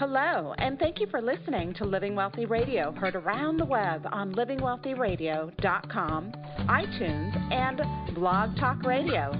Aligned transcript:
Hello, 0.00 0.54
and 0.56 0.78
thank 0.78 0.98
you 0.98 1.06
for 1.10 1.20
listening 1.20 1.74
to 1.74 1.84
Living 1.84 2.14
Wealthy 2.14 2.46
Radio, 2.46 2.90
heard 2.92 3.14
around 3.14 3.58
the 3.58 3.66
web 3.66 4.08
on 4.10 4.34
livingwealthyradio.com, 4.34 6.32
iTunes, 6.60 7.52
and 7.52 7.82
Blog 8.14 8.56
Talk 8.56 8.82
Radio. 8.82 9.30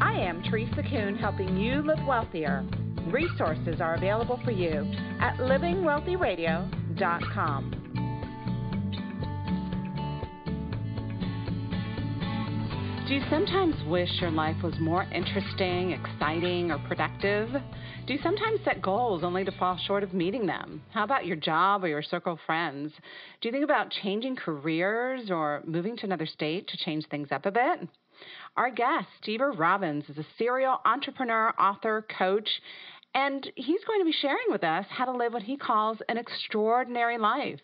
I 0.00 0.12
am 0.12 0.40
Teresa 0.44 0.84
Kuhn, 0.88 1.16
helping 1.16 1.56
you 1.56 1.82
live 1.82 1.98
wealthier. 2.06 2.64
Resources 3.08 3.80
are 3.80 3.96
available 3.96 4.38
for 4.44 4.52
you 4.52 4.88
at 5.20 5.36
livingwealthyradio.com. 5.38 7.73
Do 13.06 13.14
you 13.14 13.22
sometimes 13.28 13.74
wish 13.86 14.08
your 14.22 14.30
life 14.30 14.56
was 14.62 14.72
more 14.80 15.02
interesting, 15.12 15.90
exciting, 15.90 16.70
or 16.70 16.78
productive? 16.88 17.50
Do 18.06 18.14
you 18.14 18.18
sometimes 18.22 18.60
set 18.64 18.80
goals 18.80 19.22
only 19.22 19.44
to 19.44 19.52
fall 19.52 19.78
short 19.86 20.02
of 20.02 20.14
meeting 20.14 20.46
them? 20.46 20.80
How 20.90 21.04
about 21.04 21.26
your 21.26 21.36
job 21.36 21.84
or 21.84 21.88
your 21.88 22.02
circle 22.02 22.32
of 22.32 22.38
friends? 22.46 22.94
Do 23.42 23.48
you 23.48 23.52
think 23.52 23.62
about 23.62 23.90
changing 23.90 24.36
careers 24.36 25.30
or 25.30 25.62
moving 25.66 25.98
to 25.98 26.06
another 26.06 26.24
state 26.24 26.66
to 26.68 26.78
change 26.78 27.04
things 27.10 27.28
up 27.30 27.44
a 27.44 27.50
bit? 27.50 27.86
Our 28.56 28.70
guest, 28.70 29.08
Stever 29.22 29.52
Robbins, 29.58 30.04
is 30.08 30.16
a 30.16 30.24
serial 30.38 30.80
entrepreneur, 30.86 31.52
author, 31.58 32.06
coach, 32.18 32.48
and 33.14 33.46
he's 33.54 33.84
going 33.84 34.00
to 34.00 34.06
be 34.06 34.16
sharing 34.18 34.46
with 34.48 34.64
us 34.64 34.86
how 34.88 35.04
to 35.04 35.12
live 35.12 35.34
what 35.34 35.42
he 35.42 35.58
calls 35.58 35.98
an 36.08 36.16
extraordinary 36.16 37.18
life. 37.18 37.60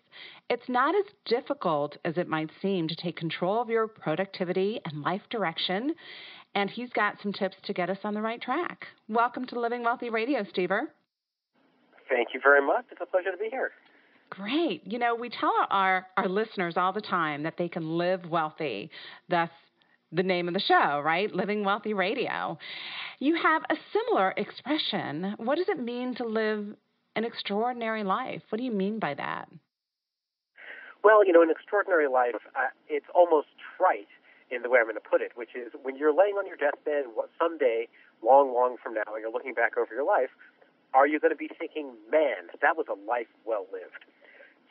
It's 0.50 0.68
not 0.68 0.96
as 0.96 1.04
difficult 1.26 1.96
as 2.04 2.18
it 2.18 2.26
might 2.26 2.50
seem 2.60 2.88
to 2.88 2.96
take 2.96 3.14
control 3.14 3.62
of 3.62 3.68
your 3.68 3.86
productivity 3.86 4.80
and 4.84 5.00
life 5.00 5.22
direction 5.30 5.94
and 6.56 6.68
he's 6.68 6.90
got 6.90 7.14
some 7.22 7.32
tips 7.32 7.54
to 7.66 7.72
get 7.72 7.88
us 7.88 7.98
on 8.02 8.14
the 8.14 8.20
right 8.20 8.42
track. 8.42 8.84
Welcome 9.08 9.46
to 9.46 9.60
Living 9.60 9.84
Wealthy 9.84 10.10
Radio, 10.10 10.42
Stever. 10.42 10.86
Thank 12.08 12.30
you 12.34 12.40
very 12.42 12.66
much. 12.66 12.84
It's 12.90 13.00
a 13.00 13.06
pleasure 13.06 13.30
to 13.30 13.36
be 13.36 13.48
here. 13.48 13.70
Great. 14.28 14.84
You 14.84 14.98
know, 14.98 15.14
we 15.14 15.28
tell 15.28 15.54
our, 15.70 16.08
our 16.16 16.28
listeners 16.28 16.74
all 16.76 16.92
the 16.92 17.00
time 17.00 17.44
that 17.44 17.54
they 17.56 17.68
can 17.68 17.96
live 17.96 18.28
wealthy. 18.28 18.90
Thus, 19.28 19.50
the 20.10 20.24
name 20.24 20.48
of 20.48 20.54
the 20.54 20.60
show, 20.66 21.00
right? 21.04 21.32
Living 21.32 21.62
Wealthy 21.62 21.94
Radio. 21.94 22.58
You 23.20 23.36
have 23.40 23.62
a 23.70 23.76
similar 23.92 24.34
expression. 24.36 25.36
What 25.36 25.58
does 25.58 25.68
it 25.68 25.78
mean 25.78 26.16
to 26.16 26.24
live 26.24 26.66
an 27.14 27.24
extraordinary 27.24 28.02
life? 28.02 28.42
What 28.48 28.58
do 28.58 28.64
you 28.64 28.72
mean 28.72 28.98
by 28.98 29.14
that? 29.14 29.48
Well, 31.02 31.24
you 31.24 31.32
know, 31.32 31.42
an 31.42 31.50
extraordinary 31.50 32.08
life, 32.08 32.36
uh, 32.54 32.68
it's 32.88 33.08
almost 33.14 33.48
trite 33.76 34.12
in 34.50 34.62
the 34.62 34.68
way 34.68 34.80
I'm 34.80 34.86
going 34.86 35.00
to 35.00 35.00
put 35.00 35.22
it, 35.22 35.32
which 35.34 35.54
is 35.54 35.72
when 35.82 35.96
you're 35.96 36.12
laying 36.12 36.34
on 36.34 36.46
your 36.46 36.56
deathbed 36.56 37.06
someday, 37.38 37.88
long, 38.22 38.52
long 38.52 38.76
from 38.82 38.94
now, 38.94 39.08
and 39.14 39.22
you're 39.22 39.32
looking 39.32 39.54
back 39.54 39.78
over 39.78 39.94
your 39.94 40.04
life, 40.04 40.30
are 40.92 41.06
you 41.06 41.20
going 41.20 41.30
to 41.30 41.38
be 41.38 41.48
thinking, 41.48 41.94
man, 42.10 42.50
that 42.60 42.76
was 42.76 42.86
a 42.90 42.98
life 43.08 43.30
well 43.46 43.64
lived? 43.72 44.04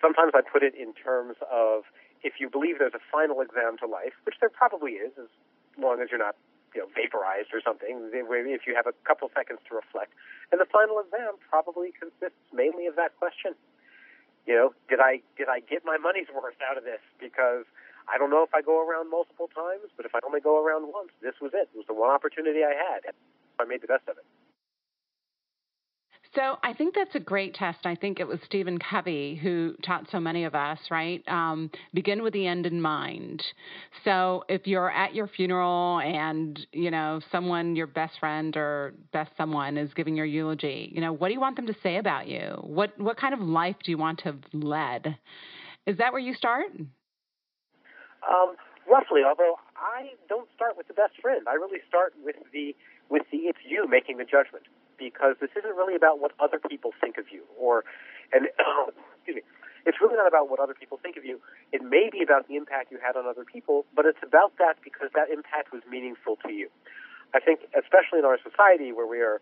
Sometimes 0.01 0.35
I 0.35 0.41
put 0.41 0.63
it 0.63 0.75
in 0.75 0.93
terms 0.93 1.35
of 1.49 1.83
if 2.21 2.39
you 2.39 2.49
believe 2.49 2.77
there's 2.79 2.93
a 2.93 3.03
final 3.11 3.39
exam 3.41 3.79
to 3.79 3.87
life, 3.87 4.13
which 4.27 4.35
there 4.39 4.51
probably 4.51 4.99
is, 4.99 5.15
as 5.17 5.31
long 5.79 6.01
as 6.03 6.11
you're 6.11 6.19
not 6.19 6.35
you 6.75 6.81
know, 6.83 6.87
vaporized 6.93 7.49
or 7.55 7.61
something, 7.63 8.11
if 8.11 8.67
you 8.67 8.75
have 8.75 8.85
a 8.85 8.93
couple 9.07 9.31
seconds 9.33 9.59
to 9.69 9.75
reflect. 9.75 10.11
And 10.51 10.59
the 10.59 10.67
final 10.67 10.99
exam 10.99 11.39
probably 11.49 11.95
consists 11.95 12.39
mainly 12.53 12.85
of 12.85 12.95
that 12.95 13.17
question. 13.17 13.55
You 14.47 14.55
know, 14.55 14.67
did 14.89 14.99
I 14.99 15.21
did 15.37 15.49
I 15.49 15.59
get 15.59 15.85
my 15.85 15.97
money's 15.97 16.27
worth 16.33 16.59
out 16.63 16.77
of 16.77 16.83
this? 16.83 17.01
Because 17.19 17.65
I 18.07 18.17
don't 18.17 18.29
know 18.29 18.43
if 18.43 18.53
I 18.53 18.61
go 18.61 18.81
around 18.81 19.09
multiple 19.09 19.49
times, 19.53 19.91
but 19.95 20.05
if 20.05 20.15
I 20.15 20.19
only 20.25 20.41
go 20.41 20.57
around 20.63 20.91
once, 20.91 21.09
this 21.21 21.35
was 21.41 21.51
it. 21.53 21.69
It 21.73 21.77
was 21.77 21.87
the 21.87 21.93
one 21.93 22.09
opportunity 22.09 22.63
I 22.63 22.73
had. 22.73 23.13
I 23.59 23.65
made 23.65 23.81
the 23.81 23.87
best 23.87 24.07
of 24.07 24.17
it. 24.17 24.25
So 26.35 26.57
I 26.63 26.73
think 26.73 26.93
that's 26.93 27.15
a 27.15 27.19
great 27.19 27.55
test. 27.55 27.79
I 27.85 27.95
think 27.95 28.19
it 28.19 28.27
was 28.27 28.37
Stephen 28.45 28.77
Covey 28.77 29.35
who 29.41 29.73
taught 29.83 30.05
so 30.11 30.19
many 30.19 30.43
of 30.43 30.53
us, 30.53 30.77
right? 30.91 31.23
Um, 31.27 31.71
begin 31.93 32.21
with 32.21 32.33
the 32.33 32.45
end 32.45 32.67
in 32.67 32.79
mind. 32.79 33.43
So 34.03 34.43
if 34.47 34.67
you're 34.67 34.91
at 34.91 35.15
your 35.15 35.27
funeral 35.27 35.99
and 35.99 36.59
you 36.71 36.91
know 36.91 37.19
someone, 37.31 37.75
your 37.75 37.87
best 37.87 38.19
friend 38.19 38.55
or 38.55 38.93
best 39.11 39.31
someone, 39.37 39.75
is 39.75 39.91
giving 39.95 40.15
your 40.15 40.27
eulogy, 40.27 40.91
you 40.93 41.01
know 41.01 41.11
what 41.11 41.29
do 41.29 41.33
you 41.33 41.39
want 41.39 41.55
them 41.55 41.65
to 41.65 41.75
say 41.81 41.97
about 41.97 42.27
you? 42.27 42.59
What 42.61 42.99
what 42.99 43.17
kind 43.17 43.33
of 43.33 43.39
life 43.39 43.77
do 43.83 43.89
you 43.89 43.97
want 43.97 44.19
to 44.19 44.25
have 44.25 44.39
led? 44.53 45.17
Is 45.87 45.97
that 45.97 46.11
where 46.13 46.21
you 46.21 46.35
start? 46.35 46.67
Um, 46.77 48.55
roughly, 48.87 49.21
although 49.27 49.55
I 49.75 50.09
don't 50.27 50.47
start 50.55 50.77
with 50.77 50.87
the 50.87 50.93
best 50.93 51.13
friend. 51.23 51.47
I 51.47 51.53
really 51.53 51.79
start 51.87 52.13
with 52.23 52.35
the 52.53 52.75
with 53.09 53.23
the 53.31 53.37
it's 53.49 53.57
you 53.67 53.87
making 53.89 54.17
the 54.17 54.25
judgment 54.25 54.65
because 54.99 55.35
this 55.39 55.49
isn't 55.57 55.75
really 55.75 55.95
about 55.95 56.19
what 56.19 56.31
other 56.39 56.59
people 56.59 56.91
think 56.99 57.17
of 57.17 57.25
you 57.31 57.43
or 57.57 57.83
and 58.31 58.47
excuse 59.17 59.37
me. 59.37 59.41
It's 59.85 59.97
really 60.01 60.17
not 60.17 60.27
about 60.27 60.51
what 60.51 60.59
other 60.59 60.75
people 60.75 60.99
think 61.01 61.15
of 61.15 61.23
you. 61.23 61.39
It 61.71 61.81
may 61.81 62.09
be 62.11 62.21
about 62.21 62.47
the 62.47 62.57
impact 62.57 62.91
you 62.91 62.99
had 63.01 63.15
on 63.15 63.25
other 63.25 63.45
people, 63.45 63.85
but 63.95 64.05
it's 64.05 64.19
about 64.21 64.51
that 64.59 64.75
because 64.83 65.09
that 65.15 65.31
impact 65.31 65.71
was 65.71 65.81
meaningful 65.89 66.37
to 66.45 66.51
you. 66.51 66.67
I 67.33 67.39
think, 67.39 67.61
especially 67.73 68.19
in 68.19 68.25
our 68.25 68.37
society 68.43 68.91
where 68.91 69.07
we 69.07 69.21
are 69.21 69.39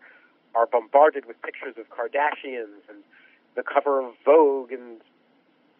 are 0.54 0.66
bombarded 0.66 1.26
with 1.26 1.40
pictures 1.42 1.74
of 1.76 1.90
Kardashians 1.90 2.80
and 2.88 3.04
the 3.54 3.62
cover 3.62 4.00
of 4.00 4.14
Vogue 4.24 4.72
and 4.72 5.00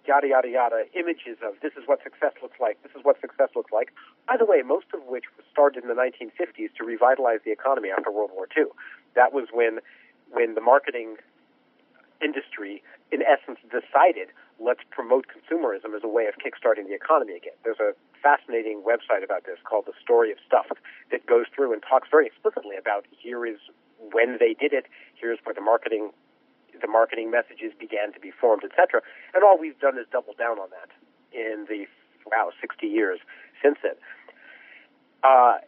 yada, 0.08 0.26
yada, 0.26 0.48
yada, 0.48 0.84
images 0.96 1.36
of 1.44 1.54
this 1.62 1.72
is 1.76 1.84
what 1.86 2.02
success 2.02 2.32
looks 2.42 2.58
like, 2.58 2.82
this 2.82 2.92
is 2.96 3.04
what 3.04 3.20
success 3.20 3.52
looks 3.54 3.70
like. 3.70 3.92
By 4.26 4.36
the 4.36 4.46
way, 4.48 4.62
most 4.64 4.86
of 4.94 5.04
which 5.04 5.24
was 5.36 5.44
started 5.52 5.84
in 5.84 5.88
the 5.88 5.94
1950s 5.94 6.72
to 6.80 6.84
revitalize 6.84 7.40
the 7.44 7.52
economy 7.52 7.90
after 7.92 8.10
World 8.10 8.30
War 8.34 8.48
II. 8.56 8.72
That 9.14 9.32
was 9.32 9.48
when, 9.52 9.80
when 10.32 10.54
the 10.54 10.64
marketing 10.64 11.16
industry, 12.24 12.82
in 13.12 13.20
essence, 13.22 13.60
decided 13.68 14.32
let's 14.58 14.82
promote 14.90 15.26
consumerism 15.30 15.94
as 15.94 16.02
a 16.02 16.08
way 16.08 16.26
of 16.26 16.34
kickstarting 16.42 16.88
the 16.88 16.94
economy 16.94 17.36
again. 17.36 17.54
There's 17.62 17.78
a 17.78 17.92
fascinating 18.22 18.82
website 18.82 19.22
about 19.22 19.44
this 19.44 19.58
called 19.62 19.86
The 19.86 19.94
Story 20.02 20.32
of 20.32 20.38
Stuff 20.44 20.66
that 21.12 21.24
goes 21.26 21.46
through 21.54 21.72
and 21.72 21.82
talks 21.82 22.08
very 22.10 22.26
explicitly 22.26 22.76
about 22.76 23.06
here 23.10 23.46
is 23.46 23.58
when 24.12 24.38
they 24.40 24.54
did 24.58 24.72
it, 24.72 24.86
here's 25.14 25.38
where 25.44 25.54
the 25.54 25.60
marketing 25.60 26.10
the 26.80 26.88
marketing 26.88 27.30
messages 27.30 27.72
began 27.78 28.12
to 28.12 28.20
be 28.20 28.30
formed, 28.30 28.62
etc. 28.64 29.00
And 29.34 29.44
all 29.44 29.58
we've 29.58 29.78
done 29.78 29.98
is 29.98 30.06
double 30.10 30.34
down 30.38 30.58
on 30.58 30.68
that 30.70 30.90
in 31.32 31.66
the 31.68 31.86
wow 32.26 32.50
60 32.60 32.86
years 32.86 33.20
since 33.62 33.78
then. 33.82 33.96
Uh, 35.22 35.58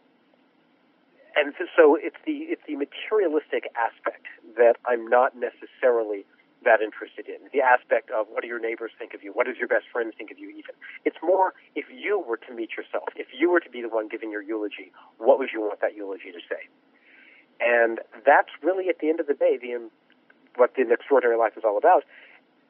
and 1.35 1.53
so 1.75 1.95
it's 1.95 2.19
the 2.25 2.51
it's 2.51 2.61
the 2.67 2.75
materialistic 2.75 3.71
aspect 3.75 4.27
that 4.57 4.75
I'm 4.85 5.07
not 5.07 5.31
necessarily 5.35 6.25
that 6.63 6.81
interested 6.81 7.25
in. 7.25 7.49
The 7.53 7.61
aspect 7.61 8.11
of 8.11 8.27
what 8.29 8.43
do 8.43 8.47
your 8.47 8.59
neighbors 8.59 8.91
think 8.99 9.13
of 9.13 9.23
you? 9.23 9.31
What 9.31 9.47
does 9.47 9.57
your 9.57 9.67
best 9.67 9.85
friend 9.91 10.13
think 10.15 10.29
of 10.29 10.37
you? 10.37 10.49
Even 10.49 10.75
it's 11.05 11.17
more 11.23 11.53
if 11.75 11.85
you 11.89 12.19
were 12.19 12.37
to 12.37 12.53
meet 12.53 12.77
yourself, 12.77 13.09
if 13.15 13.27
you 13.33 13.49
were 13.49 13.59
to 13.59 13.69
be 13.69 13.81
the 13.81 13.89
one 13.89 14.07
giving 14.07 14.31
your 14.31 14.43
eulogy, 14.43 14.91
what 15.17 15.39
would 15.39 15.49
you 15.53 15.61
want 15.61 15.81
that 15.81 15.95
eulogy 15.95 16.31
to 16.31 16.41
say? 16.45 16.67
And 17.61 17.99
that's 18.25 18.49
really 18.61 18.89
at 18.89 18.99
the 18.99 19.09
end 19.09 19.19
of 19.19 19.27
the 19.27 19.33
day 19.33 19.57
the 19.61 19.71
what 20.55 20.75
the 20.75 20.83
extraordinary 20.91 21.37
life 21.37 21.53
is 21.57 21.63
all 21.65 21.77
about. 21.77 22.03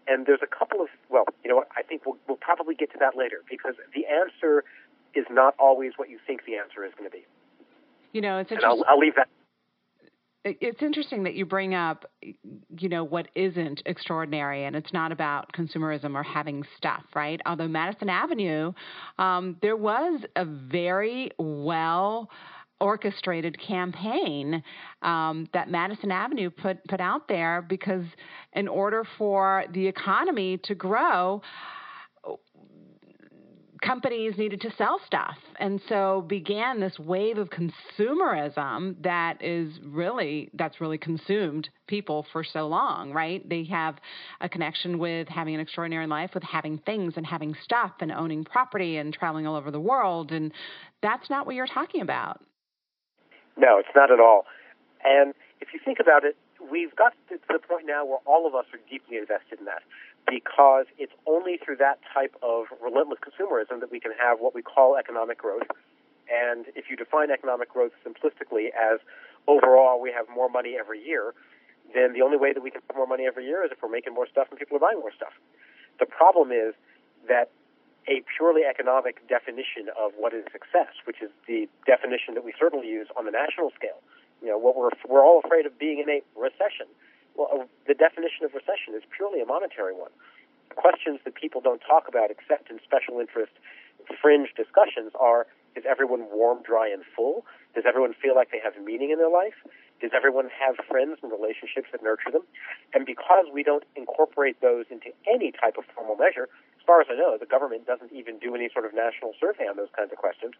And 0.07 0.25
there's 0.25 0.41
a 0.41 0.47
couple 0.47 0.81
of 0.81 0.87
well, 1.09 1.25
you 1.43 1.49
know 1.49 1.57
what? 1.57 1.67
I 1.77 1.83
think 1.83 2.05
we'll, 2.05 2.17
we'll 2.27 2.37
probably 2.37 2.75
get 2.75 2.91
to 2.93 2.97
that 2.99 3.15
later 3.15 3.41
because 3.49 3.75
the 3.93 4.05
answer 4.07 4.63
is 5.13 5.25
not 5.29 5.53
always 5.59 5.93
what 5.97 6.09
you 6.09 6.19
think 6.25 6.45
the 6.45 6.55
answer 6.55 6.83
is 6.85 6.91
going 6.97 7.09
to 7.09 7.15
be. 7.15 7.25
You 8.13 8.21
know, 8.21 8.39
it's 8.39 8.51
interesting. 8.51 8.83
I'll, 8.87 8.95
I'll 8.95 8.99
leave 8.99 9.15
that 9.15 9.27
it's 10.43 10.81
interesting 10.81 11.23
that 11.23 11.35
you 11.35 11.45
bring 11.45 11.75
up, 11.75 12.05
you 12.21 12.89
know, 12.89 13.03
what 13.03 13.27
isn't 13.35 13.81
extraordinary, 13.85 14.65
and 14.65 14.75
it's 14.75 14.91
not 14.91 15.11
about 15.11 15.51
consumerism 15.53 16.15
or 16.15 16.23
having 16.23 16.65
stuff, 16.77 17.03
right? 17.15 17.39
Although 17.45 17.67
Madison 17.67 18.09
Avenue, 18.09 18.73
um, 19.19 19.57
there 19.61 19.77
was 19.77 20.21
a 20.35 20.45
very 20.45 21.31
well 21.37 22.29
orchestrated 22.81 23.57
campaign 23.59 24.63
um, 25.01 25.47
that 25.53 25.69
Madison 25.69 26.11
Avenue 26.11 26.49
put 26.49 26.83
put 26.87 26.99
out 26.99 27.27
there 27.27 27.61
because 27.61 28.05
in 28.53 28.67
order 28.67 29.05
for 29.17 29.65
the 29.73 29.87
economy 29.87 30.59
to 30.63 30.75
grow, 30.75 31.41
companies 33.81 34.37
needed 34.37 34.61
to 34.61 34.71
sell 34.77 34.99
stuff. 35.05 35.35
And 35.59 35.81
so 35.89 36.23
began 36.27 36.79
this 36.79 36.97
wave 36.99 37.37
of 37.37 37.49
consumerism 37.49 39.01
that 39.03 39.43
is 39.43 39.79
really 39.83 40.49
that's 40.53 40.79
really 40.79 40.97
consumed 40.97 41.69
people 41.87 42.25
for 42.31 42.43
so 42.43 42.67
long, 42.67 43.11
right? 43.11 43.47
They 43.47 43.63
have 43.65 43.95
a 44.39 44.47
connection 44.47 44.99
with 44.99 45.27
having 45.27 45.55
an 45.55 45.61
extraordinary 45.61 46.07
life, 46.07 46.31
with 46.33 46.43
having 46.43 46.77
things 46.79 47.13
and 47.17 47.25
having 47.25 47.55
stuff 47.63 47.91
and 47.99 48.11
owning 48.11 48.43
property 48.43 48.97
and 48.97 49.13
traveling 49.13 49.47
all 49.47 49.55
over 49.55 49.71
the 49.71 49.79
world 49.79 50.31
and 50.31 50.53
that's 51.01 51.29
not 51.29 51.47
what 51.47 51.55
you're 51.55 51.67
talking 51.67 52.01
about. 52.01 52.41
No, 53.57 53.79
it's 53.79 53.93
not 53.95 54.11
at 54.11 54.19
all. 54.19 54.45
And 55.03 55.33
if 55.59 55.73
you 55.73 55.79
think 55.83 55.99
about 55.99 56.23
it, 56.23 56.35
we've 56.71 56.95
got 56.95 57.13
to 57.29 57.37
the 57.47 57.59
point 57.59 57.85
now 57.85 58.05
where 58.05 58.19
all 58.25 58.47
of 58.47 58.55
us 58.55 58.65
are 58.73 58.79
deeply 58.89 59.17
invested 59.17 59.59
in 59.59 59.65
that 59.65 59.81
because 60.29 60.85
it's 60.97 61.13
only 61.25 61.57
through 61.57 61.77
that 61.77 61.99
type 62.13 62.35
of 62.41 62.65
relentless 62.81 63.19
consumerism 63.19 63.79
that 63.81 63.91
we 63.91 63.99
can 63.99 64.11
have 64.19 64.39
what 64.39 64.53
we 64.53 64.61
call 64.61 64.95
economic 64.95 65.37
growth. 65.37 65.67
And 66.29 66.67
if 66.75 66.89
you 66.89 66.95
define 66.95 67.31
economic 67.31 67.69
growth 67.73 67.91
simplistically 68.05 68.69
as 68.71 68.99
overall 69.47 69.99
we 69.99 70.11
have 70.11 70.27
more 70.33 70.49
money 70.49 70.77
every 70.79 71.03
year, 71.03 71.33
then 71.93 72.13
the 72.13 72.21
only 72.21 72.37
way 72.37 72.53
that 72.53 72.61
we 72.61 72.71
can 72.71 72.81
have 72.87 72.95
more 72.95 73.07
money 73.07 73.25
every 73.25 73.45
year 73.45 73.65
is 73.65 73.71
if 73.71 73.81
we're 73.81 73.89
making 73.89 74.13
more 74.13 74.27
stuff 74.27 74.47
and 74.49 74.59
people 74.59 74.77
are 74.77 74.79
buying 74.79 74.99
more 74.99 75.11
stuff. 75.11 75.33
The 75.99 76.05
problem 76.05 76.51
is 76.51 76.73
that 77.27 77.51
a 78.07 78.23
purely 78.37 78.63
economic 78.65 79.21
definition 79.27 79.89
of 79.97 80.11
what 80.17 80.33
is 80.33 80.43
success, 80.51 80.89
which 81.05 81.21
is 81.21 81.29
the 81.47 81.69
definition 81.85 82.33
that 82.33 82.43
we 82.43 82.53
certainly 82.57 82.87
use 82.87 83.07
on 83.17 83.25
the 83.25 83.31
national 83.31 83.71
scale. 83.77 84.01
You 84.41 84.49
know, 84.49 84.57
what 84.57 84.75
we're 84.75 84.89
we're 85.07 85.23
all 85.23 85.41
afraid 85.43 85.65
of 85.65 85.77
being 85.77 85.99
in 85.99 86.09
a 86.09 86.21
recession. 86.33 86.89
Well, 87.35 87.49
uh, 87.53 87.65
the 87.87 87.93
definition 87.93 88.43
of 88.43 88.53
recession 88.53 88.97
is 88.97 89.03
purely 89.15 89.41
a 89.41 89.45
monetary 89.45 89.93
one. 89.93 90.09
Questions 90.75 91.19
that 91.25 91.35
people 91.35 91.61
don't 91.61 91.81
talk 91.81 92.07
about 92.07 92.31
except 92.31 92.71
in 92.71 92.79
special 92.83 93.19
interest 93.19 93.53
fringe 94.21 94.49
discussions 94.57 95.11
are 95.19 95.45
is 95.75 95.83
everyone 95.87 96.27
warm, 96.31 96.61
dry, 96.63 96.89
and 96.89 97.03
full? 97.15 97.45
Does 97.75 97.85
everyone 97.87 98.13
feel 98.13 98.35
like 98.35 98.51
they 98.51 98.59
have 98.59 98.73
meaning 98.83 99.11
in 99.11 99.17
their 99.17 99.29
life? 99.29 99.55
Does 100.01 100.11
everyone 100.17 100.49
have 100.49 100.81
friends 100.89 101.21
and 101.21 101.31
relationships 101.31 101.93
that 101.93 102.01
nurture 102.01 102.33
them? 102.33 102.41
And 102.93 103.05
because 103.05 103.45
we 103.53 103.61
don't 103.61 103.85
incorporate 103.95 104.59
those 104.59 104.85
into 104.89 105.13
any 105.29 105.53
type 105.53 105.77
of 105.77 105.85
formal 105.93 106.17
measure, 106.17 106.49
as 106.81 106.83
far 106.89 107.01
as 107.01 107.07
I 107.09 107.13
know, 107.13 107.37
the 107.37 107.45
government 107.45 107.85
doesn't 107.85 108.11
even 108.11 108.39
do 108.41 108.55
any 108.55 108.67
sort 108.73 108.85
of 108.85 108.97
national 108.97 109.37
survey 109.39 109.69
on 109.69 109.77
those 109.77 109.93
kinds 109.95 110.11
of 110.11 110.17
questions. 110.17 110.57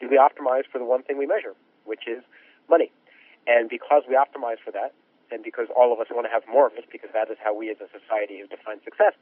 Do 0.00 0.08
we 0.08 0.16
optimize 0.16 0.64
for 0.72 0.78
the 0.78 0.88
one 0.88 1.02
thing 1.04 1.18
we 1.18 1.26
measure, 1.26 1.52
which 1.84 2.08
is 2.08 2.24
money? 2.68 2.90
And 3.46 3.68
because 3.68 4.04
we 4.08 4.16
optimize 4.16 4.56
for 4.64 4.72
that, 4.72 4.96
and 5.30 5.44
because 5.44 5.68
all 5.76 5.92
of 5.92 6.00
us 6.00 6.08
want 6.08 6.24
to 6.24 6.32
have 6.32 6.48
more 6.48 6.66
of 6.66 6.72
it, 6.80 6.88
because 6.90 7.10
that 7.12 7.30
is 7.30 7.36
how 7.44 7.52
we 7.52 7.68
as 7.68 7.76
a 7.84 7.88
society 7.92 8.40
have 8.40 8.48
defined 8.48 8.80
success, 8.84 9.12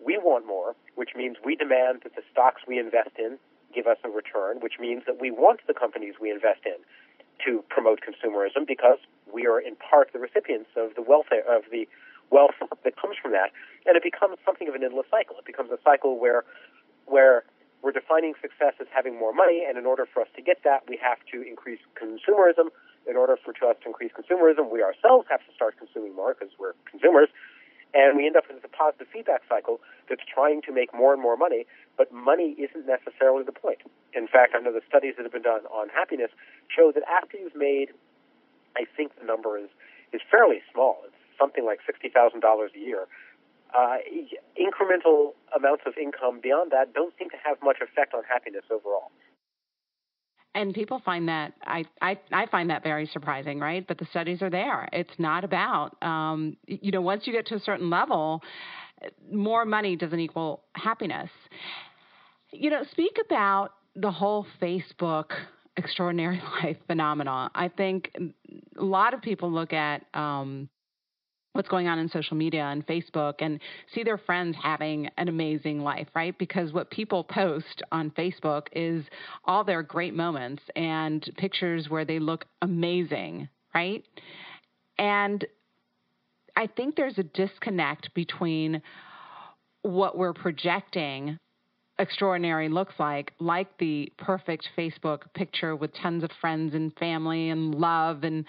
we 0.00 0.16
want 0.16 0.46
more, 0.46 0.74
which 0.94 1.10
means 1.14 1.36
we 1.44 1.54
demand 1.54 2.00
that 2.02 2.16
the 2.16 2.24
stocks 2.32 2.62
we 2.66 2.78
invest 2.78 3.12
in 3.18 3.36
give 3.74 3.86
us 3.86 3.98
a 4.04 4.08
return, 4.08 4.60
which 4.60 4.80
means 4.80 5.02
that 5.06 5.20
we 5.20 5.30
want 5.30 5.60
the 5.66 5.74
companies 5.74 6.14
we 6.20 6.30
invest 6.30 6.60
in 6.64 6.76
to 7.44 7.64
promote 7.68 8.00
consumerism 8.00 8.66
because 8.66 8.98
we 9.32 9.46
are 9.46 9.60
in 9.60 9.76
part 9.76 10.12
the 10.12 10.18
recipients 10.18 10.70
of 10.76 10.94
the 10.94 11.02
welfare 11.02 11.44
of 11.48 11.64
the 11.70 11.88
wealth 12.30 12.54
that 12.84 12.96
comes 12.96 13.16
from 13.20 13.32
that, 13.32 13.50
and 13.86 13.96
it 13.96 14.02
becomes 14.02 14.36
something 14.44 14.68
of 14.68 14.74
an 14.74 14.82
endless 14.82 15.06
cycle. 15.10 15.36
It 15.38 15.44
becomes 15.44 15.70
a 15.70 15.78
cycle 15.84 16.18
where 16.18 16.44
where 17.06 17.44
we're 17.82 17.92
defining 17.92 18.32
success 18.40 18.74
as 18.80 18.86
having 18.94 19.18
more 19.18 19.34
money, 19.34 19.64
and 19.66 19.76
in 19.76 19.86
order 19.86 20.06
for 20.06 20.22
us 20.22 20.28
to 20.36 20.42
get 20.42 20.62
that, 20.64 20.86
we 20.88 20.96
have 21.02 21.18
to 21.32 21.42
increase 21.42 21.80
consumerism. 21.98 22.70
In 23.08 23.16
order 23.16 23.36
for 23.42 23.50
us 23.50 23.76
to 23.82 23.86
increase 23.86 24.12
consumerism, 24.14 24.70
we 24.70 24.82
ourselves 24.82 25.26
have 25.28 25.40
to 25.40 25.52
start 25.54 25.76
consuming 25.76 26.14
more 26.14 26.34
because 26.38 26.54
we're 26.58 26.74
consumers. 26.88 27.28
And 27.94 28.16
we 28.16 28.26
end 28.26 28.36
up 28.36 28.44
with 28.48 28.64
a 28.64 28.68
positive 28.68 29.06
feedback 29.12 29.42
cycle 29.48 29.80
that's 30.08 30.22
trying 30.24 30.62
to 30.62 30.72
make 30.72 30.94
more 30.94 31.12
and 31.12 31.20
more 31.20 31.36
money, 31.36 31.66
but 31.96 32.12
money 32.12 32.56
isn't 32.56 32.86
necessarily 32.86 33.44
the 33.44 33.52
point. 33.52 33.84
In 34.14 34.26
fact, 34.26 34.54
I 34.56 34.60
know 34.60 34.72
the 34.72 34.80
studies 34.88 35.14
that 35.16 35.24
have 35.24 35.32
been 35.32 35.42
done 35.44 35.66
on 35.68 35.88
happiness 35.88 36.30
show 36.68 36.90
that 36.92 37.02
after 37.04 37.36
you've 37.36 37.56
made, 37.56 37.92
I 38.76 38.84
think 38.96 39.12
the 39.20 39.26
number 39.26 39.58
is, 39.58 39.68
is 40.12 40.22
fairly 40.30 40.62
small. 40.72 41.04
It's 41.04 41.16
something 41.38 41.66
like 41.66 41.80
$60,000 41.84 42.08
a 42.40 42.78
year. 42.78 43.06
Uh, 43.76 43.96
incremental 44.56 45.32
amounts 45.56 45.84
of 45.86 45.96
income 45.96 46.40
beyond 46.42 46.72
that 46.72 46.92
don't 46.92 47.12
seem 47.18 47.28
to 47.30 47.36
have 47.44 47.56
much 47.62 47.78
effect 47.80 48.14
on 48.14 48.22
happiness 48.24 48.64
overall 48.70 49.10
and 50.54 50.74
people 50.74 51.00
find 51.04 51.28
that 51.28 51.54
I, 51.62 51.84
I 52.00 52.18
I 52.30 52.46
find 52.46 52.70
that 52.70 52.82
very 52.82 53.06
surprising, 53.06 53.58
right? 53.58 53.86
But 53.86 53.98
the 53.98 54.06
studies 54.06 54.42
are 54.42 54.50
there. 54.50 54.88
It's 54.92 55.18
not 55.18 55.44
about 55.44 55.96
um, 56.02 56.56
you 56.66 56.90
know 56.90 57.00
once 57.00 57.26
you 57.26 57.32
get 57.32 57.46
to 57.46 57.54
a 57.54 57.60
certain 57.60 57.90
level, 57.90 58.42
more 59.30 59.64
money 59.64 59.96
doesn't 59.96 60.20
equal 60.20 60.62
happiness. 60.74 61.30
You 62.50 62.70
know, 62.70 62.84
speak 62.90 63.16
about 63.24 63.72
the 63.96 64.10
whole 64.10 64.46
Facebook 64.60 65.30
extraordinary 65.76 66.42
life 66.62 66.76
phenomenon. 66.86 67.50
I 67.54 67.68
think 67.68 68.10
a 68.78 68.84
lot 68.84 69.14
of 69.14 69.22
people 69.22 69.50
look 69.50 69.72
at 69.72 70.04
um, 70.14 70.68
what's 71.52 71.68
going 71.68 71.86
on 71.86 71.98
in 71.98 72.08
social 72.08 72.36
media 72.36 72.62
and 72.62 72.86
Facebook 72.86 73.34
and 73.40 73.60
see 73.94 74.02
their 74.02 74.18
friends 74.18 74.56
having 74.62 75.08
an 75.18 75.28
amazing 75.28 75.80
life, 75.80 76.08
right? 76.14 76.36
Because 76.38 76.72
what 76.72 76.90
people 76.90 77.24
post 77.24 77.82
on 77.92 78.10
Facebook 78.12 78.66
is 78.72 79.04
all 79.44 79.62
their 79.64 79.82
great 79.82 80.14
moments 80.14 80.62
and 80.76 81.30
pictures 81.36 81.88
where 81.88 82.04
they 82.04 82.18
look 82.18 82.46
amazing, 82.62 83.48
right? 83.74 84.04
And 84.98 85.44
I 86.56 86.66
think 86.66 86.96
there's 86.96 87.18
a 87.18 87.22
disconnect 87.22 88.14
between 88.14 88.82
what 89.82 90.16
we're 90.16 90.32
projecting 90.32 91.38
extraordinary 91.98 92.68
looks 92.68 92.94
like, 92.98 93.32
like 93.38 93.78
the 93.78 94.10
perfect 94.18 94.68
Facebook 94.76 95.20
picture 95.34 95.76
with 95.76 95.92
tons 95.94 96.24
of 96.24 96.30
friends 96.40 96.74
and 96.74 96.92
family 96.96 97.50
and 97.50 97.74
love 97.74 98.24
and 98.24 98.44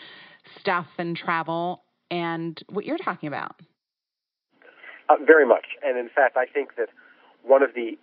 stuff 0.59 0.87
and 0.97 1.15
travel, 1.15 1.83
and 2.11 2.61
what 2.69 2.85
you're 2.85 2.97
talking 2.97 3.27
about. 3.27 3.59
Uh, 5.09 5.15
very 5.25 5.45
much. 5.45 5.65
And 5.83 5.97
in 5.97 6.09
fact, 6.09 6.37
I 6.37 6.45
think 6.45 6.75
that 6.77 6.89
one 7.43 7.61
of 7.61 7.73
the 7.75 7.97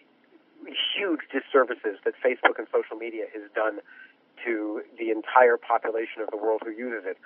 huge 0.97 1.21
disservices 1.33 1.97
that 2.05 2.15
Facebook 2.21 2.59
and 2.59 2.69
social 2.69 2.97
media 2.97 3.25
has 3.33 3.49
done 3.55 3.81
to 4.45 4.83
the 4.99 5.11
entire 5.11 5.57
population 5.57 6.23
of 6.23 6.29
the 6.31 6.37
world 6.37 6.63
who 6.65 6.73
uses 6.73 7.05
it 7.05 7.17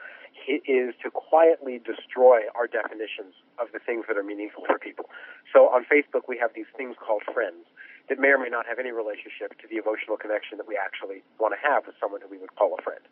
is 0.66 0.94
to 1.02 1.10
quietly 1.10 1.78
destroy 1.78 2.42
our 2.54 2.66
definitions 2.66 3.34
of 3.58 3.70
the 3.72 3.78
things 3.78 4.04
that 4.08 4.18
are 4.18 4.26
meaningful 4.26 4.64
for 4.66 4.78
people. 4.78 5.06
So 5.52 5.70
on 5.70 5.86
Facebook, 5.86 6.26
we 6.26 6.38
have 6.38 6.50
these 6.54 6.70
things 6.76 6.96
called 6.98 7.22
friends 7.32 7.66
that 8.08 8.18
may 8.18 8.34
or 8.34 8.38
may 8.38 8.50
not 8.50 8.66
have 8.66 8.78
any 8.78 8.90
relationship 8.90 9.54
to 9.62 9.66
the 9.70 9.78
emotional 9.78 10.18
connection 10.18 10.58
that 10.58 10.66
we 10.66 10.76
actually 10.76 11.22
want 11.38 11.54
to 11.54 11.60
have 11.62 11.86
with 11.86 11.94
someone 12.02 12.20
who 12.20 12.28
we 12.28 12.38
would 12.38 12.54
call 12.56 12.74
a 12.78 12.82
friend. 12.82 13.02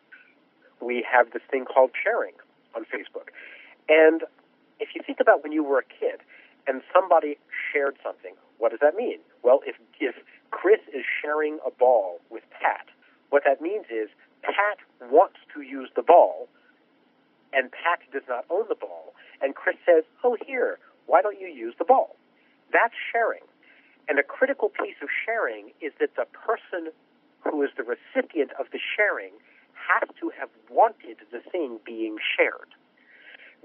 We 0.81 1.05
have 1.07 1.31
this 1.31 1.43
thing 1.49 1.65
called 1.65 1.91
sharing 1.95 2.35
on 2.75 2.83
Facebook. 2.85 3.29
And 3.89 4.23
if 4.79 4.89
you 4.95 5.01
think 5.05 5.19
about 5.19 5.43
when 5.43 5.51
you 5.51 5.63
were 5.63 5.79
a 5.79 5.83
kid 5.83 6.21
and 6.67 6.81
somebody 6.93 7.37
shared 7.71 7.95
something, 8.03 8.33
what 8.57 8.71
does 8.71 8.79
that 8.81 8.95
mean? 8.95 9.19
Well, 9.43 9.61
if, 9.65 9.75
if 9.99 10.15
Chris 10.51 10.79
is 10.93 11.03
sharing 11.21 11.59
a 11.65 11.71
ball 11.71 12.19
with 12.29 12.43
Pat, 12.51 12.87
what 13.29 13.43
that 13.45 13.61
means 13.61 13.85
is 13.89 14.09
Pat 14.43 14.77
wants 15.11 15.37
to 15.53 15.61
use 15.61 15.89
the 15.95 16.03
ball, 16.03 16.47
and 17.51 17.71
Pat 17.71 17.99
does 18.11 18.23
not 18.27 18.45
own 18.49 18.65
the 18.69 18.75
ball, 18.75 19.13
and 19.41 19.55
Chris 19.55 19.75
says, 19.85 20.03
Oh, 20.23 20.37
here, 20.45 20.79
why 21.05 21.21
don't 21.21 21.39
you 21.39 21.47
use 21.47 21.75
the 21.77 21.85
ball? 21.85 22.15
That's 22.71 22.93
sharing. 23.11 23.43
And 24.07 24.19
a 24.19 24.23
critical 24.23 24.69
piece 24.69 24.99
of 25.01 25.09
sharing 25.25 25.71
is 25.81 25.93
that 25.99 26.15
the 26.15 26.25
person 26.33 26.91
who 27.43 27.61
is 27.63 27.69
the 27.77 27.83
recipient 27.83 28.51
of 28.59 28.67
the 28.71 28.79
sharing 28.79 29.33
has 29.83 30.07
to 30.19 30.31
have 30.39 30.49
wanted 30.69 31.17
the 31.31 31.39
thing 31.51 31.79
being 31.85 32.17
shared. 32.17 32.71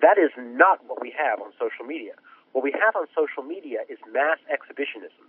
That 0.00 0.18
is 0.18 0.30
not 0.38 0.84
what 0.86 1.00
we 1.02 1.12
have 1.16 1.40
on 1.40 1.52
social 1.58 1.84
media. 1.84 2.14
What 2.52 2.64
we 2.64 2.72
have 2.72 2.96
on 2.96 3.06
social 3.14 3.42
media 3.42 3.84
is 3.88 3.98
mass 4.10 4.38
exhibitionism. 4.50 5.26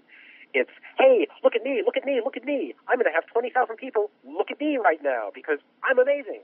It's, 0.53 0.71
hey, 0.97 1.27
look 1.43 1.55
at 1.55 1.63
me, 1.63 1.81
look 1.85 1.97
at 1.97 2.05
me, 2.05 2.21
look 2.23 2.37
at 2.37 2.43
me. 2.43 2.73
I'm 2.87 2.97
going 2.97 3.09
to 3.09 3.13
have 3.13 3.25
20,000 3.27 3.77
people 3.77 4.09
look 4.25 4.49
at 4.49 4.59
me 4.59 4.77
right 4.77 5.01
now 5.03 5.29
because 5.33 5.59
I'm 5.83 5.99
amazing. 5.99 6.41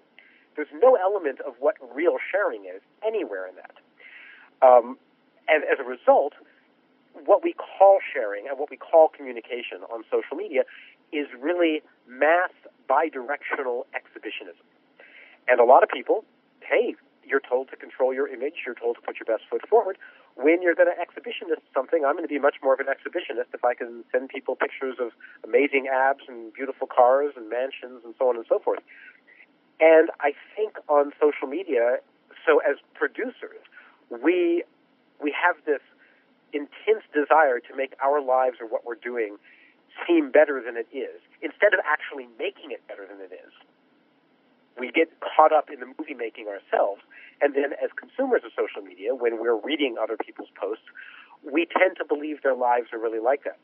There's 0.56 0.72
no 0.82 0.96
element 0.96 1.42
of 1.42 1.56
what 1.60 1.76
real 1.94 2.18
sharing 2.32 2.66
is 2.66 2.82
anywhere 3.06 3.48
in 3.48 3.56
that. 3.56 3.76
Um, 4.62 4.98
and 5.48 5.64
as 5.64 5.80
a 5.80 5.84
result, 5.84 6.34
what 7.26 7.44
we 7.44 7.54
call 7.54 8.00
sharing 8.14 8.48
and 8.48 8.60
what 8.60 8.70
we 8.70 8.78
call 8.78 9.10
communication 9.10 9.84
on 9.92 10.04
social 10.12 10.38
media 10.38 10.64
is 11.12 11.28
really 11.40 11.82
mass 12.08 12.52
bidirectional 12.90 13.84
exhibitionism. 13.94 14.66
And 15.48 15.60
a 15.60 15.66
lot 15.66 15.84
of 15.84 15.90
people, 15.90 16.26
hey, 16.62 16.96
you're 17.26 17.42
told 17.42 17.70
to 17.70 17.76
control 17.76 18.14
your 18.14 18.28
image, 18.28 18.66
you're 18.66 18.76
told 18.76 18.96
to 18.98 19.02
put 19.02 19.18
your 19.20 19.26
best 19.26 19.50
foot 19.50 19.68
forward. 19.68 19.98
When 20.36 20.62
you're 20.62 20.76
going 20.76 20.90
to 20.90 21.00
exhibitionist 21.00 21.64
something, 21.74 22.04
I'm 22.06 22.14
going 22.14 22.28
to 22.28 22.34
be 22.34 22.40
much 22.40 22.56
more 22.62 22.74
of 22.74 22.80
an 22.80 22.88
exhibitionist 22.88 23.54
if 23.54 23.64
I 23.64 23.74
can 23.74 24.04
send 24.12 24.30
people 24.30 24.56
pictures 24.56 24.98
of 25.00 25.12
amazing 25.44 25.88
abs 25.88 26.24
and 26.28 26.54
beautiful 26.54 26.88
cars 26.88 27.34
and 27.36 27.50
mansions 27.50 28.02
and 28.04 28.14
so 28.20 28.30
on 28.30 28.36
and 28.36 28.46
so 28.48 28.60
forth. 28.60 28.80
And 29.80 30.10
I 30.20 30.34
think 30.56 30.76
on 30.88 31.12
social 31.20 31.48
media, 31.48 31.98
so 32.46 32.60
as 32.60 32.78
producers, 32.94 33.64
we 34.10 34.64
we 35.22 35.34
have 35.34 35.56
this 35.66 35.82
intense 36.54 37.04
desire 37.14 37.60
to 37.60 37.76
make 37.76 37.94
our 38.04 38.22
lives 38.22 38.58
or 38.60 38.68
what 38.68 38.86
we're 38.86 38.96
doing 39.00 39.38
seem 40.08 40.32
better 40.32 40.62
than 40.62 40.76
it 40.78 40.88
is, 40.92 41.22
instead 41.42 41.74
of 41.74 41.80
actually 41.86 42.28
making 42.38 42.72
it 42.72 42.86
better 42.88 43.08
than 43.08 43.22
it 43.22 43.32
is 43.32 43.54
we 44.80 44.92
get 44.92 45.10
caught 45.20 45.52
up 45.52 45.70
in 45.72 45.80
the 45.80 45.86
movie 45.86 46.14
making 46.14 46.48
ourselves. 46.48 47.02
And 47.42 47.56
then 47.56 47.74
as 47.84 47.92
consumers 47.96 48.42
of 48.46 48.52
social 48.56 48.82
media, 48.82 49.16
when 49.16 49.40
we're 49.40 49.60
reading 49.60 49.96
other 50.02 50.18
people's 50.18 50.50
posts, 50.56 50.86
we 51.44 51.68
tend 51.68 51.98
to 51.98 52.06
believe 52.06 52.44
their 52.44 52.56
lives 52.56 52.88
are 52.94 53.00
really 53.00 53.20
like 53.20 53.44
that. 53.44 53.58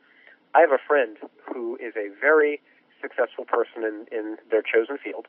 I 0.54 0.60
have 0.60 0.72
a 0.72 0.82
friend 0.86 1.16
who 1.40 1.76
is 1.76 1.94
a 1.96 2.08
very 2.20 2.60
successful 3.00 3.44
person 3.44 3.82
in, 3.82 4.06
in 4.12 4.36
their 4.50 4.62
chosen 4.62 4.98
field, 4.98 5.26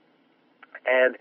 and 0.85 1.17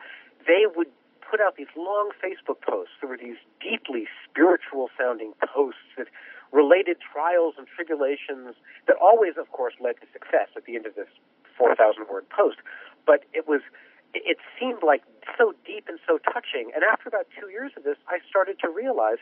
they 0.46 0.66
would 0.66 0.88
put 1.22 1.40
out 1.40 1.56
these 1.56 1.70
long 1.76 2.10
Facebook 2.22 2.60
posts. 2.60 2.92
There 3.00 3.08
were 3.08 3.16
these 3.16 3.38
deeply 3.62 4.06
spiritual 4.28 4.90
sounding 4.98 5.32
posts 5.54 5.86
that 5.96 6.08
related 6.52 6.98
trials 7.00 7.54
and 7.56 7.66
tribulations 7.66 8.54
that 8.86 8.96
always, 9.00 9.34
of 9.40 9.50
course, 9.50 9.74
led 9.80 9.96
to 10.00 10.06
success 10.12 10.52
at 10.56 10.64
the 10.64 10.76
end 10.76 10.86
of 10.86 10.94
this 10.94 11.08
4,000 11.56 12.06
word 12.08 12.28
post. 12.28 12.58
But 13.06 13.24
it 13.32 13.48
was 13.48 13.62
it 14.14 14.36
seemed 14.60 14.84
like 14.84 15.02
so 15.38 15.54
deep 15.64 15.88
and 15.88 15.98
so 16.06 16.18
touching. 16.20 16.70
And 16.74 16.84
after 16.84 17.08
about 17.08 17.26
two 17.32 17.48
years 17.48 17.72
of 17.76 17.84
this, 17.84 17.96
I 18.08 18.20
started 18.28 18.60
to 18.60 18.68
realize 18.68 19.18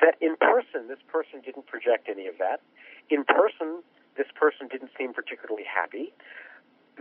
that 0.00 0.14
in 0.20 0.36
person, 0.38 0.86
this 0.86 1.02
person 1.10 1.42
didn't 1.44 1.66
project 1.66 2.08
any 2.08 2.26
of 2.26 2.38
that. 2.38 2.62
In 3.10 3.24
person, 3.24 3.82
this 4.16 4.30
person 4.34 4.68
didn't 4.70 4.90
seem 4.96 5.12
particularly 5.12 5.66
happy. 5.66 6.14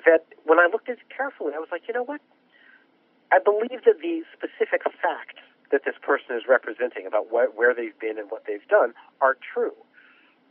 That 0.05 0.25
when 0.43 0.59
I 0.59 0.67
looked 0.71 0.89
at 0.89 0.97
it 0.97 1.09
carefully, 1.15 1.53
I 1.55 1.59
was 1.59 1.69
like, 1.71 1.85
you 1.87 1.93
know 1.93 2.03
what? 2.03 2.21
I 3.31 3.37
believe 3.37 3.85
that 3.85 4.01
the 4.01 4.25
specific 4.33 4.81
facts 4.97 5.45
that 5.71 5.85
this 5.85 5.95
person 6.01 6.35
is 6.35 6.43
representing 6.47 7.05
about 7.05 7.27
wh- 7.29 7.55
where 7.57 7.73
they've 7.73 7.97
been 7.99 8.17
and 8.17 8.29
what 8.31 8.45
they've 8.45 8.67
done 8.67 8.93
are 9.21 9.37
true. 9.53 9.73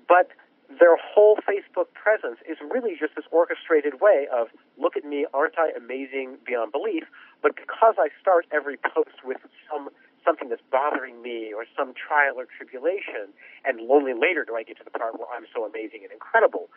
But 0.08 0.30
their 0.68 0.96
whole 1.00 1.36
Facebook 1.48 1.88
presence 1.96 2.38
is 2.44 2.58
really 2.60 2.92
just 2.98 3.16
this 3.16 3.24
orchestrated 3.32 4.00
way 4.00 4.28
of, 4.28 4.48
look 4.76 4.96
at 4.96 5.04
me, 5.04 5.24
aren't 5.32 5.56
I 5.58 5.72
amazing 5.76 6.36
beyond 6.44 6.72
belief? 6.72 7.04
But 7.42 7.56
because 7.56 7.96
I 7.98 8.08
start 8.20 8.46
every 8.52 8.76
post 8.76 9.24
with 9.24 9.38
some 9.70 9.88
something 10.26 10.50
that's 10.50 10.64
bothering 10.70 11.22
me 11.22 11.54
or 11.56 11.64
some 11.72 11.94
trial 11.96 12.36
or 12.36 12.44
tribulation, 12.44 13.32
and 13.64 13.80
only 13.88 14.12
later 14.12 14.44
do 14.44 14.56
I 14.56 14.62
get 14.62 14.76
to 14.76 14.84
the 14.84 14.90
part 14.90 15.16
where 15.16 15.28
I'm 15.32 15.46
so 15.54 15.64
amazing 15.64 16.04
and 16.04 16.12
incredible, 16.12 16.68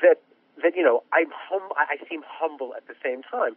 that 0.00 0.22
that 0.62 0.76
you 0.76 0.82
know 0.82 1.02
I'm 1.12 1.28
hum- 1.28 1.72
I 1.76 2.00
seem 2.08 2.22
humble 2.24 2.72
at 2.74 2.86
the 2.88 2.94
same 3.04 3.22
time. 3.22 3.56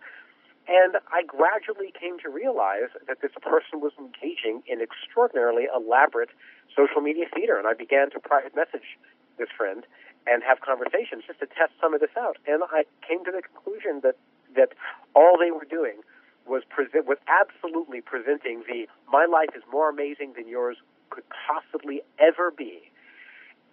And 0.67 0.95
I 1.11 1.23
gradually 1.27 1.91
came 1.91 2.19
to 2.19 2.29
realize 2.29 2.91
that 3.07 3.21
this 3.21 3.35
person 3.41 3.81
was 3.83 3.91
engaging 3.99 4.63
in 4.67 4.79
extraordinarily 4.79 5.67
elaborate 5.67 6.29
social 6.75 7.01
media 7.01 7.25
theater. 7.33 7.57
And 7.57 7.67
I 7.67 7.73
began 7.73 8.09
to 8.11 8.19
private 8.19 8.55
message 8.55 8.97
this 9.37 9.49
friend 9.57 9.85
and 10.25 10.41
have 10.43 10.61
conversations 10.61 11.23
just 11.27 11.39
to 11.39 11.47
test 11.47 11.75
some 11.81 11.93
of 11.93 11.99
this 11.99 12.15
out. 12.17 12.37
And 12.47 12.63
I 12.71 12.85
came 13.05 13.25
to 13.25 13.31
the 13.31 13.41
conclusion 13.41 13.99
that, 14.03 14.15
that 14.55 14.71
all 15.15 15.37
they 15.37 15.51
were 15.51 15.67
doing 15.67 15.99
was 16.47 16.63
present, 16.69 17.05
was 17.05 17.17
absolutely 17.27 18.01
presenting 18.01 18.63
the 18.67 18.87
my 19.11 19.25
life 19.25 19.55
is 19.55 19.63
more 19.71 19.89
amazing 19.89 20.33
than 20.35 20.47
yours 20.47 20.77
could 21.09 21.23
possibly 21.29 22.01
ever 22.19 22.51
be 22.51 22.91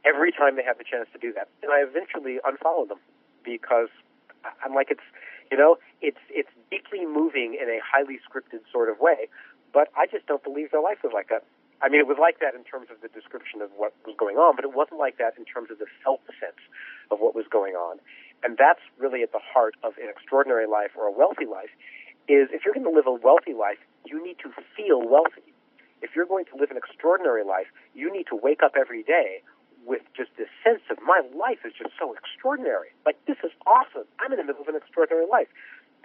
every 0.04 0.32
time 0.32 0.56
they 0.56 0.62
had 0.62 0.78
the 0.78 0.84
chance 0.84 1.08
to 1.12 1.18
do 1.18 1.32
that. 1.32 1.48
And 1.62 1.72
I 1.72 1.82
eventually 1.82 2.38
unfollowed 2.44 2.90
them 2.90 3.00
because 3.44 3.88
I'm 4.64 4.74
like 4.74 4.90
it's 4.90 5.06
you 5.50 5.58
know, 5.58 5.76
it's 6.00 6.22
it's 6.30 6.50
deeply 6.70 7.04
moving 7.04 7.58
in 7.60 7.68
a 7.68 7.78
highly 7.82 8.18
scripted 8.22 8.62
sort 8.70 8.88
of 8.88 9.00
way, 9.00 9.28
but 9.72 9.88
I 9.96 10.06
just 10.06 10.26
don't 10.26 10.42
believe 10.42 10.70
their 10.70 10.82
life 10.82 11.02
was 11.02 11.12
like 11.12 11.28
that. 11.28 11.44
I 11.82 11.88
mean, 11.88 12.00
it 12.00 12.06
was 12.06 12.18
like 12.20 12.40
that 12.40 12.54
in 12.54 12.62
terms 12.62 12.88
of 12.92 13.00
the 13.00 13.08
description 13.08 13.62
of 13.64 13.70
what 13.76 13.96
was 14.04 14.14
going 14.18 14.36
on, 14.36 14.54
but 14.54 14.64
it 14.64 14.76
wasn't 14.76 15.00
like 15.00 15.16
that 15.16 15.34
in 15.40 15.44
terms 15.48 15.70
of 15.72 15.78
the 15.78 15.88
felt 16.04 16.20
sense 16.38 16.60
of 17.10 17.20
what 17.20 17.34
was 17.34 17.46
going 17.50 17.74
on. 17.74 17.98
And 18.44 18.56
that's 18.56 18.84
really 19.00 19.22
at 19.22 19.32
the 19.32 19.40
heart 19.40 19.74
of 19.82 19.96
an 19.96 20.08
extraordinary 20.08 20.68
life 20.68 20.92
or 20.96 21.08
a 21.08 21.12
wealthy 21.12 21.46
life. 21.46 21.72
Is 22.28 22.46
if 22.52 22.62
you're 22.64 22.74
going 22.74 22.86
to 22.86 22.94
live 22.94 23.08
a 23.08 23.16
wealthy 23.16 23.54
life, 23.54 23.80
you 24.04 24.22
need 24.22 24.38
to 24.44 24.52
feel 24.76 25.02
wealthy. 25.02 25.50
If 26.00 26.14
you're 26.14 26.28
going 26.28 26.44
to 26.52 26.56
live 26.56 26.70
an 26.70 26.76
extraordinary 26.76 27.42
life, 27.42 27.66
you 27.92 28.12
need 28.12 28.28
to 28.30 28.36
wake 28.36 28.62
up 28.62 28.78
every 28.78 29.02
day 29.02 29.42
with 29.86 30.02
just 30.16 30.30
this 30.36 30.48
sense 30.62 30.82
of 30.90 30.98
my 31.02 31.22
life 31.32 31.64
is 31.64 31.72
just 31.72 31.96
so 31.98 32.12
extraordinary. 32.14 32.92
Like 33.06 33.16
this 33.26 33.38
is 33.44 33.52
awesome. 33.66 34.08
I'm 34.20 34.32
in 34.32 34.38
the 34.38 34.44
middle 34.44 34.62
of 34.62 34.68
an 34.68 34.76
extraordinary 34.76 35.26
life, 35.30 35.48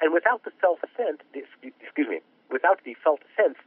and 0.01 0.13
without 0.13 0.43
the 0.43 0.51
self 0.61 0.79
sense, 0.95 1.19
excuse 1.33 2.07
me, 2.07 2.19
without 2.51 2.79
the 2.85 2.95
felt 3.03 3.21
sense, 3.35 3.57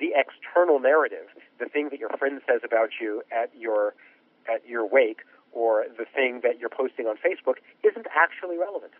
the 0.00 0.12
external 0.16 0.80
narrative, 0.80 1.30
the 1.58 1.66
thing 1.66 1.88
that 1.90 1.98
your 1.98 2.10
friend 2.18 2.40
says 2.46 2.60
about 2.64 2.90
you 3.00 3.22
at 3.30 3.50
your 3.56 3.94
at 4.50 4.66
your 4.66 4.88
wake, 4.88 5.22
or 5.52 5.84
the 5.96 6.06
thing 6.14 6.40
that 6.42 6.58
you're 6.58 6.72
posting 6.72 7.06
on 7.06 7.16
Facebook, 7.16 7.62
isn't 7.84 8.06
actually 8.10 8.58
relevant. 8.58 8.92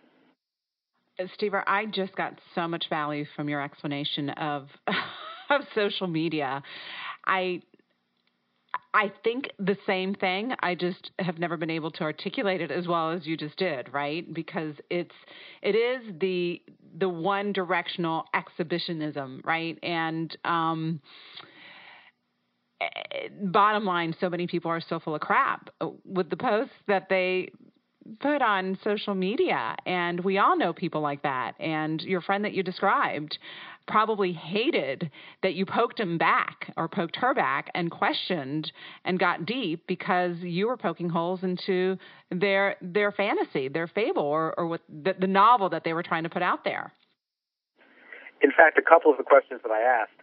Uh, 1.19 1.25
Steve, 1.33 1.53
I 1.53 1.85
just 1.85 2.15
got 2.15 2.39
so 2.55 2.67
much 2.67 2.85
value 2.89 3.25
from 3.35 3.49
your 3.49 3.61
explanation 3.61 4.29
of 4.29 4.67
of 5.49 5.61
social 5.75 6.07
media. 6.07 6.63
I 7.25 7.61
I 8.93 9.11
think 9.23 9.49
the 9.57 9.77
same 9.87 10.13
thing. 10.13 10.53
I 10.59 10.75
just 10.75 11.11
have 11.17 11.39
never 11.39 11.57
been 11.57 11.71
able 11.71 11.89
to 11.91 12.03
articulate 12.03 12.61
it 12.61 12.69
as 12.69 12.87
well 12.87 13.11
as 13.11 13.25
you 13.25 13.35
just 13.35 13.57
did, 13.57 13.91
right? 13.91 14.31
Because 14.31 14.75
it's 14.89 15.15
it 15.61 15.75
is 15.75 16.13
the 16.19 16.61
the 16.99 17.09
one 17.09 17.53
directional 17.53 18.25
exhibitionism, 18.35 19.41
right? 19.43 19.79
And 19.81 20.35
um 20.45 21.01
eh, 22.81 23.29
bottom 23.41 23.83
line, 23.85 24.15
so 24.19 24.29
many 24.29 24.45
people 24.45 24.69
are 24.69 24.81
so 24.81 24.99
full 24.99 25.15
of 25.15 25.21
crap 25.21 25.69
with 26.05 26.29
the 26.29 26.37
posts 26.37 26.73
that 26.87 27.07
they 27.09 27.49
put 28.19 28.41
on 28.41 28.77
social 28.83 29.15
media 29.15 29.75
and 29.85 30.19
we 30.21 30.37
all 30.37 30.57
know 30.57 30.73
people 30.73 31.01
like 31.01 31.23
that 31.23 31.53
and 31.59 32.01
your 32.01 32.21
friend 32.21 32.43
that 32.43 32.53
you 32.53 32.61
described 32.61 33.37
probably 33.87 34.31
hated 34.31 35.11
that 35.41 35.53
you 35.53 35.65
poked 35.65 35.99
him 35.99 36.17
back 36.17 36.71
or 36.77 36.87
poked 36.87 37.15
her 37.17 37.33
back 37.33 37.69
and 37.75 37.91
questioned 37.91 38.71
and 39.05 39.19
got 39.19 39.45
deep 39.45 39.85
because 39.87 40.37
you 40.39 40.67
were 40.67 40.77
poking 40.77 41.09
holes 41.09 41.43
into 41.43 41.97
their 42.31 42.75
their 42.81 43.11
fantasy, 43.11 43.67
their 43.67 43.87
fable, 43.87 44.23
or, 44.23 44.53
or 44.57 44.67
what 44.67 44.81
the, 44.89 45.13
the 45.19 45.27
novel 45.27 45.69
that 45.69 45.83
they 45.83 45.93
were 45.93 46.03
trying 46.03 46.23
to 46.23 46.29
put 46.29 46.41
out 46.41 46.63
there. 46.63 46.91
In 48.41 48.51
fact, 48.51 48.77
a 48.77 48.81
couple 48.81 49.11
of 49.11 49.17
the 49.17 49.23
questions 49.23 49.61
that 49.63 49.71
I 49.71 49.81
asked, 49.81 50.19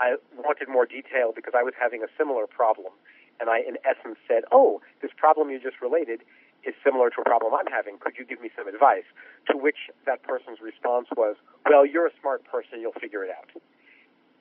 I 0.00 0.16
wanted 0.36 0.68
more 0.68 0.86
detail 0.86 1.32
because 1.34 1.54
I 1.56 1.62
was 1.62 1.74
having 1.80 2.02
a 2.02 2.10
similar 2.18 2.46
problem, 2.46 2.92
and 3.40 3.48
I, 3.48 3.58
in 3.58 3.76
essence, 3.84 4.18
said, 4.26 4.42
"Oh, 4.50 4.80
this 5.02 5.10
problem 5.16 5.50
you 5.50 5.60
just 5.60 5.80
related." 5.80 6.20
Is 6.66 6.74
similar 6.82 7.10
to 7.10 7.20
a 7.20 7.24
problem 7.24 7.52
I'm 7.54 7.70
having. 7.70 7.98
Could 7.98 8.14
you 8.18 8.24
give 8.24 8.40
me 8.40 8.50
some 8.56 8.68
advice? 8.68 9.04
To 9.50 9.56
which 9.56 9.90
that 10.06 10.22
person's 10.22 10.60
response 10.60 11.08
was, 11.16 11.36
Well, 11.68 11.86
you're 11.86 12.06
a 12.06 12.14
smart 12.20 12.44
person, 12.44 12.80
you'll 12.80 12.98
figure 13.00 13.24
it 13.24 13.30
out. 13.30 13.50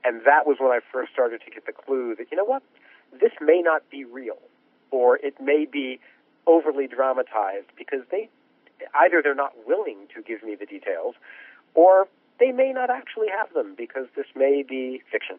And 0.03 0.21
that 0.25 0.45
was 0.45 0.57
when 0.59 0.71
I 0.71 0.79
first 0.91 1.13
started 1.13 1.41
to 1.45 1.51
get 1.51 1.65
the 1.65 1.71
clue 1.71 2.15
that, 2.17 2.27
you 2.31 2.37
know 2.37 2.45
what, 2.45 2.63
this 3.11 3.31
may 3.39 3.61
not 3.61 3.89
be 3.89 4.03
real, 4.03 4.39
or 4.91 5.17
it 5.17 5.39
may 5.39 5.65
be 5.65 5.99
overly 6.45 6.87
dramatized 6.87 7.67
because 7.77 8.01
they 8.11 8.29
either 8.95 9.21
they're 9.23 9.35
not 9.35 9.53
willing 9.65 10.07
to 10.13 10.21
give 10.21 10.43
me 10.43 10.55
the 10.55 10.65
details, 10.65 11.15
or 11.73 12.07
they 12.39 12.51
may 12.51 12.73
not 12.73 12.89
actually 12.89 13.27
have 13.29 13.53
them 13.53 13.75
because 13.77 14.07
this 14.15 14.25
may 14.35 14.63
be 14.67 15.01
fiction. 15.11 15.37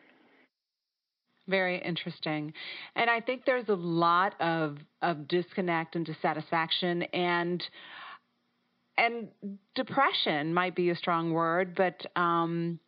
Very 1.47 1.83
interesting. 1.83 2.53
And 2.97 3.11
I 3.11 3.21
think 3.21 3.45
there's 3.45 3.69
a 3.69 3.75
lot 3.75 4.41
of, 4.41 4.79
of 5.03 5.29
disconnect 5.29 5.97
and 5.97 6.07
dissatisfaction 6.07 7.03
and 7.13 7.63
and 8.97 9.27
depression 9.75 10.55
might 10.55 10.77
be 10.77 10.91
a 10.91 10.97
strong 10.97 11.33
word, 11.33 11.75
but 11.75 12.07
um, 12.15 12.79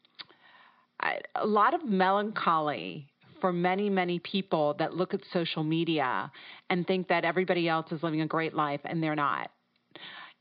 I, 1.00 1.18
a 1.34 1.44
lot 1.44 1.74
of 1.74 1.84
melancholy 1.84 3.08
for 3.40 3.52
many, 3.52 3.90
many 3.90 4.20
people 4.20 4.74
that 4.78 4.94
look 4.94 5.14
at 5.14 5.20
social 5.32 5.64
media 5.64 6.30
and 6.70 6.86
think 6.86 7.08
that 7.08 7.24
everybody 7.24 7.68
else 7.68 7.90
is 7.90 8.02
living 8.02 8.20
a 8.20 8.26
great 8.26 8.54
life 8.54 8.80
and 8.84 9.02
they're 9.02 9.16
not. 9.16 9.50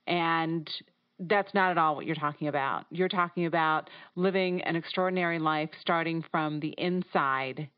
And 0.07 0.69
that's 1.19 1.53
not 1.53 1.71
at 1.71 1.77
all 1.77 1.95
what 1.95 2.05
you're 2.05 2.15
talking 2.15 2.47
about. 2.47 2.85
You're 2.91 3.09
talking 3.09 3.45
about 3.45 3.89
living 4.15 4.61
an 4.61 4.75
extraordinary 4.75 5.39
life 5.39 5.69
starting 5.81 6.23
from 6.31 6.59
the 6.59 6.75
inside 6.77 7.69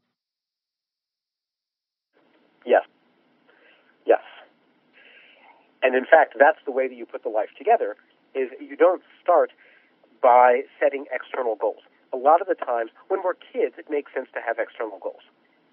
And 5.87 5.95
in 5.95 6.03
fact, 6.03 6.35
that's 6.37 6.59
the 6.65 6.71
way 6.71 6.89
that 6.89 6.95
you 6.95 7.05
put 7.05 7.23
the 7.23 7.29
life 7.29 7.47
together 7.57 7.95
is 8.35 8.49
you 8.59 8.75
don't 8.75 9.01
start 9.23 9.51
by 10.21 10.63
setting 10.81 11.05
external 11.15 11.55
goals. 11.55 11.79
A 12.11 12.17
lot 12.17 12.41
of 12.41 12.47
the 12.47 12.55
times 12.55 12.91
when 13.07 13.23
we're 13.23 13.35
kids, 13.35 13.75
it 13.77 13.87
makes 13.89 14.13
sense 14.13 14.27
to 14.33 14.41
have 14.45 14.59
external 14.59 14.99
goals. 14.99 15.23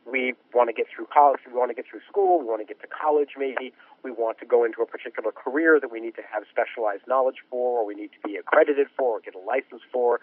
We 0.06 0.34
want 0.54 0.68
to 0.68 0.72
get 0.72 0.86
through 0.86 1.08
college, 1.10 1.40
we 1.44 1.58
want 1.58 1.70
to 1.70 1.74
get 1.74 1.86
through 1.90 2.06
school, 2.06 2.38
we 2.38 2.44
want 2.44 2.60
to 2.60 2.64
get 2.64 2.78
to 2.82 2.86
college 2.86 3.30
maybe, 3.36 3.72
we 4.04 4.12
want 4.12 4.38
to 4.38 4.46
go 4.46 4.62
into 4.62 4.82
a 4.82 4.86
particular 4.86 5.32
career 5.32 5.80
that 5.80 5.90
we 5.90 5.98
need 5.98 6.14
to 6.14 6.22
have 6.30 6.44
specialized 6.46 7.02
knowledge 7.08 7.42
for, 7.50 7.80
or 7.80 7.84
we 7.84 7.94
need 7.94 8.10
to 8.14 8.22
be 8.22 8.36
accredited 8.36 8.86
for, 8.96 9.18
or 9.18 9.20
get 9.20 9.34
a 9.34 9.42
license 9.42 9.82
for, 9.90 10.20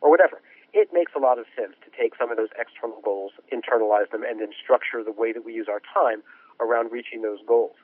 or 0.00 0.10
whatever. 0.10 0.42
It 0.74 0.90
makes 0.92 1.12
a 1.14 1.22
lot 1.22 1.38
of 1.38 1.46
sense 1.54 1.78
to 1.86 1.88
take 1.94 2.18
some 2.18 2.34
of 2.34 2.36
those 2.36 2.50
external 2.58 3.00
goals, 3.00 3.32
internalize 3.54 4.10
them, 4.10 4.26
and 4.26 4.40
then 4.40 4.50
structure 4.58 5.06
the 5.06 5.14
way 5.14 5.32
that 5.32 5.44
we 5.46 5.54
use 5.54 5.68
our 5.70 5.80
time 5.94 6.26
around 6.58 6.90
reaching 6.90 7.22
those 7.22 7.38
goals 7.46 7.78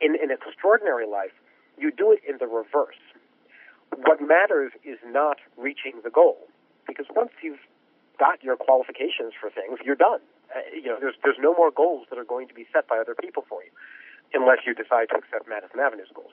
in 0.00 0.14
an 0.22 0.30
extraordinary 0.30 1.06
life, 1.06 1.34
you 1.76 1.90
do 1.90 2.12
it 2.12 2.20
in 2.28 2.38
the 2.38 2.46
reverse. 2.46 2.98
What 3.94 4.20
matters 4.20 4.72
is 4.84 4.98
not 5.04 5.38
reaching 5.56 6.00
the 6.04 6.10
goal, 6.10 6.48
because 6.86 7.06
once 7.14 7.30
you've 7.42 7.62
got 8.18 8.42
your 8.42 8.56
qualifications 8.56 9.32
for 9.40 9.50
things, 9.50 9.78
you're 9.84 9.98
done. 9.98 10.20
Uh, 10.54 10.60
you 10.74 10.86
know, 10.86 10.96
there's 11.00 11.14
there's 11.22 11.38
no 11.40 11.54
more 11.54 11.70
goals 11.70 12.06
that 12.10 12.18
are 12.18 12.24
going 12.24 12.48
to 12.48 12.54
be 12.54 12.66
set 12.72 12.88
by 12.88 12.98
other 12.98 13.14
people 13.14 13.44
for 13.48 13.62
you, 13.62 13.70
unless 14.34 14.58
you 14.66 14.74
decide 14.74 15.08
to 15.10 15.16
accept 15.16 15.48
Madison 15.48 15.80
Avenue's 15.80 16.08
goals. 16.14 16.32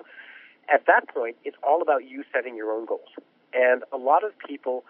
At 0.72 0.86
that 0.88 1.08
point, 1.13 1.38
it's 1.44 1.58
all 1.63 1.82
about 1.82 2.05
you 2.05 2.24
setting 2.34 2.55
your 2.55 2.72
own 2.72 2.86
goals. 2.86 3.10
And 3.53 3.84
a 3.94 3.98
lot 3.98 4.24
of 4.24 4.38
people 4.39 4.84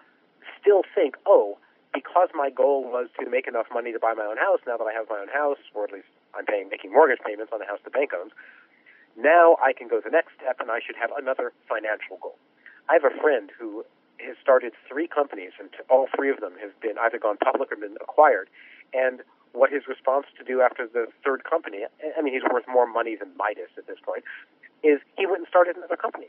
still 0.60 0.82
think, 0.94 1.16
oh, 1.26 1.58
because 1.94 2.28
my 2.34 2.50
goal 2.50 2.84
was 2.84 3.08
to 3.18 3.28
make 3.30 3.48
enough 3.48 3.66
money 3.72 3.92
to 3.92 3.98
buy 3.98 4.12
my 4.12 4.24
own 4.24 4.36
house, 4.36 4.60
now 4.66 4.76
that 4.76 4.84
I 4.84 4.92
have 4.92 5.08
my 5.08 5.18
own 5.18 5.32
house, 5.32 5.58
or 5.74 5.84
at 5.84 5.92
least 5.92 6.10
I'm 6.36 6.44
paying 6.44 6.68
making 6.68 6.92
mortgage 6.92 7.20
payments 7.24 7.52
on 7.52 7.58
the 7.58 7.66
house 7.66 7.80
the 7.84 7.90
bank 7.90 8.12
owns, 8.12 8.32
now 9.16 9.56
I 9.64 9.72
can 9.72 9.88
go 9.88 10.00
the 10.04 10.12
next 10.12 10.36
step 10.36 10.60
and 10.60 10.70
I 10.70 10.80
should 10.84 10.96
have 10.96 11.10
another 11.16 11.52
financial 11.68 12.20
goal. 12.20 12.36
I 12.88 13.00
have 13.00 13.04
a 13.04 13.14
friend 13.16 13.50
who 13.58 13.84
has 14.20 14.36
started 14.40 14.72
three 14.88 15.08
companies, 15.08 15.52
and 15.58 15.68
all 15.90 16.08
three 16.14 16.30
of 16.30 16.40
them 16.40 16.52
have 16.60 16.78
been 16.80 16.96
either 16.98 17.18
gone 17.18 17.36
public 17.36 17.72
or 17.72 17.76
been 17.76 17.96
acquired. 18.00 18.48
And 18.92 19.20
what 19.52 19.72
his 19.72 19.88
response 19.88 20.26
to 20.38 20.44
do 20.44 20.60
after 20.60 20.86
the 20.86 21.06
third 21.24 21.44
company, 21.44 21.84
I 21.84 22.20
mean, 22.22 22.34
he's 22.34 22.44
worth 22.44 22.64
more 22.68 22.86
money 22.86 23.16
than 23.16 23.32
Midas 23.36 23.72
at 23.76 23.86
this 23.86 23.98
point, 24.04 24.24
is 24.84 25.00
he 25.16 25.26
went 25.26 25.38
and 25.38 25.48
started 25.48 25.76
another 25.76 25.96
company. 25.96 26.28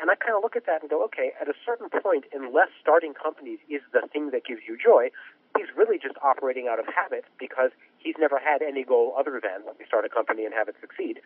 And 0.00 0.10
I 0.10 0.16
kind 0.18 0.34
of 0.34 0.42
look 0.42 0.56
at 0.56 0.66
that 0.66 0.82
and 0.82 0.90
go, 0.90 1.04
okay, 1.06 1.32
at 1.40 1.48
a 1.48 1.54
certain 1.64 1.88
point, 1.88 2.24
unless 2.34 2.68
starting 2.82 3.14
companies 3.14 3.58
is 3.70 3.82
the 3.92 4.02
thing 4.12 4.30
that 4.30 4.44
gives 4.44 4.62
you 4.66 4.76
joy, 4.76 5.10
he's 5.56 5.70
really 5.76 5.98
just 5.98 6.16
operating 6.22 6.66
out 6.66 6.78
of 6.78 6.86
habit 6.90 7.24
because 7.38 7.70
he's 7.98 8.16
never 8.18 8.38
had 8.38 8.62
any 8.62 8.82
goal 8.82 9.14
other 9.18 9.40
than 9.42 9.62
let 9.64 9.78
me 9.78 9.86
start 9.86 10.04
a 10.04 10.08
company 10.08 10.44
and 10.44 10.54
have 10.54 10.68
it 10.68 10.74
succeed. 10.80 11.20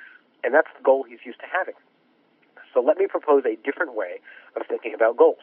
And 0.45 0.53
that's 0.53 0.69
the 0.77 0.85
goal 0.85 1.05
he's 1.09 1.25
used 1.25 1.41
to 1.41 1.49
having. 1.49 1.75
So 2.75 2.81
let 2.81 2.99
me 2.99 3.07
propose 3.07 3.45
a 3.45 3.57
different 3.65 3.95
way 3.95 4.21
of 4.57 4.63
thinking 4.69 4.95
about 4.95 5.17
goals. 5.17 5.43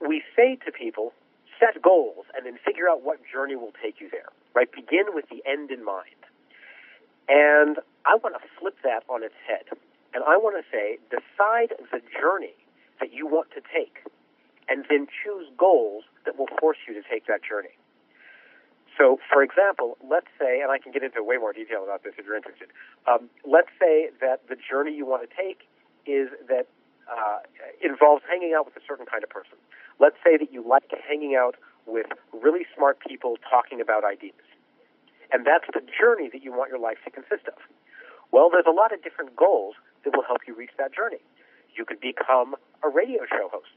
We 0.00 0.22
say 0.34 0.56
to 0.64 0.72
people, 0.72 1.12
set 1.60 1.80
goals 1.80 2.26
and 2.34 2.46
then 2.46 2.58
figure 2.64 2.88
out 2.88 3.02
what 3.02 3.20
journey 3.30 3.56
will 3.56 3.72
take 3.82 4.00
you 4.00 4.08
there, 4.10 4.28
right? 4.54 4.70
Begin 4.72 5.14
with 5.14 5.28
the 5.28 5.42
end 5.46 5.70
in 5.70 5.84
mind. 5.84 6.18
And 7.28 7.78
I 8.04 8.16
want 8.16 8.34
to 8.34 8.42
flip 8.58 8.76
that 8.84 9.04
on 9.08 9.22
its 9.22 9.34
head. 9.46 9.64
And 10.14 10.22
I 10.24 10.36
want 10.38 10.56
to 10.56 10.64
say, 10.70 10.98
decide 11.10 11.74
the 11.90 12.00
journey 12.14 12.54
that 13.00 13.12
you 13.12 13.26
want 13.26 13.50
to 13.52 13.60
take 13.60 14.06
and 14.68 14.86
then 14.88 15.06
choose 15.10 15.50
goals 15.58 16.04
that 16.24 16.38
will 16.38 16.48
force 16.58 16.78
you 16.86 16.94
to 16.94 17.02
take 17.02 17.26
that 17.26 17.42
journey. 17.42 17.76
So, 18.96 19.18
for 19.26 19.42
example, 19.42 19.98
let's 20.08 20.30
say, 20.38 20.62
and 20.62 20.70
I 20.70 20.78
can 20.78 20.92
get 20.92 21.02
into 21.02 21.22
way 21.22 21.36
more 21.36 21.52
detail 21.52 21.82
about 21.82 22.04
this 22.04 22.14
if 22.16 22.24
you're 22.24 22.36
interested. 22.36 22.68
Um, 23.10 23.28
let's 23.44 23.74
say 23.80 24.10
that 24.20 24.46
the 24.48 24.54
journey 24.54 24.94
you 24.94 25.04
want 25.04 25.28
to 25.28 25.30
take 25.34 25.66
is 26.06 26.30
that 26.46 26.70
uh, 27.10 27.42
involves 27.82 28.22
hanging 28.30 28.54
out 28.56 28.64
with 28.64 28.76
a 28.76 28.84
certain 28.86 29.04
kind 29.04 29.24
of 29.24 29.30
person. 29.30 29.58
Let's 29.98 30.16
say 30.22 30.38
that 30.38 30.52
you 30.52 30.62
like 30.62 30.86
hanging 31.06 31.34
out 31.34 31.56
with 31.86 32.06
really 32.32 32.64
smart 32.74 32.98
people 33.02 33.36
talking 33.50 33.80
about 33.80 34.04
ideas. 34.04 34.46
And 35.32 35.44
that's 35.44 35.66
the 35.74 35.82
journey 35.82 36.30
that 36.32 36.42
you 36.42 36.52
want 36.52 36.70
your 36.70 36.78
life 36.78 36.98
to 37.04 37.10
consist 37.10 37.48
of. 37.48 37.58
Well, 38.30 38.48
there's 38.50 38.68
a 38.68 38.74
lot 38.74 38.92
of 38.92 39.02
different 39.02 39.34
goals 39.34 39.74
that 40.04 40.16
will 40.16 40.24
help 40.24 40.42
you 40.46 40.54
reach 40.54 40.72
that 40.78 40.94
journey. 40.94 41.20
You 41.74 41.84
could 41.84 42.00
become 42.00 42.54
a 42.82 42.88
radio 42.88 43.26
show 43.28 43.48
host. 43.50 43.74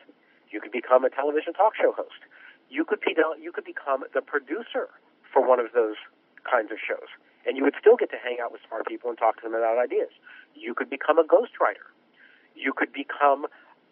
You 0.52 0.62
could 0.62 0.72
become 0.72 1.04
a 1.04 1.10
television 1.10 1.54
talk 1.54 1.76
show 1.76 1.92
host. 1.92 2.22
You 2.70 2.86
could 2.86 3.00
be 3.02 3.16
you 3.42 3.52
could 3.52 3.66
become 3.66 4.04
the 4.14 4.22
producer 4.22 4.90
for 5.32 5.46
one 5.46 5.60
of 5.60 5.72
those 5.74 5.96
kinds 6.50 6.72
of 6.72 6.78
shows, 6.80 7.08
and 7.46 7.58
you 7.58 7.64
would 7.64 7.76
still 7.80 7.96
get 7.96 8.10
to 8.12 8.20
hang 8.20 8.38
out 8.42 8.52
with 8.52 8.62
smart 8.68 8.86
people 8.88 9.10
and 9.10 9.18
talk 9.18 9.38
to 9.38 9.44
them 9.44 9.56
about 9.56 9.78
ideas. 9.78 10.12
You 10.56 10.74
could 10.74 10.90
become 10.90 11.18
a 11.20 11.24
ghostwriter. 11.24 11.92
You 12.56 12.74
could 12.74 12.92
become 12.92 13.48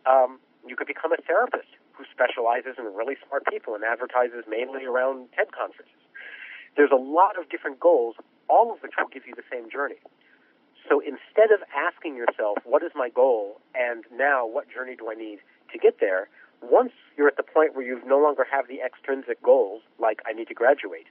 um, 0.06 0.40
you 0.68 0.76
could 0.76 0.88
become 0.88 1.12
a 1.12 1.22
therapist 1.22 1.70
who 1.94 2.04
specializes 2.12 2.76
in 2.78 2.86
really 2.94 3.16
smart 3.28 3.46
people 3.48 3.76
and 3.76 3.84
advertises 3.84 4.44
mainly 4.48 4.86
around 4.86 5.32
TED 5.36 5.52
conferences. 5.52 5.96
There's 6.76 6.92
a 6.92 7.00
lot 7.00 7.40
of 7.40 7.48
different 7.50 7.80
goals, 7.80 8.16
all 8.50 8.74
of 8.74 8.84
which 8.84 8.92
will 9.00 9.08
give 9.08 9.24
you 9.26 9.34
the 9.36 9.48
same 9.52 9.72
journey. 9.72 10.00
So 10.88 11.02
instead 11.02 11.52
of 11.52 11.66
asking 11.74 12.16
yourself, 12.16 12.58
what 12.64 12.84
is 12.84 12.92
my 12.96 13.10
goal, 13.10 13.60
and 13.74 14.04
now 14.14 14.46
what 14.46 14.70
journey 14.70 14.96
do 14.96 15.10
I 15.10 15.16
need 15.16 15.40
to 15.72 15.78
get 15.80 16.00
there, 16.00 16.30
once 16.62 16.94
you're 17.18 17.28
at 17.28 17.38
the 17.38 17.44
point 17.44 17.76
where 17.76 17.86
you 17.86 18.02
no 18.06 18.20
longer 18.20 18.46
have 18.50 18.68
the 18.68 18.82
extrinsic 18.82 19.42
goals, 19.42 19.82
like 20.00 20.22
I 20.26 20.34
need 20.34 20.48
to 20.50 20.54
graduate, 20.54 21.08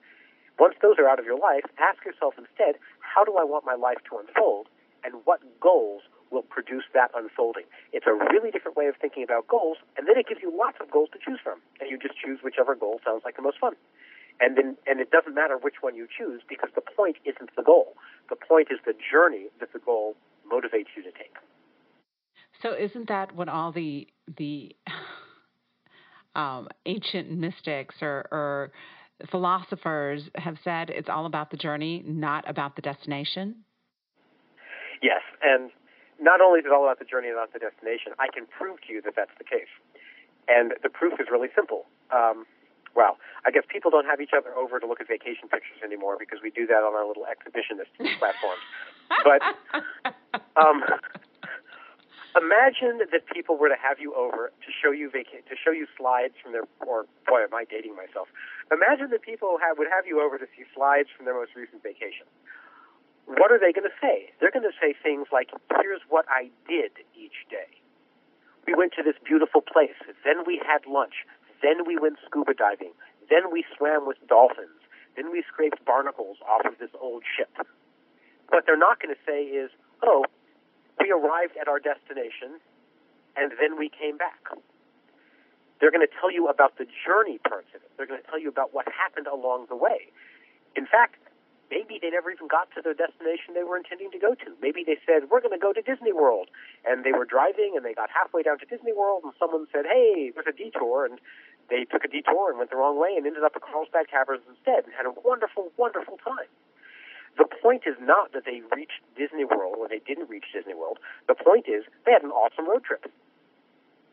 once 0.58 0.74
those 0.80 0.96
are 0.98 1.08
out 1.08 1.18
of 1.18 1.24
your 1.24 1.38
life, 1.38 1.66
ask 1.78 2.04
yourself 2.04 2.34
instead, 2.38 2.78
how 3.00 3.24
do 3.24 3.34
I 3.36 3.44
want 3.44 3.66
my 3.66 3.74
life 3.74 3.98
to 4.10 4.18
unfold, 4.18 4.68
and 5.02 5.22
what 5.24 5.42
goals 5.60 6.02
will 6.30 6.42
produce 6.42 6.84
that 6.94 7.10
unfolding? 7.14 7.64
It's 7.92 8.06
a 8.06 8.14
really 8.14 8.50
different 8.50 8.76
way 8.76 8.86
of 8.86 8.94
thinking 9.00 9.24
about 9.24 9.48
goals, 9.48 9.78
and 9.98 10.06
then 10.06 10.16
it 10.16 10.28
gives 10.28 10.40
you 10.42 10.54
lots 10.54 10.78
of 10.80 10.90
goals 10.90 11.10
to 11.12 11.18
choose 11.18 11.40
from, 11.42 11.58
and 11.80 11.90
you 11.90 11.98
just 11.98 12.14
choose 12.14 12.38
whichever 12.42 12.74
goal 12.74 13.00
sounds 13.04 13.22
like 13.24 13.36
the 13.36 13.42
most 13.42 13.58
fun. 13.58 13.74
And 14.40 14.56
then, 14.56 14.76
and 14.86 15.00
it 15.00 15.10
doesn't 15.10 15.34
matter 15.34 15.56
which 15.56 15.76
one 15.80 15.94
you 15.94 16.06
choose 16.06 16.42
because 16.48 16.70
the 16.74 16.80
point 16.80 17.16
isn't 17.24 17.50
the 17.56 17.62
goal. 17.62 17.94
The 18.30 18.36
point 18.36 18.68
is 18.70 18.78
the 18.84 18.94
journey 19.12 19.46
that 19.60 19.72
the 19.72 19.78
goal 19.78 20.16
motivates 20.50 20.90
you 20.96 21.02
to 21.04 21.12
take. 21.12 21.36
So, 22.62 22.74
isn't 22.74 23.08
that 23.08 23.34
what 23.34 23.48
all 23.48 23.72
the 23.72 24.08
the 24.38 24.74
um, 26.34 26.68
ancient 26.86 27.30
mystics 27.30 27.96
or, 28.02 28.26
or 28.32 28.72
philosophers 29.30 30.22
have 30.34 30.56
said? 30.64 30.90
It's 30.90 31.08
all 31.08 31.26
about 31.26 31.50
the 31.50 31.56
journey, 31.56 32.02
not 32.06 32.48
about 32.48 32.76
the 32.76 32.82
destination. 32.82 33.64
Yes, 35.02 35.20
and 35.42 35.70
not 36.20 36.40
only 36.40 36.60
is 36.60 36.66
it 36.66 36.72
all 36.72 36.84
about 36.84 36.98
the 36.98 37.04
journey 37.04 37.28
and 37.28 37.36
not 37.36 37.52
the 37.52 37.58
destination, 37.58 38.12
I 38.18 38.28
can 38.32 38.46
prove 38.46 38.80
to 38.86 38.92
you 38.92 39.02
that 39.02 39.14
that's 39.16 39.34
the 39.38 39.44
case. 39.44 39.70
And 40.48 40.72
the 40.82 40.88
proof 40.88 41.14
is 41.20 41.26
really 41.30 41.48
simple. 41.54 41.86
Um, 42.12 42.46
well, 42.94 43.18
I 43.44 43.50
guess 43.50 43.64
people 43.68 43.90
don't 43.90 44.06
have 44.06 44.20
each 44.20 44.32
other 44.36 44.54
over 44.54 44.78
to 44.78 44.86
look 44.86 45.00
at 45.00 45.08
vacation 45.08 45.50
pictures 45.50 45.82
anymore 45.84 46.16
because 46.18 46.38
we 46.42 46.50
do 46.50 46.66
that 46.66 46.82
on 46.86 46.94
our 46.94 47.06
little 47.06 47.26
exhibitionist 47.26 47.90
platforms. 48.18 48.62
But 49.26 49.42
um, 50.56 50.82
imagine 52.38 53.02
that 53.02 53.26
people 53.30 53.58
were 53.58 53.68
to 53.68 53.78
have 53.78 53.98
you 53.98 54.14
over 54.14 54.50
to 54.50 54.70
show 54.70 54.90
you 54.90 55.10
vaca- 55.10 55.42
to 55.46 55.56
show 55.58 55.70
you 55.70 55.86
slides 55.98 56.34
from 56.42 56.52
their 56.52 56.66
or 56.86 57.06
boy, 57.26 57.42
am 57.42 57.54
I 57.54 57.64
dating 57.66 57.94
myself? 57.98 58.28
Imagine 58.70 59.10
that 59.10 59.22
people 59.22 59.58
have, 59.60 59.78
would 59.78 59.90
have 59.90 60.06
you 60.06 60.22
over 60.22 60.38
to 60.38 60.46
see 60.56 60.64
slides 60.74 61.08
from 61.14 61.26
their 61.26 61.34
most 61.34 61.54
recent 61.54 61.82
vacation. 61.82 62.26
What 63.26 63.50
are 63.50 63.58
they 63.58 63.72
going 63.72 63.88
to 63.88 63.98
say? 64.00 64.36
They're 64.38 64.52
going 64.52 64.68
to 64.68 64.76
say 64.76 64.94
things 64.94 65.28
like, 65.32 65.48
"Here's 65.80 66.04
what 66.08 66.26
I 66.28 66.52
did 66.68 66.92
each 67.16 67.48
day." 67.48 67.80
We 68.66 68.74
went 68.74 68.92
to 68.96 69.02
this 69.02 69.16
beautiful 69.24 69.60
place. 69.60 69.96
Then 70.24 70.44
we 70.46 70.60
had 70.60 70.84
lunch. 70.88 71.24
Then 71.64 71.88
we 71.88 71.96
went 71.96 72.20
scuba 72.28 72.52
diving. 72.52 72.92
Then 73.32 73.48
we 73.50 73.64
swam 73.72 74.06
with 74.06 74.20
dolphins. 74.28 74.84
Then 75.16 75.32
we 75.32 75.42
scraped 75.48 75.80
barnacles 75.88 76.36
off 76.44 76.66
of 76.68 76.76
this 76.76 76.92
old 77.00 77.24
ship. 77.24 77.48
What 78.52 78.68
they're 78.68 78.76
not 78.76 79.00
going 79.00 79.14
to 79.14 79.20
say 79.24 79.48
is, 79.48 79.70
oh, 80.04 80.28
we 81.00 81.10
arrived 81.10 81.56
at 81.56 81.66
our 81.66 81.80
destination 81.80 82.60
and 83.34 83.52
then 83.56 83.78
we 83.78 83.88
came 83.88 84.20
back. 84.20 84.44
They're 85.80 85.90
going 85.90 86.06
to 86.06 86.14
tell 86.20 86.30
you 86.30 86.48
about 86.48 86.76
the 86.76 86.84
journey 86.84 87.38
parts 87.38 87.72
of 87.74 87.80
it. 87.80 87.90
They're 87.96 88.06
going 88.06 88.20
to 88.20 88.28
tell 88.28 88.38
you 88.38 88.48
about 88.48 88.74
what 88.74 88.86
happened 88.92 89.26
along 89.26 89.66
the 89.68 89.76
way. 89.76 90.12
In 90.76 90.86
fact, 90.86 91.16
maybe 91.70 91.98
they 92.00 92.10
never 92.10 92.30
even 92.30 92.46
got 92.46 92.70
to 92.76 92.80
the 92.82 92.94
destination 92.94 93.54
they 93.54 93.64
were 93.66 93.76
intending 93.76 94.10
to 94.12 94.18
go 94.18 94.34
to. 94.34 94.54
Maybe 94.62 94.84
they 94.86 94.98
said, 95.02 95.30
we're 95.30 95.40
going 95.40 95.56
to 95.56 95.60
go 95.60 95.72
to 95.72 95.82
Disney 95.82 96.12
World. 96.12 96.48
And 96.86 97.04
they 97.04 97.12
were 97.12 97.24
driving 97.24 97.74
and 97.74 97.84
they 97.84 97.94
got 97.94 98.10
halfway 98.10 98.42
down 98.42 98.58
to 98.60 98.66
Disney 98.66 98.92
World 98.92 99.24
and 99.24 99.32
someone 99.38 99.66
said, 99.72 99.84
hey, 99.84 100.30
there's 100.30 100.46
a 100.46 100.56
detour. 100.56 101.06
And 101.06 101.18
they 101.70 101.84
took 101.84 102.04
a 102.04 102.08
detour 102.08 102.50
and 102.50 102.58
went 102.58 102.70
the 102.70 102.76
wrong 102.76 102.98
way 102.98 103.16
and 103.16 103.26
ended 103.26 103.42
up 103.44 103.52
at 103.56 103.62
Carlsbad 103.62 104.08
Caverns 104.10 104.44
instead 104.48 104.84
and 104.84 104.92
had 104.92 105.06
a 105.06 105.14
wonderful, 105.24 105.72
wonderful 105.76 106.18
time. 106.20 106.50
The 107.36 107.46
point 107.62 107.82
is 107.86 107.96
not 107.98 108.32
that 108.32 108.44
they 108.46 108.62
reached 108.74 109.02
Disney 109.18 109.44
World 109.44 109.74
or 109.78 109.88
they 109.88 109.98
didn't 110.06 110.30
reach 110.30 110.46
Disney 110.54 110.74
World. 110.74 110.98
The 111.26 111.34
point 111.34 111.66
is 111.66 111.82
they 112.06 112.12
had 112.12 112.22
an 112.22 112.30
awesome 112.30 112.68
road 112.68 112.84
trip. 112.84 113.10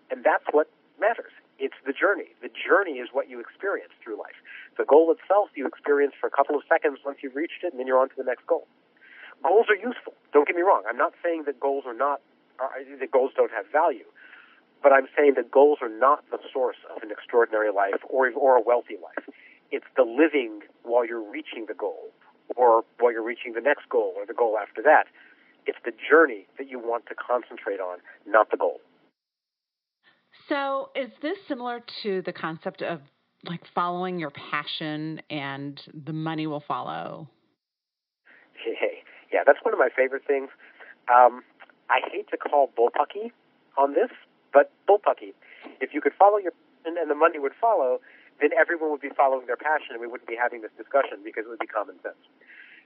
And 0.10 0.24
that's 0.24 0.46
what 0.52 0.70
matters. 1.00 1.32
It's 1.62 1.78
the 1.86 1.94
journey. 1.94 2.34
The 2.42 2.50
journey 2.50 2.98
is 2.98 3.10
what 3.14 3.30
you 3.30 3.40
experience 3.40 3.94
through 4.02 4.18
life. 4.18 4.38
The 4.78 4.86
goal 4.86 5.14
itself 5.14 5.54
you 5.54 5.68
experience 5.68 6.14
for 6.20 6.26
a 6.26 6.34
couple 6.34 6.58
of 6.58 6.64
seconds 6.66 7.00
once 7.06 7.22
you've 7.22 7.36
reached 7.36 7.62
it, 7.62 7.72
and 7.72 7.80
then 7.80 7.86
you're 7.86 8.02
on 8.02 8.10
to 8.10 8.18
the 8.18 8.26
next 8.26 8.48
goal. 8.48 8.66
Goals 9.44 9.68
are 9.70 9.78
useful. 9.78 10.14
Don't 10.34 10.48
get 10.48 10.56
me 10.56 10.62
wrong. 10.62 10.84
I'm 10.90 10.98
not 10.98 11.14
saying 11.22 11.44
that 11.46 11.60
goals 11.60 11.86
are 11.86 11.94
not, 11.94 12.22
are, 12.58 12.74
that 12.82 13.12
goals 13.12 13.32
don't 13.38 13.52
have 13.52 13.66
value. 13.72 14.06
But 14.82 14.92
I'm 14.92 15.08
saying 15.16 15.34
that 15.36 15.52
goals 15.52 15.80
are 15.82 15.90
not 15.90 16.24
the 16.32 16.40
source 16.52 16.78
of 16.96 17.04
an 17.04 17.12
extraordinary 17.12 17.72
life 17.72 18.02
or, 18.10 18.32
or 18.32 18.58
a 18.58 18.62
wealthy 18.62 18.98
life. 19.02 19.30
It's 19.72 19.86
the 19.96 20.04
living 20.04 20.62
while 20.84 21.06
you're 21.06 21.24
reaching 21.24 21.66
the 21.68 21.74
goal 21.74 22.12
or 22.56 22.84
while 23.00 23.12
you're 23.12 23.24
reaching 23.24 23.54
the 23.54 23.62
next 23.62 23.88
goal 23.90 24.14
or 24.18 24.26
the 24.26 24.34
goal 24.34 24.58
after 24.62 24.82
that. 24.82 25.06
It's 25.66 25.78
the 25.86 25.92
journey 26.10 26.48
that 26.58 26.68
you 26.68 26.80
want 26.80 27.06
to 27.08 27.16
concentrate 27.16 27.80
on, 27.80 28.00
not 28.26 28.50
the 28.50 28.58
goal. 28.58 28.82
So, 30.50 30.90
is 30.96 31.12
this 31.22 31.38
similar 31.48 31.82
to 32.04 32.22
the 32.24 32.34
concept 32.34 32.82
of 32.82 33.02
like 33.46 33.62
following 33.74 34.20
your 34.20 34.32
passion 34.32 35.22
and 35.30 35.80
the 36.06 36.14
money 36.14 36.48
will 36.48 36.64
follow? 36.68 37.30
Hey, 38.54 39.04
yeah, 39.32 39.40
that's 39.46 39.60
one 39.64 39.74
of 39.74 39.80
my 39.80 39.90
favorite 39.96 40.24
things. 40.28 40.50
Um, 41.14 41.44
I 41.90 42.00
hate 42.12 42.30
to 42.32 42.38
call 42.38 42.70
bullpucky 42.78 43.32
on 43.78 43.94
this, 43.94 44.10
but 44.54 44.72
bullpucky. 44.88 45.34
If 45.80 45.94
you 45.94 46.02
could 46.02 46.14
follow 46.14 46.38
your 46.38 46.54
and, 46.86 46.98
and 46.98 47.10
the 47.10 47.16
money 47.16 47.40
would 47.40 47.54
follow, 47.60 48.02
then 48.40 48.50
everyone 48.58 48.92
would 48.92 49.02
be 49.02 49.14
following 49.16 49.46
their 49.46 49.58
passion, 49.58 49.94
and 49.94 50.02
we 50.02 50.08
wouldn't 50.08 50.28
be 50.28 50.36
having 50.36 50.62
this 50.62 50.72
discussion 50.78 51.20
because 51.24 51.46
it 51.46 51.50
would 51.50 51.60
be 51.60 51.68
common 51.68 51.96
sense. 52.02 52.18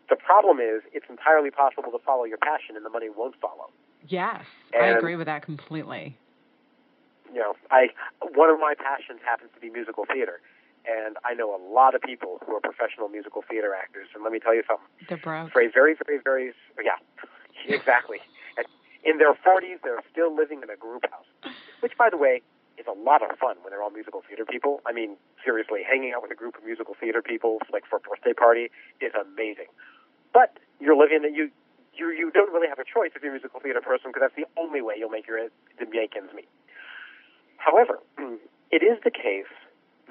The 0.09 0.15
problem 0.15 0.59
is, 0.59 0.83
it's 0.93 1.07
entirely 1.09 1.49
possible 1.49 1.91
to 1.91 1.99
follow 2.05 2.25
your 2.25 2.37
passion, 2.37 2.75
and 2.75 2.85
the 2.85 2.89
money 2.89 3.07
won't 3.09 3.35
follow. 3.39 3.71
Yes, 4.07 4.43
and, 4.73 4.83
I 4.83 4.87
agree 4.89 5.15
with 5.15 5.25
that 5.25 5.41
completely. 5.41 6.17
You 7.33 7.39
know, 7.39 7.53
I 7.71 7.87
one 8.35 8.49
of 8.49 8.59
my 8.59 8.75
passions 8.77 9.19
happens 9.25 9.49
to 9.55 9.59
be 9.59 9.69
musical 9.69 10.05
theater, 10.05 10.41
and 10.85 11.17
I 11.25 11.33
know 11.33 11.55
a 11.55 11.61
lot 11.73 11.95
of 11.95 12.01
people 12.01 12.37
who 12.45 12.53
are 12.53 12.61
professional 12.61 13.09
musical 13.09 13.43
theater 13.49 13.73
actors. 13.73 14.07
And 14.13 14.23
let 14.23 14.31
me 14.31 14.39
tell 14.39 14.53
you 14.53 14.61
something. 14.67 14.85
They're 15.09 15.17
broke. 15.17 15.51
For 15.51 15.61
a 15.61 15.71
very, 15.71 15.95
very, 16.05 16.19
very, 16.23 16.53
yeah, 16.83 17.01
exactly 17.67 18.19
in 19.05 19.17
their 19.17 19.33
40s, 19.33 19.79
they're 19.83 20.01
still 20.11 20.35
living 20.35 20.61
in 20.63 20.69
a 20.69 20.75
group 20.75 21.05
house. 21.09 21.53
Which, 21.79 21.93
by 21.97 22.09
the 22.09 22.17
way, 22.17 22.41
is 22.77 22.85
a 22.89 22.97
lot 22.97 23.21
of 23.21 23.37
fun 23.37 23.55
when 23.61 23.71
they're 23.71 23.81
all 23.81 23.93
musical 23.93 24.23
theater 24.27 24.43
people. 24.43 24.81
I 24.85 24.91
mean, 24.91 25.15
seriously, 25.43 25.81
hanging 25.87 26.11
out 26.13 26.21
with 26.21 26.31
a 26.31 26.35
group 26.35 26.57
of 26.57 26.65
musical 26.65 26.95
theater 26.99 27.21
people, 27.21 27.59
like 27.71 27.85
for 27.85 27.97
a 27.97 28.03
birthday 28.03 28.33
party, 28.33 28.71
is 28.99 29.13
amazing. 29.13 29.69
But 30.33 30.57
you're 30.79 30.97
living 30.97 31.23
you 31.33 31.51
you 31.95 32.11
you 32.11 32.31
don't 32.31 32.51
really 32.51 32.67
have 32.67 32.79
a 32.79 32.83
choice 32.83 33.11
if 33.15 33.23
you're 33.23 33.31
a 33.31 33.35
musical 33.39 33.61
theater 33.61 33.79
person 33.79 34.11
because 34.11 34.27
that's 34.27 34.35
the 34.35 34.47
only 34.59 34.81
way 34.81 34.95
you'll 34.97 35.13
make 35.13 35.27
your 35.27 35.39
the 35.79 35.85
make 35.85 36.17
ends 36.17 36.33
meet. 36.35 36.49
However, 37.57 37.99
it 38.71 38.83
is 38.83 38.99
the 39.03 39.11
case 39.11 39.51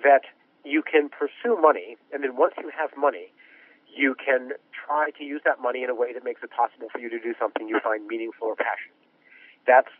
that 0.03 0.25
you 0.65 0.83
can 0.83 1.11
pursue 1.11 1.61
money, 1.61 1.97
and 2.13 2.25
then 2.25 2.37
once 2.37 2.55
you 2.57 2.71
have 2.73 2.91
money, 2.97 3.33
you 3.97 4.15
can 4.15 4.53
try 4.75 5.11
to 5.19 5.25
use 5.25 5.41
that 5.45 5.61
money 5.61 5.83
in 5.83 5.91
a 5.91 5.95
way 5.95 6.13
that 6.13 6.25
makes 6.25 6.43
it 6.43 6.51
possible 6.51 6.89
for 6.91 6.99
you 6.99 7.09
to 7.11 7.19
do 7.19 7.35
something 7.39 7.69
you 7.69 7.81
find 7.83 8.07
meaningful 8.07 8.49
or 8.49 8.57
passionate. 8.57 8.99
That's 9.67 9.91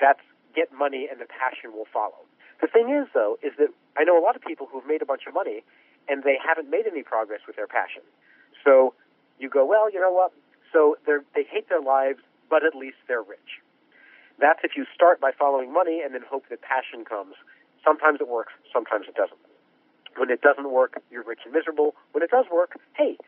that's 0.00 0.22
get 0.54 0.72
money 0.72 1.08
and 1.10 1.20
the 1.20 1.26
passion 1.26 1.72
will 1.72 1.88
follow. 1.92 2.28
The 2.60 2.68
thing 2.68 2.90
is 2.90 3.08
though, 3.14 3.38
is 3.42 3.52
that 3.58 3.68
I 3.96 4.04
know 4.04 4.18
a 4.18 4.22
lot 4.22 4.36
of 4.36 4.42
people 4.42 4.68
who've 4.70 4.86
made 4.86 5.02
a 5.02 5.06
bunch 5.06 5.22
of 5.26 5.34
money 5.34 5.64
and 6.08 6.22
they 6.22 6.38
haven't 6.38 6.70
made 6.70 6.86
any 6.86 7.02
progress 7.02 7.40
with 7.46 7.56
their 7.56 7.66
passion. 7.66 8.02
So 8.64 8.94
you 9.38 9.48
go, 9.48 9.64
well, 9.64 9.90
you 9.90 10.00
know 10.00 10.12
what? 10.12 10.32
So 10.72 10.96
they 11.06 11.18
they 11.34 11.44
hate 11.48 11.68
their 11.68 11.82
lives, 11.82 12.20
but 12.50 12.64
at 12.64 12.74
least 12.74 12.98
they're 13.08 13.22
rich. 13.22 13.62
That's 14.38 14.60
if 14.62 14.76
you 14.76 14.86
start 14.94 15.20
by 15.20 15.32
following 15.36 15.72
money 15.72 16.00
and 16.04 16.14
then 16.14 16.22
hope 16.22 16.44
that 16.50 16.62
passion 16.62 17.04
comes. 17.04 17.34
Sometimes 17.84 18.20
it 18.20 18.28
works, 18.28 18.52
sometimes 18.72 19.06
it 19.08 19.14
doesn't. 19.14 19.38
When 20.16 20.30
it 20.30 20.42
doesn't 20.42 20.70
work, 20.70 21.00
you're 21.10 21.22
rich 21.22 21.40
and 21.44 21.52
miserable. 21.52 21.94
When 22.12 22.22
it 22.22 22.30
does 22.30 22.46
work, 22.52 22.74
hey, 22.96 23.18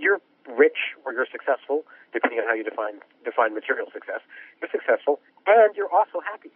you're 0.00 0.20
rich 0.48 0.96
or 1.04 1.12
you're 1.12 1.28
successful, 1.30 1.84
depending 2.12 2.40
on 2.40 2.48
how 2.48 2.56
you 2.56 2.64
define 2.64 3.04
define 3.24 3.54
material 3.54 3.86
success. 3.92 4.24
You're 4.60 4.72
successful 4.72 5.20
and 5.46 5.76
you're 5.76 5.92
also 5.92 6.24
happy. 6.24 6.50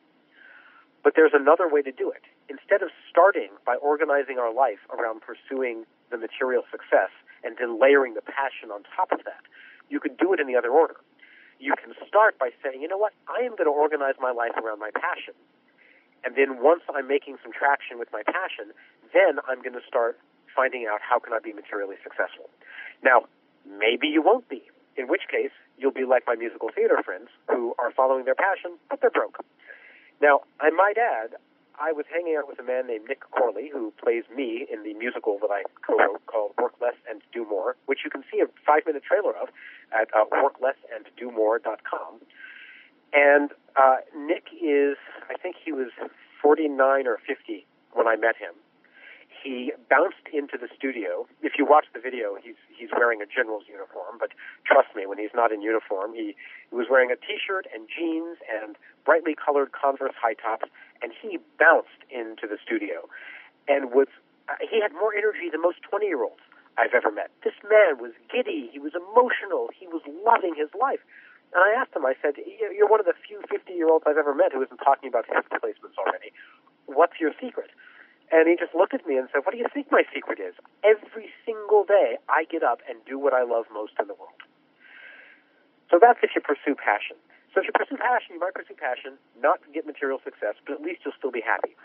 But 1.04 1.12
there's 1.14 1.36
another 1.36 1.68
way 1.68 1.82
to 1.84 1.92
do 1.92 2.08
it. 2.10 2.24
Instead 2.48 2.80
of 2.80 2.88
starting 3.12 3.52
by 3.68 3.76
organizing 3.76 4.40
our 4.40 4.48
life 4.48 4.80
around 4.88 5.20
pursuing 5.20 5.84
the 6.08 6.16
material 6.16 6.64
success 6.72 7.12
and 7.44 7.60
then 7.60 7.76
layering 7.76 8.16
the 8.16 8.24
passion 8.24 8.72
on 8.72 8.88
top 8.96 9.12
of 9.12 9.20
that, 9.28 9.44
you 9.92 10.00
could 10.00 10.16
do 10.16 10.32
it 10.32 10.40
in 10.40 10.48
the 10.48 10.56
other 10.56 10.72
order. 10.72 10.96
You 11.60 11.76
can 11.76 11.92
start 12.08 12.40
by 12.40 12.56
saying, 12.64 12.80
you 12.80 12.88
know 12.88 12.96
what, 12.96 13.12
I 13.28 13.44
am 13.44 13.52
going 13.52 13.68
to 13.68 13.76
organize 13.76 14.16
my 14.18 14.32
life 14.32 14.56
around 14.56 14.80
my 14.80 14.90
passion. 14.96 15.36
And 16.24 16.34
then 16.40 16.64
once 16.64 16.82
I'm 16.88 17.06
making 17.06 17.36
some 17.44 17.52
traction 17.52 18.00
with 18.00 18.08
my 18.08 18.24
passion, 18.24 18.72
then 19.12 19.44
I'm 19.44 19.60
going 19.60 19.76
to 19.76 19.84
start 19.86 20.16
finding 20.56 20.88
out 20.88 21.04
how 21.04 21.20
can 21.20 21.36
I 21.36 21.38
be 21.38 21.52
materially 21.52 22.00
successful. 22.00 22.48
Now, 23.02 23.24
maybe 23.66 24.08
you 24.08 24.22
won't 24.22 24.48
be, 24.48 24.62
in 24.96 25.08
which 25.08 25.22
case 25.30 25.50
you'll 25.78 25.92
be 25.92 26.04
like 26.04 26.24
my 26.26 26.34
musical 26.34 26.70
theater 26.74 27.02
friends 27.04 27.28
who 27.48 27.74
are 27.78 27.90
following 27.90 28.24
their 28.24 28.34
passion, 28.34 28.78
but 28.88 29.00
they're 29.00 29.10
broke. 29.10 29.44
Now, 30.20 30.40
I 30.60 30.70
might 30.70 30.96
add, 30.96 31.36
I 31.78 31.92
was 31.92 32.06
hanging 32.12 32.36
out 32.38 32.46
with 32.46 32.58
a 32.60 32.62
man 32.62 32.86
named 32.86 33.08
Nick 33.08 33.28
Corley, 33.30 33.68
who 33.72 33.92
plays 34.02 34.24
me 34.34 34.66
in 34.70 34.84
the 34.84 34.94
musical 34.94 35.38
that 35.40 35.50
I 35.50 35.64
co-wrote 35.84 36.24
called 36.26 36.52
Work 36.60 36.74
Less 36.80 36.94
and 37.10 37.20
Do 37.32 37.44
More, 37.44 37.76
which 37.86 38.00
you 38.04 38.10
can 38.10 38.22
see 38.32 38.40
a 38.40 38.46
five-minute 38.64 39.02
trailer 39.02 39.36
of 39.36 39.48
at 39.92 40.08
uh, 40.14 40.24
worklessanddomore.com. 40.30 42.20
And 43.12 43.50
uh, 43.76 43.96
Nick 44.16 44.46
is, 44.52 44.96
I 45.28 45.34
think 45.40 45.56
he 45.62 45.72
was 45.72 45.90
49 46.42 47.06
or 47.06 47.18
50 47.26 47.66
when 47.92 48.06
I 48.06 48.16
met 48.16 48.36
him. 48.36 48.54
He 49.44 49.76
bounced 49.92 50.24
into 50.32 50.56
the 50.56 50.72
studio. 50.72 51.28
If 51.44 51.60
you 51.60 51.68
watch 51.68 51.84
the 51.92 52.00
video, 52.00 52.40
he's 52.40 52.56
he's 52.72 52.88
wearing 52.96 53.20
a 53.20 53.28
general's 53.28 53.68
uniform, 53.68 54.16
but 54.18 54.32
trust 54.64 54.96
me, 54.96 55.04
when 55.04 55.20
he's 55.20 55.36
not 55.36 55.52
in 55.52 55.60
uniform, 55.60 56.16
he, 56.16 56.32
he 56.70 56.74
was 56.74 56.88
wearing 56.88 57.12
a 57.12 57.16
t-shirt 57.20 57.68
and 57.68 57.84
jeans 57.84 58.40
and 58.48 58.80
brightly 59.04 59.36
colored 59.36 59.76
Converse 59.76 60.16
high 60.16 60.32
tops 60.32 60.72
and 61.04 61.12
he 61.12 61.36
bounced 61.60 62.00
into 62.08 62.48
the 62.48 62.56
studio 62.56 63.04
and 63.68 63.92
was 63.92 64.08
uh, 64.48 64.56
he 64.64 64.80
had 64.80 64.96
more 64.96 65.12
energy 65.12 65.52
than 65.52 65.60
most 65.60 65.84
20 65.84 66.08
year 66.08 66.24
olds 66.24 66.40
I've 66.80 66.96
ever 66.96 67.12
met. 67.12 67.28
This 67.44 67.54
man 67.68 68.00
was 68.00 68.16
giddy, 68.32 68.72
he 68.72 68.80
was 68.80 68.96
emotional, 68.96 69.68
he 69.76 69.86
was 69.86 70.00
loving 70.24 70.56
his 70.56 70.72
life. 70.72 71.04
And 71.52 71.62
I 71.62 71.70
asked 71.76 71.94
him, 71.94 72.04
I 72.04 72.16
said, 72.20 72.34
You're 72.72 72.88
one 72.88 72.98
of 72.98 73.06
the 73.06 73.14
few 73.14 73.44
50 73.46 73.72
year 73.72 73.92
olds 73.92 74.04
I've 74.08 74.18
ever 74.18 74.34
met 74.34 74.52
who 74.52 74.64
isn't 74.64 74.80
talking 74.80 75.08
about 75.08 75.28
hip 75.28 75.44
replacements 75.52 76.00
already. 76.00 76.32
What's 76.86 77.20
your 77.20 77.30
secret? 77.40 77.70
And 78.32 78.48
he 78.48 78.56
just 78.56 78.74
looked 78.74 78.94
at 78.94 79.06
me 79.06 79.16
and 79.16 79.28
said, 79.32 79.44
What 79.44 79.52
do 79.52 79.58
you 79.58 79.68
think 79.72 79.92
my 79.92 80.02
secret 80.14 80.40
is? 80.40 80.54
Every 80.82 81.30
single 81.44 81.84
day 81.84 82.16
I 82.28 82.44
get 82.44 82.62
up 82.62 82.80
and 82.88 82.98
do 83.04 83.18
what 83.18 83.32
I 83.32 83.44
love 83.44 83.66
most 83.72 83.92
in 84.00 84.08
the 84.08 84.14
world. 84.14 84.40
So 85.90 86.00
that's 86.00 86.18
if 86.22 86.32
you 86.34 86.40
pursue 86.40 86.74
passion. 86.74 87.16
So 87.52 87.62
if 87.62 87.70
you 87.70 87.74
pursue 87.76 88.00
passion, 88.00 88.34
you 88.34 88.40
might 88.40 88.54
pursue 88.54 88.74
passion, 88.74 89.14
not 89.38 89.62
to 89.62 89.68
get 89.70 89.86
material 89.86 90.18
success, 90.24 90.58
but 90.66 90.74
at 90.74 90.82
least 90.82 91.06
you'll 91.06 91.14
still 91.14 91.30
be 91.30 91.44
happy. 91.44 91.76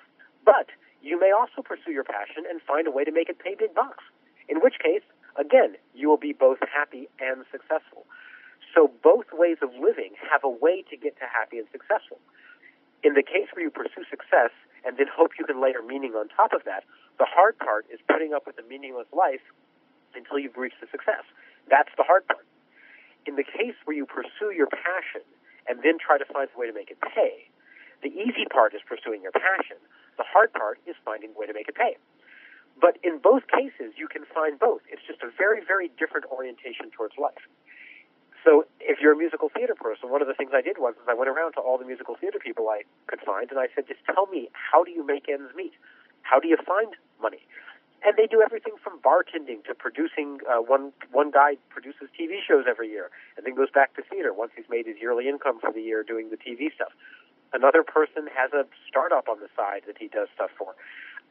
But 0.41 0.73
you 1.05 1.19
may 1.19 1.29
also 1.29 1.61
pursue 1.61 1.91
your 1.91 2.07
passion 2.07 2.43
and 2.49 2.57
find 2.65 2.87
a 2.87 2.91
way 2.91 3.03
to 3.03 3.11
make 3.11 3.29
it 3.29 3.37
pay 3.37 3.53
big 3.53 3.75
bucks. 3.75 4.03
In 4.49 4.65
which 4.65 4.81
case, 4.81 5.05
again, 5.37 5.77
you 5.93 6.09
will 6.09 6.17
be 6.17 6.33
both 6.33 6.57
happy 6.65 7.07
and 7.21 7.45
successful. 7.51 8.09
So 8.73 8.89
both 9.03 9.29
ways 9.31 9.57
of 9.61 9.69
living 9.77 10.17
have 10.25 10.43
a 10.43 10.49
way 10.49 10.83
to 10.89 10.97
get 10.97 11.13
to 11.21 11.29
happy 11.29 11.59
and 11.59 11.67
successful. 11.71 12.17
In 13.03 13.13
the 13.13 13.23
case 13.23 13.47
where 13.53 13.63
you 13.63 13.69
pursue 13.69 14.03
success 14.09 14.49
and 14.85 14.97
then 14.97 15.07
hope 15.11 15.31
you 15.37 15.45
can 15.45 15.61
layer 15.61 15.81
meaning 15.85 16.13
on 16.13 16.29
top 16.29 16.53
of 16.53 16.63
that, 16.65 16.83
the 17.17 17.27
hard 17.27 17.57
part 17.59 17.85
is 17.91 17.99
putting 18.07 18.33
up 18.33 18.47
with 18.47 18.57
a 18.59 18.65
meaningless 18.67 19.07
life 19.11 19.43
until 20.15 20.39
you've 20.39 20.57
reached 20.57 20.79
the 20.81 20.87
success. 20.91 21.23
That's 21.69 21.91
the 21.97 22.03
hard 22.03 22.25
part. 22.27 22.45
In 23.27 23.35
the 23.35 23.43
case 23.43 23.75
where 23.85 23.95
you 23.95 24.05
pursue 24.05 24.55
your 24.55 24.67
passion 24.67 25.21
and 25.67 25.83
then 25.83 25.99
try 25.99 26.17
to 26.17 26.25
find 26.31 26.49
a 26.49 26.57
way 26.57 26.65
to 26.65 26.73
make 26.73 26.89
it 26.89 26.97
pay. 27.01 27.51
The 28.01 28.09
easy 28.09 28.47
part 28.49 28.73
is 28.73 28.81
pursuing 28.87 29.21
your 29.21 29.35
passion. 29.35 29.77
The 30.17 30.23
hard 30.23 30.53
part 30.53 30.79
is 30.87 30.95
finding 31.03 31.35
a 31.35 31.37
way 31.37 31.45
to 31.45 31.53
make 31.53 31.67
it 31.67 31.75
pay. 31.75 31.99
But 32.79 32.97
in 33.03 33.19
both 33.19 33.43
cases, 33.51 33.99
you 33.99 34.07
can 34.07 34.23
find 34.33 34.57
both. 34.57 34.81
It's 34.87 35.03
just 35.03 35.19
a 35.21 35.29
very, 35.35 35.59
very 35.59 35.91
different 35.99 36.25
orientation 36.31 36.89
towards 36.95 37.19
life. 37.19 37.43
So 38.43 38.65
if 38.79 38.99
you're 39.01 39.13
a 39.13 39.17
musical 39.17 39.49
theater 39.49 39.75
person, 39.75 40.09
one 40.09 40.21
of 40.21 40.27
the 40.27 40.33
things 40.33 40.51
I 40.53 40.61
did 40.61 40.77
was 40.79 40.95
I 41.07 41.13
went 41.13 41.29
around 41.29 41.53
to 41.53 41.59
all 41.59 41.77
the 41.77 41.85
musical 41.85 42.15
theater 42.15 42.39
people 42.39 42.69
I 42.69 42.83
could 43.07 43.19
find, 43.21 43.51
and 43.51 43.59
I 43.59 43.67
said, 43.75 43.87
just 43.87 43.99
tell 44.05 44.27
me, 44.27 44.49
how 44.53 44.83
do 44.83 44.91
you 44.91 45.05
make 45.05 45.27
ends 45.27 45.51
meet? 45.55 45.73
How 46.21 46.39
do 46.39 46.47
you 46.47 46.57
find 46.65 46.95
money? 47.21 47.43
and 48.05 48.15
they 48.15 48.27
do 48.27 48.41
everything 48.41 48.73
from 48.81 48.99
bartending 48.99 49.63
to 49.65 49.75
producing. 49.75 50.39
Uh, 50.47 50.61
one 50.61 50.91
one 51.11 51.31
guy 51.31 51.57
produces 51.69 52.07
TV 52.15 52.39
shows 52.45 52.65
every 52.69 52.89
year, 52.89 53.09
and 53.35 53.45
then 53.45 53.55
goes 53.55 53.71
back 53.71 53.95
to 53.95 54.01
theater 54.03 54.33
once 54.33 54.51
he's 54.55 54.69
made 54.69 54.87
his 54.87 54.95
yearly 55.01 55.27
income 55.27 55.59
for 55.59 55.71
the 55.71 55.81
year 55.81 56.03
doing 56.03 56.29
the 56.29 56.37
TV 56.37 56.73
stuff. 56.73 56.91
Another 57.51 57.83
person 57.83 58.29
has 58.31 58.53
a 58.53 58.65
startup 58.87 59.27
on 59.27 59.39
the 59.39 59.49
side 59.55 59.81
that 59.87 59.97
he 59.97 60.07
does 60.07 60.27
stuff 60.33 60.51
for. 60.57 60.75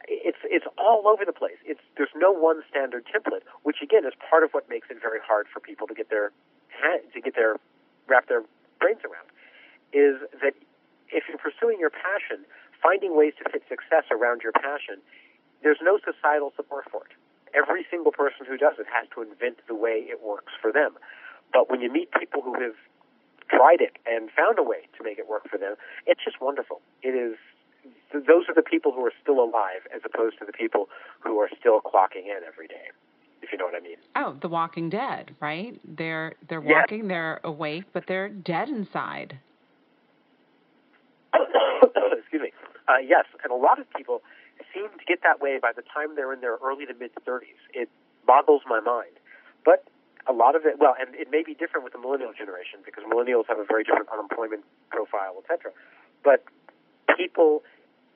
It's 0.07 0.39
it's 0.43 0.65
all 0.77 1.07
over 1.07 1.25
the 1.25 1.33
place. 1.33 1.57
It's 1.65 1.81
there's 1.97 2.13
no 2.15 2.31
one 2.31 2.61
standard 2.69 3.05
template, 3.09 3.43
which 3.63 3.77
again 3.81 4.05
is 4.05 4.13
part 4.29 4.43
of 4.43 4.51
what 4.51 4.69
makes 4.69 4.89
it 4.89 5.01
very 5.01 5.19
hard 5.25 5.47
for 5.51 5.59
people 5.59 5.87
to 5.87 5.93
get 5.93 6.09
their 6.09 6.31
to 7.13 7.21
get 7.21 7.35
their 7.35 7.57
wrap 8.07 8.27
their 8.27 8.43
brains 8.79 9.01
around. 9.05 9.27
Is 9.93 10.21
that 10.41 10.53
if 11.09 11.23
you're 11.27 11.41
pursuing 11.41 11.79
your 11.79 11.89
passion, 11.89 12.45
finding 12.81 13.17
ways 13.17 13.33
to 13.43 13.49
fit 13.49 13.63
success 13.69 14.05
around 14.11 14.41
your 14.41 14.53
passion 14.53 15.01
there's 15.61 15.79
no 15.81 15.99
societal 15.99 16.53
support 16.55 16.85
for 16.91 17.03
it. 17.03 17.13
Every 17.55 17.85
single 17.89 18.11
person 18.11 18.45
who 18.47 18.57
does 18.57 18.75
it 18.79 18.85
has 18.87 19.07
to 19.15 19.21
invent 19.21 19.59
the 19.67 19.75
way 19.75 20.05
it 20.07 20.21
works 20.23 20.53
for 20.61 20.71
them. 20.71 20.95
But 21.51 21.69
when 21.69 21.81
you 21.81 21.91
meet 21.91 22.11
people 22.11 22.41
who 22.41 22.53
have 22.61 22.77
tried 23.49 23.81
it 23.81 23.97
and 24.05 24.29
found 24.31 24.59
a 24.59 24.63
way 24.63 24.87
to 24.97 25.03
make 25.03 25.17
it 25.17 25.27
work 25.27 25.49
for 25.49 25.57
them, 25.57 25.75
it's 26.05 26.23
just 26.23 26.39
wonderful. 26.39 26.81
It 27.01 27.17
is 27.17 27.35
those 28.13 28.45
are 28.49 28.53
the 28.53 28.65
people 28.65 28.91
who 28.91 29.05
are 29.05 29.13
still 29.21 29.39
alive 29.39 29.87
as 29.93 30.01
opposed 30.05 30.37
to 30.39 30.45
the 30.45 30.53
people 30.53 30.89
who 31.21 31.39
are 31.39 31.49
still 31.59 31.81
clocking 31.81 32.27
in 32.27 32.43
every 32.45 32.67
day. 32.67 32.91
If 33.49 33.53
you 33.53 33.57
know 33.57 33.65
what 33.65 33.73
I 33.73 33.79
mean. 33.79 33.97
Oh, 34.15 34.37
The 34.39 34.47
Walking 34.47 34.91
Dead, 34.91 35.35
right? 35.39 35.79
They're 35.83 36.35
they're 36.47 36.61
yes. 36.61 36.85
walking, 36.87 37.07
they're 37.07 37.39
awake, 37.43 37.85
but 37.93 38.03
they're 38.07 38.29
dead 38.29 38.69
inside. 38.69 39.39
Excuse 41.33 42.43
me. 42.43 42.53
Uh, 42.87 43.01
yes, 43.03 43.25
and 43.43 43.51
a 43.51 43.55
lot 43.55 43.79
of 43.79 43.89
people 43.97 44.21
seem 44.71 44.85
to 44.85 45.05
get 45.07 45.23
that 45.23 45.41
way 45.41 45.57
by 45.59 45.71
the 45.75 45.81
time 45.81 46.13
they're 46.15 46.31
in 46.31 46.41
their 46.41 46.57
early 46.63 46.85
to 46.85 46.93
mid 46.93 47.09
30s. 47.25 47.57
It 47.73 47.89
boggles 48.27 48.61
my 48.69 48.79
mind. 48.79 49.17
But 49.65 49.87
a 50.27 50.33
lot 50.33 50.55
of 50.55 50.65
it, 50.65 50.77
well, 50.77 50.93
and 50.99 51.15
it 51.15 51.31
may 51.31 51.41
be 51.41 51.55
different 51.55 51.83
with 51.83 51.93
the 51.93 51.99
millennial 51.99 52.33
generation 52.37 52.85
because 52.85 53.03
millennials 53.03 53.49
have 53.49 53.57
a 53.57 53.65
very 53.65 53.83
different 53.83 54.09
unemployment 54.13 54.61
profile, 54.91 55.41
etc. 55.41 55.71
But 56.23 56.45
people, 57.17 57.63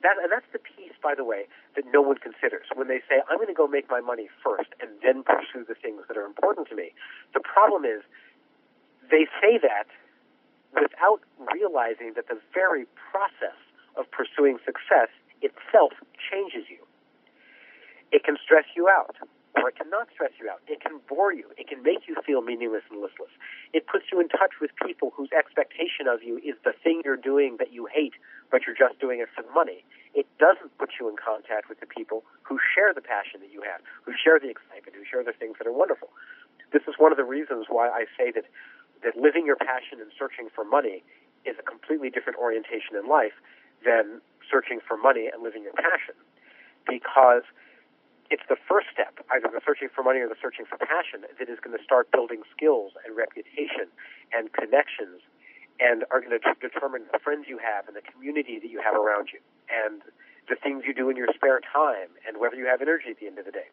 that, 0.04 0.20
and 0.20 0.30
that's 0.30 0.48
the 0.52 0.60
piece, 0.60 0.94
by 1.02 1.14
the 1.16 1.24
way, 1.24 1.48
that 1.76 1.84
no 1.92 2.00
one 2.00 2.20
considers. 2.20 2.68
When 2.74 2.88
they 2.88 3.00
say, 3.08 3.24
I'm 3.28 3.36
going 3.36 3.48
to 3.48 3.56
go 3.56 3.66
make 3.66 3.88
my 3.88 4.00
money 4.00 4.28
first 4.44 4.70
and 4.80 4.90
then 5.02 5.24
pursue 5.24 5.64
the 5.66 5.74
things 5.74 6.04
that 6.08 6.16
are 6.16 6.24
important 6.28 6.68
to 6.68 6.76
me, 6.76 6.92
the 7.32 7.40
problem 7.40 7.84
is 7.84 8.04
they 9.10 9.26
say 9.40 9.58
that 9.58 9.88
without 10.74 11.20
realizing 11.52 12.12
that 12.16 12.28
the 12.28 12.38
very 12.52 12.86
process 13.10 13.56
of 13.96 14.10
pursuing 14.10 14.58
success 14.64 15.08
itself 15.40 15.92
changes 16.18 16.66
you. 16.68 16.82
It 18.10 18.24
can 18.24 18.36
stress 18.42 18.64
you 18.76 18.88
out. 18.88 19.16
Or 19.54 19.70
it 19.70 19.76
cannot 19.78 20.08
stress 20.12 20.32
you 20.40 20.50
out. 20.50 20.60
It 20.66 20.82
can 20.82 20.98
bore 21.08 21.32
you. 21.32 21.46
It 21.56 21.68
can 21.68 21.82
make 21.82 22.10
you 22.10 22.16
feel 22.26 22.42
meaningless 22.42 22.82
and 22.90 23.00
listless. 23.00 23.30
It 23.72 23.86
puts 23.86 24.10
you 24.10 24.18
in 24.18 24.28
touch 24.28 24.58
with 24.60 24.74
people 24.82 25.12
whose 25.14 25.30
expectation 25.30 26.10
of 26.10 26.22
you 26.22 26.38
is 26.42 26.58
the 26.66 26.74
thing 26.82 27.02
you're 27.04 27.20
doing 27.20 27.56
that 27.62 27.72
you 27.72 27.86
hate, 27.86 28.14
but 28.50 28.66
you're 28.66 28.76
just 28.76 28.98
doing 28.98 29.20
it 29.20 29.28
for 29.30 29.46
money. 29.54 29.84
It 30.14 30.26
doesn't 30.42 30.74
put 30.78 30.98
you 30.98 31.08
in 31.08 31.14
contact 31.14 31.68
with 31.68 31.78
the 31.78 31.86
people 31.86 32.24
who 32.42 32.58
share 32.58 32.90
the 32.92 33.02
passion 33.02 33.40
that 33.40 33.50
you 33.54 33.62
have, 33.62 33.80
who 34.02 34.12
share 34.18 34.42
the 34.42 34.50
excitement, 34.50 34.98
who 34.98 35.06
share 35.06 35.22
the 35.22 35.34
things 35.34 35.54
that 35.58 35.66
are 35.66 35.74
wonderful. 35.74 36.10
This 36.72 36.82
is 36.90 36.98
one 36.98 37.14
of 37.14 37.18
the 37.18 37.26
reasons 37.26 37.66
why 37.70 37.88
I 37.88 38.10
say 38.18 38.34
that 38.34 38.44
that 39.06 39.16
living 39.20 39.44
your 39.44 39.56
passion 39.56 40.00
and 40.00 40.10
searching 40.18 40.48
for 40.48 40.64
money 40.64 41.04
is 41.44 41.54
a 41.60 41.62
completely 41.62 42.08
different 42.08 42.38
orientation 42.40 42.96
in 42.96 43.06
life 43.06 43.36
than 43.84 44.20
searching 44.50 44.80
for 44.80 44.96
money 44.96 45.28
and 45.28 45.42
living 45.42 45.62
your 45.62 45.76
passion. 45.76 46.16
Because 46.88 47.44
it's 48.34 48.42
the 48.50 48.58
first 48.66 48.90
step, 48.90 49.14
either 49.30 49.46
the 49.46 49.62
searching 49.62 49.86
for 49.94 50.02
money 50.02 50.18
or 50.18 50.26
the 50.26 50.34
searching 50.42 50.66
for 50.66 50.74
passion, 50.74 51.22
that 51.22 51.46
is 51.46 51.62
going 51.62 51.70
to 51.70 51.82
start 51.86 52.10
building 52.10 52.42
skills 52.50 52.90
and 53.06 53.14
reputation 53.14 53.86
and 54.34 54.50
connections 54.50 55.22
and 55.78 56.02
are 56.10 56.18
going 56.18 56.34
to 56.34 56.42
determine 56.58 57.06
the 57.14 57.22
friends 57.22 57.46
you 57.46 57.62
have 57.62 57.86
and 57.86 57.94
the 57.94 58.02
community 58.02 58.58
that 58.58 58.66
you 58.66 58.82
have 58.82 58.98
around 58.98 59.30
you 59.30 59.38
and 59.70 60.02
the 60.50 60.58
things 60.58 60.82
you 60.82 60.90
do 60.90 61.06
in 61.10 61.16
your 61.16 61.30
spare 61.30 61.62
time 61.62 62.10
and 62.26 62.42
whether 62.42 62.58
you 62.58 62.66
have 62.66 62.82
energy 62.82 63.14
at 63.14 63.22
the 63.22 63.30
end 63.30 63.38
of 63.38 63.46
the 63.46 63.54
day. 63.54 63.70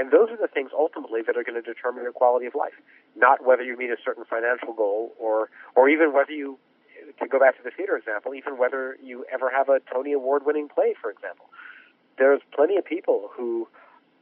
And 0.00 0.08
those 0.08 0.32
are 0.32 0.40
the 0.40 0.48
things 0.48 0.70
ultimately 0.72 1.20
that 1.28 1.36
are 1.36 1.44
going 1.44 1.60
to 1.60 1.64
determine 1.64 2.00
your 2.00 2.16
quality 2.16 2.46
of 2.48 2.54
life, 2.56 2.80
not 3.12 3.44
whether 3.44 3.62
you 3.62 3.76
meet 3.76 3.92
a 3.92 4.00
certain 4.00 4.24
financial 4.24 4.72
goal 4.72 5.12
or, 5.20 5.52
or 5.76 5.88
even 5.92 6.16
whether 6.16 6.32
you, 6.32 6.56
to 7.20 7.28
go 7.28 7.38
back 7.38 7.56
to 7.56 7.62
the 7.62 7.70
theater 7.76 7.96
example, 7.96 8.32
even 8.32 8.56
whether 8.56 8.96
you 9.04 9.24
ever 9.28 9.52
have 9.52 9.68
a 9.68 9.80
Tony 9.92 10.12
Award 10.12 10.48
winning 10.48 10.68
play, 10.72 10.94
for 10.96 11.10
example. 11.10 11.52
There's 12.16 12.40
plenty 12.54 12.76
of 12.76 12.84
people 12.84 13.30
who, 13.36 13.68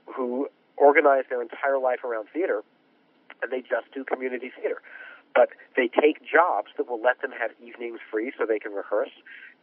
who 0.06 0.48
organize 0.76 1.24
their 1.28 1.42
entire 1.42 1.78
life 1.78 2.04
around 2.04 2.28
theater 2.32 2.62
and 3.42 3.52
they 3.52 3.60
just 3.60 3.92
do 3.92 4.04
community 4.04 4.50
theater. 4.58 4.80
But 5.34 5.50
they 5.76 5.88
take 5.88 6.24
jobs 6.24 6.72
that 6.78 6.88
will 6.88 7.00
let 7.00 7.20
them 7.20 7.30
have 7.30 7.50
evenings 7.60 8.00
free 8.10 8.32
so 8.38 8.46
they 8.46 8.58
can 8.58 8.72
rehearse. 8.72 9.12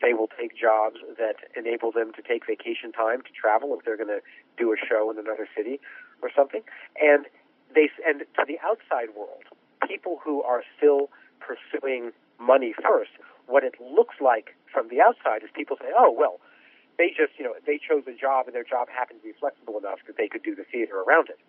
They 0.01 0.13
will 0.13 0.29
take 0.29 0.55
jobs 0.55 0.97
that 1.17 1.37
enable 1.57 1.91
them 1.91 2.13
to 2.13 2.21
take 2.21 2.45
vacation 2.45 2.91
time 2.91 3.21
to 3.21 3.31
travel 3.33 3.75
if 3.77 3.83
they're 3.83 3.97
going 3.97 4.13
to 4.13 4.21
do 4.57 4.71
a 4.71 4.77
show 4.77 5.09
in 5.09 5.17
another 5.17 5.47
city 5.55 5.79
or 6.21 6.29
something. 6.35 6.61
And 7.01 7.25
they 7.73 7.89
and 8.05 8.19
to 8.19 8.45
the 8.45 8.59
outside 8.61 9.15
world, 9.17 9.49
people 9.87 10.19
who 10.23 10.43
are 10.43 10.61
still 10.77 11.09
pursuing 11.41 12.11
money 12.39 12.75
first, 12.77 13.11
what 13.47 13.63
it 13.63 13.73
looks 13.81 14.15
like 14.21 14.55
from 14.71 14.89
the 14.89 15.01
outside 15.01 15.41
is 15.41 15.49
people 15.55 15.77
say, 15.81 15.89
"Oh, 15.97 16.11
well, 16.11 16.39
they 16.97 17.09
just, 17.09 17.37
you 17.37 17.43
know, 17.45 17.53
they 17.65 17.77
chose 17.77 18.03
a 18.07 18.13
job 18.13 18.47
and 18.47 18.55
their 18.55 18.63
job 18.63 18.89
happened 18.89 19.21
to 19.21 19.27
be 19.27 19.35
flexible 19.39 19.77
enough 19.77 19.99
that 20.07 20.17
they 20.17 20.27
could 20.27 20.43
do 20.43 20.55
the 20.55 20.65
theater 20.65 21.01
around 21.01 21.29
it." 21.29 21.39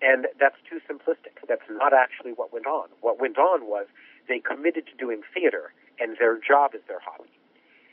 And 0.00 0.28
that's 0.38 0.56
too 0.68 0.78
simplistic. 0.86 1.42
That's 1.48 1.66
not 1.68 1.92
actually 1.92 2.32
what 2.32 2.52
went 2.52 2.66
on. 2.66 2.88
What 3.00 3.18
went 3.20 3.36
on 3.36 3.66
was 3.66 3.86
they 4.28 4.38
committed 4.38 4.86
to 4.86 4.94
doing 4.94 5.22
theater, 5.34 5.72
and 5.98 6.16
their 6.18 6.38
job 6.38 6.74
is 6.74 6.82
their 6.86 7.00
hobby. 7.00 7.30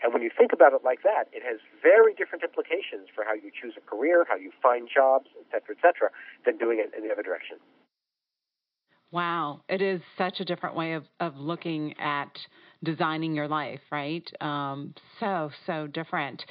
And 0.04 0.14
when 0.14 0.22
you 0.22 0.30
think 0.30 0.54
about 0.54 0.74
it 0.74 0.84
like 0.84 1.02
that, 1.02 1.30
it 1.32 1.42
has 1.42 1.60
very 1.82 2.14
different 2.14 2.44
implications 2.44 3.08
for 3.16 3.24
how 3.24 3.34
you 3.34 3.50
choose 3.50 3.74
a 3.76 3.82
career, 3.82 4.26
how 4.28 4.36
you 4.36 4.52
find 4.62 4.88
jobs, 4.94 5.28
et 5.40 5.46
cetera, 5.50 5.76
et 5.76 5.82
cetera, 5.82 6.10
than 6.46 6.58
doing 6.58 6.80
it 6.80 6.94
in 6.96 7.08
the 7.08 7.12
other 7.12 7.24
direction. 7.24 7.58
Wow, 9.12 9.62
it 9.70 9.82
is 9.82 10.02
such 10.18 10.40
a 10.42 10.46
different 10.46 10.76
way 10.76 10.94
of, 10.94 11.06
of 11.20 11.38
looking 11.38 11.98
at 11.98 12.38
designing 12.84 13.34
your 13.34 13.48
life, 13.48 13.80
right? 13.92 14.30
Um, 14.42 14.94
so, 15.20 15.50
so 15.66 15.88
different 15.88 16.44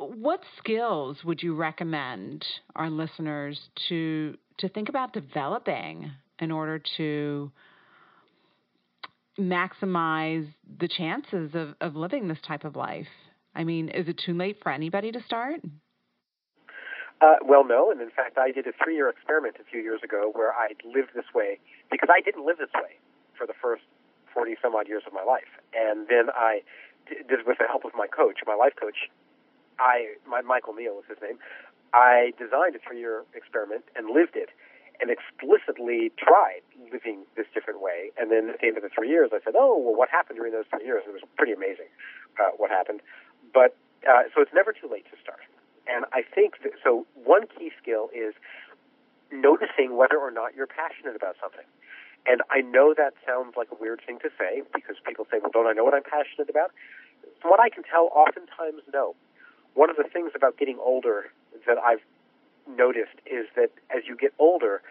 what 0.00 0.40
skills 0.58 1.18
would 1.24 1.42
you 1.42 1.54
recommend 1.54 2.44
our 2.74 2.90
listeners 2.90 3.58
to 3.88 4.36
to 4.58 4.68
think 4.68 4.88
about 4.88 5.12
developing 5.12 6.10
in 6.38 6.50
order 6.50 6.82
to 6.96 7.50
maximize 9.38 10.52
the 10.78 10.88
chances 10.88 11.54
of, 11.54 11.74
of 11.80 11.96
living 11.96 12.28
this 12.28 12.38
type 12.46 12.64
of 12.64 12.76
life? 12.76 13.06
I 13.54 13.64
mean, 13.64 13.88
is 13.88 14.08
it 14.08 14.20
too 14.24 14.34
late 14.34 14.58
for 14.62 14.70
anybody 14.72 15.12
to 15.12 15.22
start? 15.22 15.60
Uh, 17.20 17.36
well, 17.44 17.64
no, 17.66 17.90
and 17.90 18.00
in 18.00 18.10
fact, 18.10 18.38
I 18.38 18.50
did 18.50 18.66
a 18.66 18.72
three-year 18.82 19.08
experiment 19.10 19.56
a 19.60 19.64
few 19.70 19.80
years 19.80 20.00
ago 20.02 20.30
where 20.32 20.52
I 20.52 20.68
lived 20.84 21.10
this 21.14 21.28
way 21.34 21.58
because 21.90 22.08
I 22.10 22.22
didn't 22.22 22.46
live 22.46 22.56
this 22.58 22.72
way 22.74 22.96
for 23.36 23.46
the 23.46 23.54
first 23.60 23.82
forty 24.32 24.56
some 24.62 24.74
odd 24.74 24.88
years 24.88 25.02
of 25.06 25.12
my 25.12 25.24
life, 25.24 25.50
and 25.74 26.08
then 26.08 26.30
I 26.34 26.60
did 27.08 27.46
with 27.46 27.58
the 27.58 27.66
help 27.66 27.84
of 27.84 27.92
my 27.94 28.06
coach, 28.06 28.40
my 28.46 28.54
life 28.54 28.72
coach, 28.80 29.10
I, 29.80 30.14
my 30.28 30.42
Michael 30.42 30.74
Neill 30.74 30.94
was 30.94 31.08
his 31.08 31.18
name. 31.22 31.38
I 31.92 32.32
designed 32.38 32.76
a 32.76 32.78
three-year 32.78 33.24
experiment 33.34 33.82
and 33.96 34.12
lived 34.12 34.36
it, 34.36 34.50
and 35.00 35.10
explicitly 35.10 36.12
tried 36.20 36.60
living 36.92 37.24
this 37.34 37.46
different 37.54 37.80
way. 37.80 38.12
And 38.20 38.30
then 38.30 38.50
at 38.50 38.60
the 38.60 38.68
end 38.68 38.76
of 38.76 38.84
the 38.84 38.92
three 38.92 39.08
years, 39.08 39.30
I 39.32 39.40
said, 39.42 39.54
"Oh, 39.56 39.80
well, 39.80 39.96
what 39.96 40.10
happened 40.10 40.36
during 40.36 40.52
those 40.52 40.68
three 40.70 40.84
years?" 40.84 41.02
It 41.08 41.12
was 41.12 41.22
pretty 41.36 41.52
amazing 41.52 41.88
uh, 42.38 42.52
what 42.58 42.70
happened. 42.70 43.00
But 43.52 43.74
uh, 44.06 44.28
so 44.34 44.42
it's 44.42 44.52
never 44.52 44.72
too 44.72 44.88
late 44.92 45.06
to 45.10 45.16
start. 45.20 45.40
And 45.88 46.04
I 46.12 46.22
think 46.22 46.62
that, 46.62 46.72
so. 46.84 47.06
One 47.24 47.46
key 47.46 47.70
skill 47.80 48.10
is 48.12 48.34
noticing 49.32 49.96
whether 49.96 50.18
or 50.18 50.30
not 50.30 50.54
you're 50.54 50.66
passionate 50.66 51.14
about 51.14 51.36
something. 51.40 51.66
And 52.26 52.42
I 52.50 52.60
know 52.60 52.92
that 52.92 53.14
sounds 53.24 53.54
like 53.56 53.68
a 53.72 53.78
weird 53.80 54.02
thing 54.04 54.18
to 54.20 54.30
say 54.36 54.62
because 54.74 54.96
people 55.06 55.26
say, 55.30 55.38
"Well, 55.40 55.50
don't 55.50 55.66
I 55.66 55.72
know 55.72 55.84
what 55.84 55.94
I'm 55.94 56.04
passionate 56.04 56.50
about?" 56.50 56.70
From 57.40 57.50
what 57.50 57.60
I 57.60 57.70
can 57.70 57.82
tell, 57.82 58.10
oftentimes 58.12 58.82
no 58.92 59.16
one 59.74 59.90
of 59.90 59.96
the 59.96 60.04
things 60.04 60.32
about 60.34 60.58
getting 60.58 60.78
older 60.78 61.30
that 61.66 61.78
I've 61.78 62.02
noticed 62.68 63.16
is 63.26 63.46
that 63.56 63.70
as 63.94 64.04
you 64.06 64.16
get 64.16 64.32
older, 64.38 64.82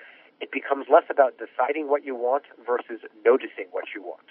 it 0.41 0.51
becomes 0.51 0.87
less 0.91 1.03
about 1.09 1.35
deciding 1.37 1.89
what 1.89 2.05
you 2.05 2.15
want 2.15 2.43
versus 2.65 3.01
noticing 3.25 3.67
what 3.71 3.85
you 3.93 4.01
want. 4.01 4.25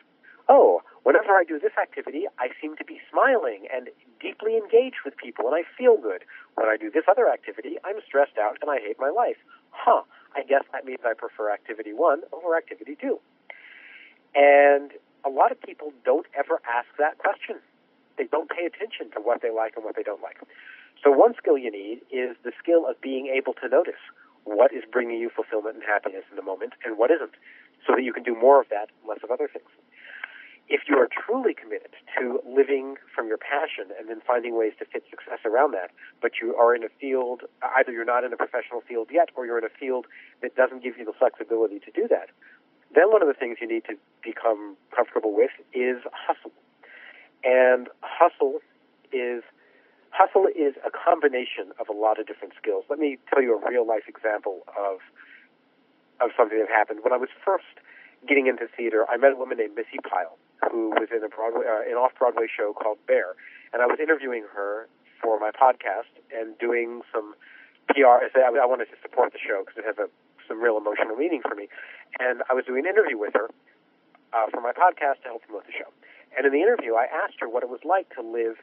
Oh, 0.49 0.81
whenever 1.03 1.33
I 1.37 1.45
do 1.45 1.59
this 1.59 1.77
activity, 1.81 2.25
I 2.39 2.49
seem 2.61 2.77
to 2.77 2.85
be 2.85 3.01
smiling 3.11 3.69
and 3.73 3.91
deeply 4.19 4.57
engaged 4.57 5.05
with 5.05 5.17
people 5.17 5.47
and 5.47 5.55
I 5.55 5.63
feel 5.77 5.99
good. 5.99 6.25
When 6.55 6.67
I 6.67 6.77
do 6.77 6.91
this 6.91 7.05
other 7.09 7.29
activity, 7.29 7.77
I'm 7.85 7.97
stressed 8.07 8.39
out 8.41 8.57
and 8.63 8.71
I 8.71 8.79
hate 8.81 8.97
my 8.99 9.11
life. 9.11 9.37
Huh, 9.71 10.03
I 10.35 10.43
guess 10.43 10.65
that 10.73 10.87
means 10.87 11.01
I 11.05 11.13
prefer 11.13 11.53
activity 11.53 11.93
one 11.93 12.23
over 12.33 12.57
activity 12.57 12.97
two. 12.99 13.21
And 14.35 14.93
a 15.25 15.29
lot 15.29 15.53
of 15.53 15.61
people 15.61 15.93
don't 16.05 16.27
ever 16.35 16.61
ask 16.65 16.89
that 16.99 17.19
question 17.19 17.61
they 18.19 18.27
don't 18.27 18.51
pay 18.51 18.67
attention 18.67 19.11
to 19.15 19.21
what 19.23 19.41
they 19.41 19.51
like 19.51 19.75
and 19.77 19.85
what 19.85 19.97
they 19.97 20.03
don't 20.03 20.23
like. 20.23 20.37
So 21.03 21.11
one 21.11 21.35
skill 21.39 21.57
you 21.57 21.71
need 21.71 22.03
is 22.11 22.37
the 22.43 22.53
skill 22.59 22.87
of 22.87 23.01
being 23.01 23.31
able 23.31 23.55
to 23.63 23.69
notice 23.69 24.03
what 24.45 24.73
is 24.73 24.83
bringing 24.91 25.21
you 25.21 25.31
fulfillment 25.31 25.77
and 25.77 25.85
happiness 25.85 26.25
in 26.31 26.37
the 26.37 26.43
moment 26.43 26.73
and 26.85 26.99
what 26.99 27.11
isn't, 27.11 27.37
so 27.87 27.95
that 27.95 28.03
you 28.03 28.13
can 28.13 28.23
do 28.23 28.35
more 28.35 28.61
of 28.61 28.69
that, 28.71 28.91
less 29.07 29.19
of 29.23 29.31
other 29.31 29.49
things. 29.49 29.69
If 30.69 30.83
you 30.87 30.97
are 30.97 31.09
truly 31.09 31.55
committed 31.55 31.97
to 32.19 32.41
living 32.45 32.97
from 33.15 33.27
your 33.27 33.39
passion 33.39 33.89
and 33.99 34.09
then 34.09 34.21
finding 34.27 34.57
ways 34.59 34.73
to 34.81 34.85
fit 34.85 35.05
success 35.09 35.41
around 35.47 35.73
that, 35.73 35.91
but 36.21 36.33
you 36.43 36.55
are 36.57 36.75
in 36.75 36.85
a 36.85 36.93
field, 37.01 37.43
either 37.79 37.93
you're 37.93 38.05
not 38.05 38.25
in 38.25 38.33
a 38.33 38.37
professional 38.37 38.83
field 38.83 39.09
yet 39.11 39.31
or 39.35 39.47
you're 39.47 39.57
in 39.57 39.65
a 39.65 39.73
field 39.81 40.07
that 40.43 40.57
doesn't 40.57 40.83
give 40.83 40.99
you 40.99 41.07
the 41.07 41.17
flexibility 41.17 41.79
to 41.81 41.91
do 41.93 42.07
that, 42.09 42.29
then 42.95 43.11
one 43.11 43.23
of 43.23 43.29
the 43.29 43.35
things 43.35 43.59
you 43.61 43.69
need 43.69 43.85
to 43.85 43.97
become 44.23 44.77
comfortable 44.95 45.35
with 45.35 45.53
is 45.73 46.05
hustle. 46.13 46.53
And 47.49 47.89
hustle 48.05 48.61
is 49.11 49.43
hustle 50.11 50.47
is 50.53 50.75
a 50.85 50.93
combination 50.93 51.73
of 51.81 51.89
a 51.89 51.97
lot 51.97 52.21
of 52.21 52.27
different 52.27 52.53
skills. 52.61 52.85
Let 52.91 52.99
me 52.99 53.17
tell 53.33 53.41
you 53.41 53.57
a 53.57 53.61
real 53.71 53.87
life 53.87 54.05
example 54.05 54.69
of 54.77 55.01
of 56.21 56.31
something 56.37 56.59
that 56.59 56.69
happened 56.69 57.01
when 57.03 57.15
I 57.15 57.17
was 57.17 57.31
first 57.43 57.81
getting 58.29 58.49
into 58.49 58.69
theater. 58.77 59.07
I 59.09 59.17
met 59.17 59.33
a 59.33 59.37
woman 59.37 59.57
named 59.57 59.77
Missi 59.77 59.97
Pyle 60.05 60.37
who 60.69 60.91
was 60.91 61.09
in 61.09 61.25
a 61.25 61.29
Broadway 61.29 61.65
uh, 61.65 61.89
an 61.89 61.97
off 61.97 62.13
Broadway 62.19 62.53
show 62.53 62.75
called 62.77 62.99
Bare, 63.07 63.33
and 63.73 63.81
I 63.81 63.87
was 63.87 63.97
interviewing 63.97 64.45
her 64.53 64.89
for 65.23 65.41
my 65.41 65.51
podcast 65.51 66.13
and 66.29 66.53
doing 66.59 67.01
some 67.15 67.33
PR. 67.89 68.29
I, 68.29 68.61
I 68.61 68.67
wanted 68.69 68.93
to 68.93 68.99
support 69.01 69.33
the 69.33 69.41
show 69.41 69.65
because 69.65 69.81
it 69.81 69.87
has 69.89 69.97
a 69.97 70.13
some 70.45 70.61
real 70.61 70.77
emotional 70.77 71.17
meaning 71.17 71.41
for 71.41 71.55
me, 71.55 71.69
and 72.21 72.43
I 72.51 72.55
was 72.55 72.65
doing 72.65 72.85
an 72.85 72.91
interview 72.93 73.17
with 73.17 73.33
her 73.33 73.49
uh, 74.37 74.47
for 74.53 74.61
my 74.61 74.73
podcast 74.73 75.25
to 75.25 75.33
help 75.33 75.43
promote 75.49 75.65
the 75.65 75.73
show. 75.73 75.89
And 76.37 76.47
in 76.47 76.53
the 76.53 76.61
interview, 76.61 76.95
I 76.95 77.07
asked 77.07 77.41
her 77.41 77.49
what 77.49 77.63
it 77.63 77.69
was 77.69 77.81
like 77.85 78.09
to 78.15 78.23
live 78.23 78.57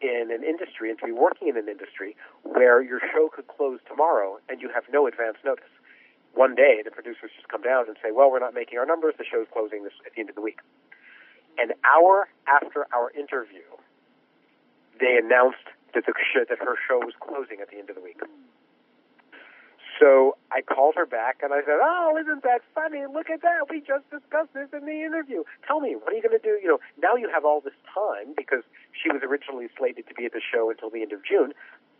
in 0.00 0.30
an 0.30 0.44
industry 0.44 0.90
and 0.90 0.98
to 0.98 1.06
be 1.06 1.12
working 1.12 1.48
in 1.48 1.56
an 1.56 1.68
industry 1.68 2.16
where 2.42 2.82
your 2.82 3.00
show 3.12 3.30
could 3.32 3.46
close 3.46 3.80
tomorrow 3.88 4.38
and 4.48 4.60
you 4.60 4.68
have 4.68 4.84
no 4.92 5.06
advance 5.06 5.36
notice. 5.44 5.70
One 6.34 6.54
day, 6.54 6.82
the 6.84 6.90
producers 6.90 7.30
just 7.36 7.48
come 7.48 7.62
down 7.62 7.86
and 7.86 7.96
say, 8.02 8.10
"Well, 8.10 8.30
we're 8.30 8.40
not 8.40 8.54
making 8.54 8.78
our 8.78 8.86
numbers. 8.86 9.14
The 9.16 9.24
show's 9.24 9.46
closing 9.52 9.84
this 9.84 9.92
at 10.04 10.12
the 10.14 10.20
end 10.20 10.28
of 10.28 10.34
the 10.34 10.42
week." 10.42 10.58
An 11.56 11.72
hour 11.84 12.28
after 12.48 12.86
our 12.92 13.10
interview, 13.12 13.62
they 14.98 15.16
announced 15.16 15.64
that 15.94 16.04
the 16.06 16.12
that 16.48 16.58
her 16.58 16.76
show 16.88 16.98
was 16.98 17.14
closing 17.20 17.60
at 17.60 17.70
the 17.70 17.78
end 17.78 17.88
of 17.88 17.94
the 17.94 18.02
week. 18.02 18.20
So 20.00 20.36
I 20.54 20.62
called 20.62 20.94
her 20.94 21.04
back 21.04 21.42
and 21.42 21.52
I 21.52 21.66
said, 21.66 21.82
"Oh, 21.82 22.14
isn't 22.14 22.44
that 22.44 22.62
funny? 22.74 23.02
Look 23.10 23.28
at 23.28 23.42
that. 23.42 23.66
We 23.68 23.80
just 23.82 24.08
discussed 24.08 24.54
this 24.54 24.70
in 24.72 24.86
the 24.86 25.02
interview. 25.02 25.42
Tell 25.66 25.80
me, 25.80 25.96
what 25.98 26.12
are 26.12 26.16
you 26.16 26.22
going 26.22 26.38
to 26.38 26.42
do? 26.42 26.54
You 26.62 26.78
know, 26.78 26.80
now 27.02 27.16
you 27.18 27.28
have 27.28 27.44
all 27.44 27.60
this 27.60 27.74
time 27.90 28.38
because 28.38 28.62
she 28.94 29.10
was 29.10 29.22
originally 29.26 29.66
slated 29.76 30.06
to 30.06 30.14
be 30.14 30.26
at 30.26 30.32
the 30.32 30.40
show 30.40 30.70
until 30.70 30.90
the 30.90 31.02
end 31.02 31.10
of 31.12 31.26
June, 31.26 31.52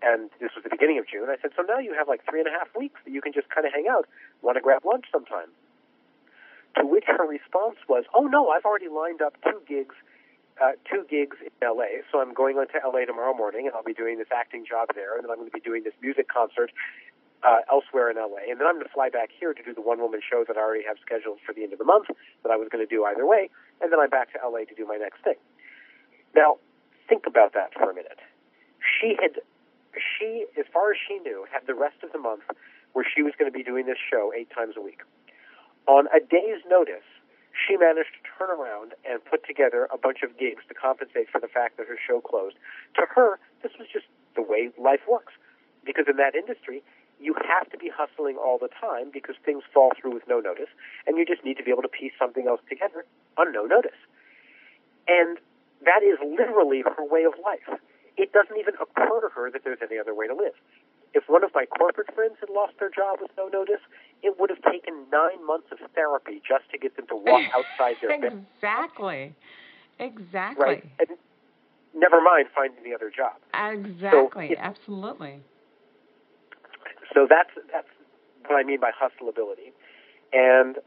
And 0.03 0.31
this 0.39 0.55
was 0.55 0.63
the 0.63 0.71
beginning 0.71 1.03
of 1.03 1.09
June. 1.11 1.27
I 1.29 1.35
said, 1.43 1.51
so 1.57 1.63
now 1.67 1.83
you 1.83 1.95
have 1.99 2.07
like 2.07 2.23
three 2.31 2.39
and 2.39 2.47
a 2.47 2.55
half 2.55 2.71
weeks 2.79 3.01
that 3.05 3.11
you 3.11 3.21
can 3.21 3.33
just 3.33 3.51
kind 3.51 3.67
of 3.67 3.73
hang 3.75 3.91
out. 3.91 4.07
Want 4.41 4.55
to 4.55 4.63
grab 4.63 4.87
lunch 4.87 5.07
sometime? 5.11 5.51
To 6.79 6.87
which 6.87 7.05
her 7.11 7.27
response 7.27 7.83
was, 7.89 8.05
oh 8.15 8.31
no, 8.31 8.51
I've 8.51 8.65
already 8.65 8.89
lined 8.89 9.23
up 9.23 9.35
two 9.43 9.63
gigs, 9.67 9.95
uh, 10.63 10.79
two 10.87 11.03
gigs 11.11 11.39
in 11.43 11.51
LA. 11.59 12.07
So 12.13 12.21
I'm 12.23 12.35
going 12.35 12.59
on 12.59 12.69
to 12.71 12.79
LA 12.87 13.03
tomorrow 13.05 13.35
morning 13.35 13.67
and 13.67 13.75
I'll 13.75 13.83
be 13.83 13.95
doing 13.95 14.19
this 14.19 14.31
acting 14.31 14.63
job 14.63 14.95
there. 14.95 15.19
And 15.19 15.25
then 15.27 15.31
I'm 15.31 15.39
going 15.43 15.51
to 15.51 15.55
be 15.55 15.65
doing 15.65 15.83
this 15.83 15.95
music 16.01 16.29
concert 16.31 16.71
uh, 17.45 17.61
elsewhere 17.71 18.11
in 18.11 18.17
LA. 18.17 18.49
And 18.49 18.59
then 18.59 18.67
I'm 18.67 18.81
going 18.81 18.89
to 18.89 18.93
fly 18.93 19.11
back 19.13 19.29
here 19.29 19.53
to 19.53 19.63
do 19.63 19.75
the 19.75 19.85
one 19.85 20.01
woman 20.01 20.21
show 20.25 20.45
that 20.49 20.57
I 20.57 20.61
already 20.61 20.85
have 20.89 20.97
scheduled 21.05 21.39
for 21.45 21.53
the 21.53 21.63
end 21.63 21.73
of 21.73 21.79
the 21.79 21.85
month 21.85 22.09
that 22.43 22.51
I 22.51 22.57
was 22.57 22.69
going 22.73 22.85
to 22.85 22.89
do 22.89 23.05
either 23.05 23.27
way. 23.27 23.51
And 23.81 23.93
then 23.93 24.01
I'm 24.01 24.11
back 24.11 24.33
to 24.33 24.39
LA 24.41 24.65
to 24.65 24.75
do 24.75 24.87
my 24.87 24.97
next 24.97 25.23
thing. 25.23 25.37
Now, 26.35 26.57
think 27.09 27.27
about 27.27 27.53
that 27.53 27.75
for 27.75 27.91
a 27.91 27.95
minute. 27.95 28.19
She 28.81 29.17
had 29.21 29.41
she, 29.95 30.47
as 30.59 30.67
far 30.73 30.91
as 30.91 30.99
she 30.99 31.19
knew, 31.21 31.47
had 31.53 31.67
the 31.67 31.75
rest 31.75 32.03
of 32.03 32.11
the 32.11 32.19
month 32.19 32.43
where 32.93 33.05
she 33.05 33.23
was 33.23 33.33
going 33.39 33.51
to 33.51 33.57
be 33.57 33.63
doing 33.63 33.87
this 33.87 33.99
show 33.99 34.33
eight 34.35 34.51
times 34.51 34.75
a 34.77 34.83
week. 34.83 35.03
On 35.87 36.07
a 36.11 36.19
day's 36.19 36.63
notice, 36.67 37.07
she 37.55 37.77
managed 37.77 38.11
to 38.19 38.23
turn 38.27 38.51
around 38.51 38.95
and 39.05 39.25
put 39.25 39.47
together 39.47 39.87
a 39.93 39.99
bunch 39.99 40.23
of 40.23 40.37
gigs 40.39 40.63
to 40.67 40.75
compensate 40.75 41.31
for 41.31 41.41
the 41.41 41.47
fact 41.47 41.77
that 41.77 41.87
her 41.87 41.99
show 41.99 42.21
closed. 42.21 42.57
To 42.97 43.07
her, 43.15 43.39
this 43.63 43.73
was 43.79 43.87
just 43.93 44.07
the 44.35 44.43
way 44.43 44.71
life 44.79 45.07
works. 45.07 45.33
Because 45.85 46.07
in 46.09 46.17
that 46.17 46.35
industry, 46.35 46.83
you 47.21 47.35
have 47.47 47.71
to 47.71 47.79
be 47.79 47.91
hustling 47.91 48.37
all 48.37 48.59
the 48.59 48.69
time 48.81 49.11
because 49.13 49.37
things 49.45 49.63
fall 49.73 49.91
through 49.99 50.15
with 50.15 50.25
no 50.29 50.41
notice, 50.41 50.71
and 51.07 51.17
you 51.17 51.25
just 51.25 51.45
need 51.45 51.57
to 51.57 51.65
be 51.65 51.71
able 51.71 51.83
to 51.83 51.89
piece 51.89 52.13
something 52.19 52.47
else 52.49 52.61
together 52.69 53.05
on 53.39 53.53
no 53.53 53.65
notice. 53.65 53.99
And 55.09 55.39
that 55.85 56.03
is 56.03 56.19
literally 56.21 56.83
her 56.83 57.05
way 57.05 57.25
of 57.25 57.35
life 57.43 57.81
it 58.17 58.33
doesn't 58.33 58.57
even 58.57 58.75
occur 58.81 59.21
to 59.21 59.29
her 59.35 59.51
that 59.51 59.63
there's 59.65 59.83
any 59.83 59.99
other 59.99 60.15
way 60.15 60.27
to 60.27 60.35
live. 60.35 60.55
If 61.15 61.25
one 61.29 61.45
of 61.45 61.51
my 61.55 61.65
corporate 61.67 62.13
friends 62.15 62.37
had 62.41 62.51
lost 62.51 62.75
their 62.79 62.91
job 62.91 63.19
with 63.21 63.31
no 63.37 63.49
notice, 63.49 63.83
it 64.23 64.39
would 64.39 64.51
have 64.51 64.63
taken 64.63 65.07
nine 65.13 65.45
months 65.47 65.69
of 65.71 65.79
therapy 65.95 66.43
just 66.47 66.71
to 66.71 66.79
get 66.79 66.97
them 66.97 67.07
to 67.09 67.17
walk 67.17 67.43
outside 67.55 67.97
their 68.01 68.19
bed. 68.19 68.45
Exactly. 68.57 69.35
Exactly. 69.99 70.65
Right. 70.65 70.85
And 70.99 71.19
never 71.95 72.21
mind 72.21 72.49
finding 72.55 72.83
the 72.83 72.95
other 72.95 73.11
job. 73.15 73.39
Exactly. 73.55 74.51
So 74.51 74.57
Absolutely. 74.59 75.41
So 77.15 77.27
that's 77.31 77.55
that's 77.73 77.89
what 78.47 78.59
I 78.59 78.65
mean 78.65 78.81
by 78.81 78.91
hustleability. 78.91 79.71
And 80.35 80.83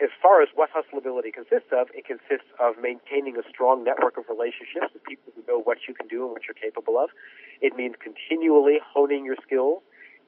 as 0.00 0.10
far 0.22 0.42
as 0.42 0.48
what 0.54 0.70
hustleability 0.70 1.34
consists 1.34 1.70
of, 1.70 1.90
it 1.92 2.06
consists 2.06 2.48
of 2.58 2.74
maintaining 2.80 3.36
a 3.36 3.42
strong 3.50 3.84
network 3.84 4.16
of 4.16 4.24
relationships 4.30 4.94
with 4.94 5.04
people 5.04 5.32
who 5.34 5.42
know 5.46 5.60
what 5.60 5.78
you 5.86 5.94
can 5.94 6.08
do 6.08 6.24
and 6.24 6.32
what 6.32 6.42
you're 6.46 6.58
capable 6.58 6.98
of. 6.98 7.10
It 7.60 7.76
means 7.76 7.94
continually 8.02 8.78
honing 8.82 9.24
your 9.24 9.36
skills 9.42 9.82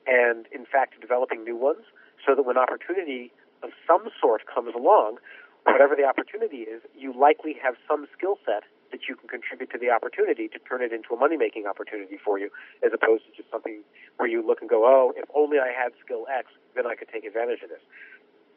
and, 0.06 0.46
in 0.52 0.66
fact, 0.66 1.00
developing 1.00 1.44
new 1.44 1.56
ones 1.56 1.86
so 2.26 2.34
that 2.34 2.42
when 2.42 2.58
opportunity 2.58 3.32
of 3.62 3.70
some 3.86 4.06
sort 4.20 4.42
comes 4.46 4.74
along, 4.74 5.16
whatever 5.64 5.96
the 5.96 6.04
opportunity 6.04 6.68
is, 6.68 6.82
you 6.94 7.14
likely 7.16 7.56
have 7.62 7.74
some 7.88 8.06
skill 8.16 8.38
set 8.44 8.62
that 8.94 9.10
you 9.10 9.18
can 9.18 9.26
contribute 9.26 9.74
to 9.74 9.78
the 9.82 9.90
opportunity 9.90 10.46
to 10.46 10.62
turn 10.62 10.78
it 10.78 10.94
into 10.94 11.10
a 11.10 11.18
money 11.18 11.34
making 11.34 11.66
opportunity 11.66 12.14
for 12.14 12.38
you, 12.38 12.46
as 12.86 12.94
opposed 12.94 13.26
to 13.26 13.34
just 13.34 13.50
something 13.50 13.82
where 14.22 14.30
you 14.30 14.38
look 14.38 14.62
and 14.62 14.70
go, 14.70 14.86
oh, 14.86 15.10
if 15.18 15.26
only 15.34 15.58
I 15.58 15.74
had 15.74 15.90
skill 15.98 16.30
X, 16.30 16.46
then 16.78 16.86
I 16.86 16.94
could 16.94 17.10
take 17.10 17.26
advantage 17.26 17.58
of 17.66 17.74
this. 17.74 17.82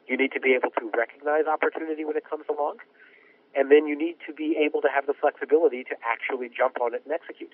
You 0.06 0.14
need 0.14 0.30
to 0.38 0.40
be 0.40 0.54
able 0.54 0.70
to 0.78 0.86
recognize 0.94 1.50
opportunity 1.50 2.06
when 2.06 2.14
it 2.14 2.22
comes 2.22 2.46
along. 2.46 2.78
And 3.58 3.66
then 3.66 3.90
you 3.90 3.98
need 3.98 4.22
to 4.30 4.32
be 4.32 4.54
able 4.54 4.78
to 4.86 4.88
have 4.94 5.10
the 5.10 5.16
flexibility 5.18 5.82
to 5.90 5.98
actually 6.06 6.46
jump 6.54 6.78
on 6.78 6.94
it 6.94 7.02
and 7.02 7.10
execute. 7.10 7.52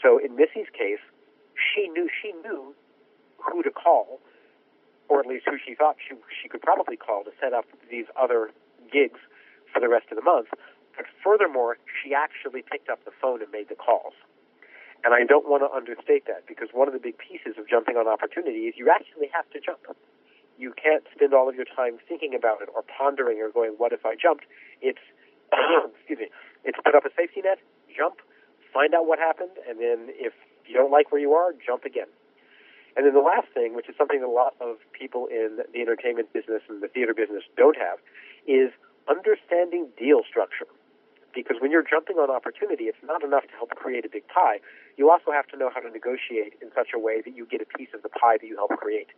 So 0.00 0.16
in 0.16 0.32
Missi's 0.32 0.72
case, 0.72 1.04
she 1.52 1.92
knew 1.92 2.08
she 2.08 2.32
knew 2.40 2.72
who 3.36 3.62
to 3.62 3.70
call, 3.70 4.24
or 5.12 5.20
at 5.20 5.26
least 5.26 5.44
who 5.44 5.60
she 5.60 5.74
thought 5.74 6.00
she 6.00 6.16
she 6.40 6.48
could 6.48 6.62
probably 6.62 6.96
call 6.96 7.24
to 7.28 7.30
set 7.36 7.52
up 7.52 7.66
these 7.90 8.06
other 8.16 8.50
gigs 8.88 9.20
for 9.68 9.80
the 9.80 9.88
rest 9.88 10.06
of 10.10 10.16
the 10.16 10.24
month. 10.24 10.48
But 10.96 11.06
furthermore, 11.24 11.78
she 11.88 12.14
actually 12.14 12.62
picked 12.62 12.88
up 12.88 13.04
the 13.04 13.12
phone 13.20 13.42
and 13.42 13.50
made 13.50 13.68
the 13.68 13.78
calls. 13.78 14.14
And 15.04 15.14
I 15.14 15.24
don't 15.24 15.48
want 15.48 15.66
to 15.66 15.70
understate 15.72 16.26
that 16.26 16.46
because 16.46 16.68
one 16.72 16.86
of 16.86 16.94
the 16.94 17.02
big 17.02 17.18
pieces 17.18 17.58
of 17.58 17.66
jumping 17.66 17.96
on 17.96 18.06
opportunity 18.06 18.70
is 18.70 18.74
you 18.76 18.88
actually 18.88 19.28
have 19.34 19.48
to 19.50 19.58
jump 19.58 19.82
you 20.62 20.72
can't 20.78 21.04
spend 21.14 21.34
all 21.34 21.48
of 21.48 21.54
your 21.54 21.64
time 21.64 21.98
thinking 22.08 22.34
about 22.34 22.62
it 22.62 22.68
or 22.74 22.82
pondering 22.86 23.42
or 23.42 23.50
going, 23.50 23.74
what 23.76 23.92
if 23.92 24.04
I 24.04 24.14
jumped? 24.14 24.44
It's, 24.80 25.02
excuse 25.98 26.18
me, 26.18 26.28
it's 26.64 26.78
put 26.84 26.94
up 26.94 27.04
a 27.04 27.10
safety 27.16 27.42
net, 27.42 27.58
jump, 27.90 28.22
find 28.72 28.94
out 28.94 29.06
what 29.06 29.18
happened, 29.18 29.58
and 29.68 29.80
then 29.80 30.14
if 30.14 30.32
you 30.64 30.74
don't 30.74 30.90
like 30.90 31.10
where 31.10 31.20
you 31.20 31.32
are, 31.32 31.52
jump 31.52 31.84
again. 31.84 32.08
And 32.96 33.06
then 33.06 33.14
the 33.14 33.24
last 33.24 33.48
thing, 33.52 33.74
which 33.74 33.88
is 33.88 33.96
something 33.96 34.20
that 34.20 34.26
a 34.26 34.30
lot 34.30 34.54
of 34.60 34.76
people 34.92 35.26
in 35.26 35.58
the 35.72 35.80
entertainment 35.80 36.32
business 36.32 36.62
and 36.68 36.82
the 36.82 36.88
theater 36.88 37.14
business 37.14 37.42
don't 37.56 37.76
have, 37.76 37.98
is 38.46 38.70
understanding 39.08 39.88
deal 39.98 40.22
structure. 40.28 40.68
Because 41.34 41.56
when 41.60 41.70
you're 41.70 41.84
jumping 41.84 42.16
on 42.16 42.30
opportunity, 42.30 42.84
it's 42.84 43.02
not 43.02 43.24
enough 43.24 43.44
to 43.44 43.54
help 43.56 43.70
create 43.70 44.04
a 44.04 44.08
big 44.08 44.28
pie. 44.28 44.60
You 44.96 45.10
also 45.10 45.32
have 45.32 45.46
to 45.48 45.56
know 45.56 45.70
how 45.72 45.80
to 45.80 45.90
negotiate 45.90 46.60
in 46.60 46.68
such 46.74 46.88
a 46.94 46.98
way 46.98 47.22
that 47.24 47.34
you 47.34 47.46
get 47.46 47.60
a 47.60 47.78
piece 47.78 47.88
of 47.94 48.02
the 48.02 48.10
pie 48.10 48.36
that 48.40 48.46
you 48.46 48.56
help 48.56 48.78
create 48.78 49.08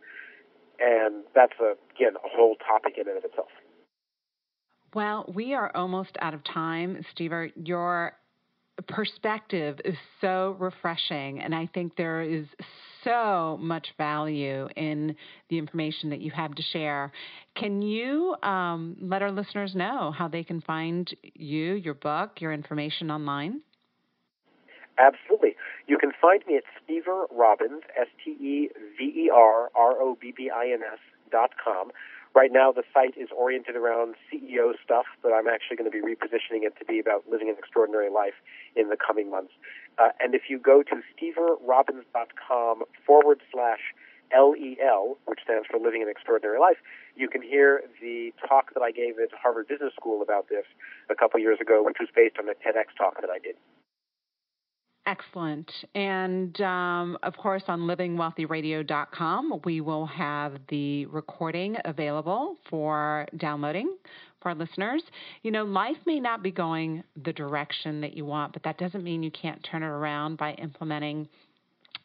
and 0.79 1.23
that's 1.33 1.53
a, 1.59 1.75
again 1.95 2.15
a 2.15 2.27
whole 2.27 2.55
topic 2.55 2.95
in 2.97 3.07
and 3.07 3.17
of 3.17 3.23
itself. 3.23 3.49
Well, 4.93 5.25
we 5.33 5.53
are 5.53 5.71
almost 5.75 6.17
out 6.21 6.33
of 6.33 6.43
time, 6.43 7.03
Steve. 7.11 7.31
Your 7.55 8.13
perspective 8.87 9.79
is 9.85 9.95
so 10.21 10.55
refreshing, 10.59 11.39
and 11.39 11.55
I 11.55 11.69
think 11.73 11.95
there 11.95 12.21
is 12.21 12.45
so 13.03 13.57
much 13.61 13.87
value 13.97 14.67
in 14.75 15.15
the 15.49 15.57
information 15.57 16.09
that 16.09 16.21
you 16.21 16.31
have 16.31 16.55
to 16.55 16.61
share. 16.61 17.11
Can 17.55 17.81
you 17.81 18.35
um, 18.43 18.97
let 18.99 19.21
our 19.21 19.31
listeners 19.31 19.75
know 19.75 20.11
how 20.11 20.27
they 20.27 20.43
can 20.43 20.61
find 20.61 21.13
you, 21.33 21.73
your 21.73 21.93
book, 21.93 22.41
your 22.41 22.51
information 22.51 23.11
online? 23.11 23.61
Absolutely. 24.97 25.55
You 25.87 25.97
can 25.97 26.11
find 26.21 26.41
me 26.47 26.57
at 26.57 26.63
Stever 26.81 27.25
Robbins, 27.31 27.83
S 27.99 28.07
T 28.23 28.31
E 28.31 28.69
V 28.97 29.03
E 29.03 29.29
R 29.33 29.69
R 29.75 30.01
O 30.01 30.17
B 30.19 30.33
B 30.35 30.49
I 30.49 30.71
N 30.71 30.79
S 30.81 30.99
dot 31.31 31.51
com. 31.63 31.91
Right 32.35 32.51
now, 32.51 32.73
the 32.73 32.83
site 32.93 33.15
is 33.15 33.29
oriented 33.31 33.77
around 33.77 34.15
CEO 34.27 34.73
stuff, 34.83 35.05
but 35.23 35.31
I'm 35.31 35.47
actually 35.47 35.77
going 35.77 35.89
to 35.89 35.95
be 35.95 36.03
repositioning 36.03 36.67
it 36.67 36.75
to 36.79 36.85
be 36.85 36.99
about 36.99 37.23
living 37.31 37.47
an 37.47 37.55
extraordinary 37.57 38.11
life 38.11 38.35
in 38.75 38.89
the 38.89 38.97
coming 38.97 39.31
months. 39.31 39.53
Uh, 39.97 40.09
and 40.19 40.35
if 40.35 40.49
you 40.49 40.59
go 40.59 40.83
to 40.83 40.99
steverrobbins.com 41.15 42.83
forward 43.07 43.39
slash 43.53 43.79
LEL, 44.35 45.17
which 45.25 45.39
stands 45.45 45.65
for 45.71 45.79
Living 45.79 46.01
an 46.01 46.09
Extraordinary 46.09 46.59
Life, 46.59 46.77
you 47.15 47.29
can 47.29 47.41
hear 47.41 47.83
the 48.01 48.33
talk 48.45 48.73
that 48.73 48.81
I 48.81 48.91
gave 48.91 49.15
at 49.17 49.29
Harvard 49.31 49.69
Business 49.69 49.93
School 49.95 50.21
about 50.21 50.49
this 50.49 50.65
a 51.09 51.15
couple 51.15 51.39
years 51.39 51.59
ago, 51.61 51.83
which 51.83 51.97
was 52.01 52.09
based 52.13 52.35
on 52.37 52.49
a 52.49 52.53
TEDx 52.53 52.91
talk 52.97 53.21
that 53.21 53.29
I 53.29 53.39
did. 53.39 53.55
Excellent. 55.07 55.71
And 55.93 56.59
um, 56.61 57.17
of 57.21 57.37
course, 57.37 57.61
on 57.67 57.81
livingwealthyradio.com, 57.81 59.61
we 59.63 59.79
will 59.81 60.07
have 60.07 60.53
the 60.69 61.05
recording 61.05 61.75
available 61.85 62.55
for 62.69 63.27
downloading 63.37 63.97
for 64.41 64.49
our 64.49 64.55
listeners. 64.55 65.03
You 65.43 65.51
know, 65.51 65.63
life 65.63 65.97
may 66.07 66.19
not 66.19 66.41
be 66.41 66.49
going 66.49 67.03
the 67.23 67.33
direction 67.33 68.01
that 68.01 68.17
you 68.17 68.25
want, 68.25 68.53
but 68.53 68.63
that 68.63 68.79
doesn't 68.79 69.03
mean 69.03 69.21
you 69.21 69.29
can't 69.29 69.63
turn 69.69 69.83
it 69.83 69.87
around 69.87 70.37
by 70.37 70.53
implementing 70.53 71.29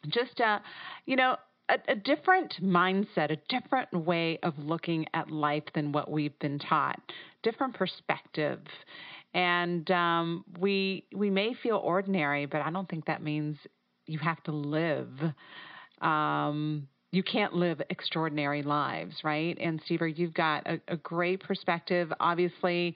just 0.09 0.39
a, 0.39 0.61
you 1.07 1.15
know, 1.15 1.37
a, 1.69 1.77
a 1.87 1.95
different 1.95 2.53
mindset, 2.61 3.31
a 3.31 3.37
different 3.49 3.91
way 3.93 4.37
of 4.43 4.53
looking 4.59 5.07
at 5.15 5.31
life 5.31 5.63
than 5.73 5.91
what 5.91 6.11
we've 6.11 6.37
been 6.37 6.59
taught, 6.59 6.99
different 7.41 7.73
perspective 7.73 8.59
and 9.33 9.89
um, 9.91 10.45
we 10.59 11.05
we 11.13 11.29
may 11.29 11.53
feel 11.53 11.77
ordinary, 11.77 12.45
but 12.45 12.61
I 12.61 12.71
don't 12.71 12.89
think 12.89 13.05
that 13.05 13.23
means 13.23 13.57
you 14.05 14.19
have 14.19 14.41
to 14.43 14.51
live. 14.51 15.09
Um, 16.01 16.87
you 17.13 17.23
can't 17.23 17.53
live 17.53 17.81
extraordinary 17.89 18.63
lives, 18.63 19.15
right? 19.23 19.57
And 19.59 19.81
Steve, 19.85 20.01
you've 20.15 20.33
got 20.33 20.65
a, 20.65 20.79
a 20.87 20.95
great 20.97 21.41
perspective. 21.41 22.11
Obviously, 22.21 22.95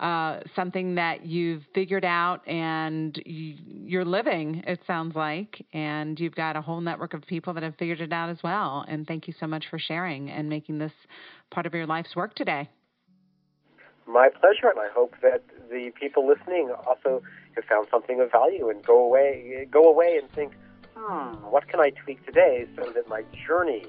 uh, 0.00 0.40
something 0.54 0.94
that 0.96 1.24
you've 1.24 1.62
figured 1.74 2.04
out 2.04 2.46
and 2.46 3.18
you, 3.24 3.98
are 3.98 4.04
living. 4.04 4.62
It 4.66 4.80
sounds 4.86 5.16
like, 5.16 5.64
and 5.72 6.20
you've 6.20 6.34
got 6.34 6.56
a 6.56 6.60
whole 6.60 6.80
network 6.80 7.14
of 7.14 7.22
people 7.22 7.54
that 7.54 7.62
have 7.62 7.74
figured 7.76 8.02
it 8.02 8.12
out 8.12 8.28
as 8.28 8.38
well. 8.44 8.84
And 8.86 9.06
thank 9.06 9.26
you 9.26 9.34
so 9.40 9.46
much 9.46 9.64
for 9.70 9.78
sharing 9.78 10.30
and 10.30 10.48
making 10.48 10.78
this 10.78 10.92
part 11.50 11.64
of 11.64 11.72
your 11.72 11.86
life's 11.86 12.14
work 12.14 12.34
today. 12.34 12.68
My 14.06 14.28
pleasure, 14.28 14.68
and 14.68 14.78
I 14.78 14.88
hope 14.94 15.14
that 15.22 15.42
the 15.70 15.90
people 15.98 16.26
listening 16.26 16.70
also 16.86 17.22
have 17.54 17.64
found 17.64 17.86
something 17.90 18.20
of 18.20 18.30
value 18.30 18.68
and 18.68 18.84
go 18.84 19.04
away 19.04 19.66
go 19.70 19.84
away 19.84 20.18
and 20.20 20.30
think, 20.32 20.52
hmm, 20.96 21.34
what 21.50 21.68
can 21.68 21.80
I 21.80 21.90
tweak 21.90 22.24
today 22.26 22.66
so 22.76 22.90
that 22.94 23.08
my 23.08 23.22
journey 23.46 23.84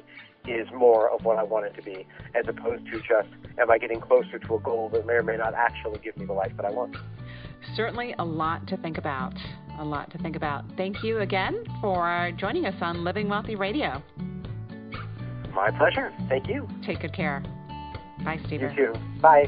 is 0.47 0.67
more 0.71 1.09
of 1.09 1.25
what 1.25 1.37
I 1.37 1.43
want 1.43 1.65
it 1.65 1.75
to 1.75 1.81
be, 1.81 2.05
as 2.35 2.45
opposed 2.47 2.85
to 2.85 2.99
just 2.99 3.29
am 3.59 3.71
I 3.71 3.77
getting 3.77 3.99
closer 3.99 4.39
to 4.39 4.55
a 4.55 4.59
goal 4.59 4.89
that 4.93 5.05
may 5.05 5.13
or 5.13 5.23
may 5.23 5.37
not 5.37 5.53
actually 5.53 5.99
give 5.99 6.17
me 6.17 6.25
the 6.25 6.33
life 6.33 6.51
that 6.55 6.65
I 6.65 6.71
want. 6.71 6.95
Certainly 7.75 8.15
a 8.19 8.25
lot 8.25 8.67
to 8.67 8.77
think 8.77 8.97
about. 8.97 9.33
A 9.79 9.83
lot 9.83 10.11
to 10.11 10.17
think 10.19 10.35
about. 10.35 10.63
Thank 10.77 11.03
you 11.03 11.19
again 11.19 11.65
for 11.81 12.31
joining 12.37 12.65
us 12.65 12.75
on 12.81 13.03
Living 13.03 13.27
Wealthy 13.27 13.55
Radio. 13.55 14.01
My 15.53 15.71
pleasure. 15.71 16.13
Thank 16.29 16.47
you. 16.47 16.67
Take 16.85 17.01
good 17.01 17.13
care. 17.13 17.41
Bye, 18.23 18.39
Stever. 18.45 18.75
You 18.75 18.93
too. 18.93 19.19
Bye. 19.21 19.47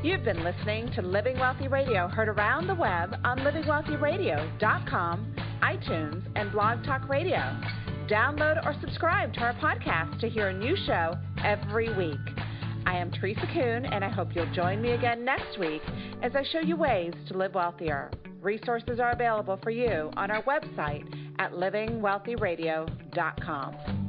You've 0.00 0.22
been 0.22 0.44
listening 0.44 0.92
to 0.94 1.02
Living 1.02 1.36
Wealthy 1.40 1.66
Radio, 1.66 2.06
heard 2.06 2.28
around 2.28 2.68
the 2.68 2.74
web 2.74 3.16
on 3.24 3.40
livingwealthyradio.com, 3.40 5.34
iTunes, 5.60 6.22
and 6.36 6.52
Blog 6.52 6.84
Talk 6.84 7.08
Radio. 7.08 7.42
Download 8.08 8.64
or 8.64 8.76
subscribe 8.80 9.34
to 9.34 9.40
our 9.40 9.54
podcast 9.54 10.20
to 10.20 10.28
hear 10.28 10.50
a 10.50 10.56
new 10.56 10.76
show 10.86 11.16
every 11.44 11.92
week. 11.96 12.20
I 12.86 12.96
am 12.96 13.10
Teresa 13.10 13.44
Kuhn, 13.52 13.86
and 13.86 14.04
I 14.04 14.08
hope 14.08 14.36
you'll 14.36 14.54
join 14.54 14.80
me 14.80 14.92
again 14.92 15.24
next 15.24 15.58
week 15.58 15.82
as 16.22 16.30
I 16.36 16.44
show 16.52 16.60
you 16.60 16.76
ways 16.76 17.12
to 17.26 17.36
live 17.36 17.54
wealthier. 17.54 18.12
Resources 18.40 19.00
are 19.00 19.10
available 19.10 19.58
for 19.64 19.70
you 19.70 20.12
on 20.16 20.30
our 20.30 20.44
website 20.44 21.12
at 21.40 21.54
livingwealthyradio.com. 21.54 24.07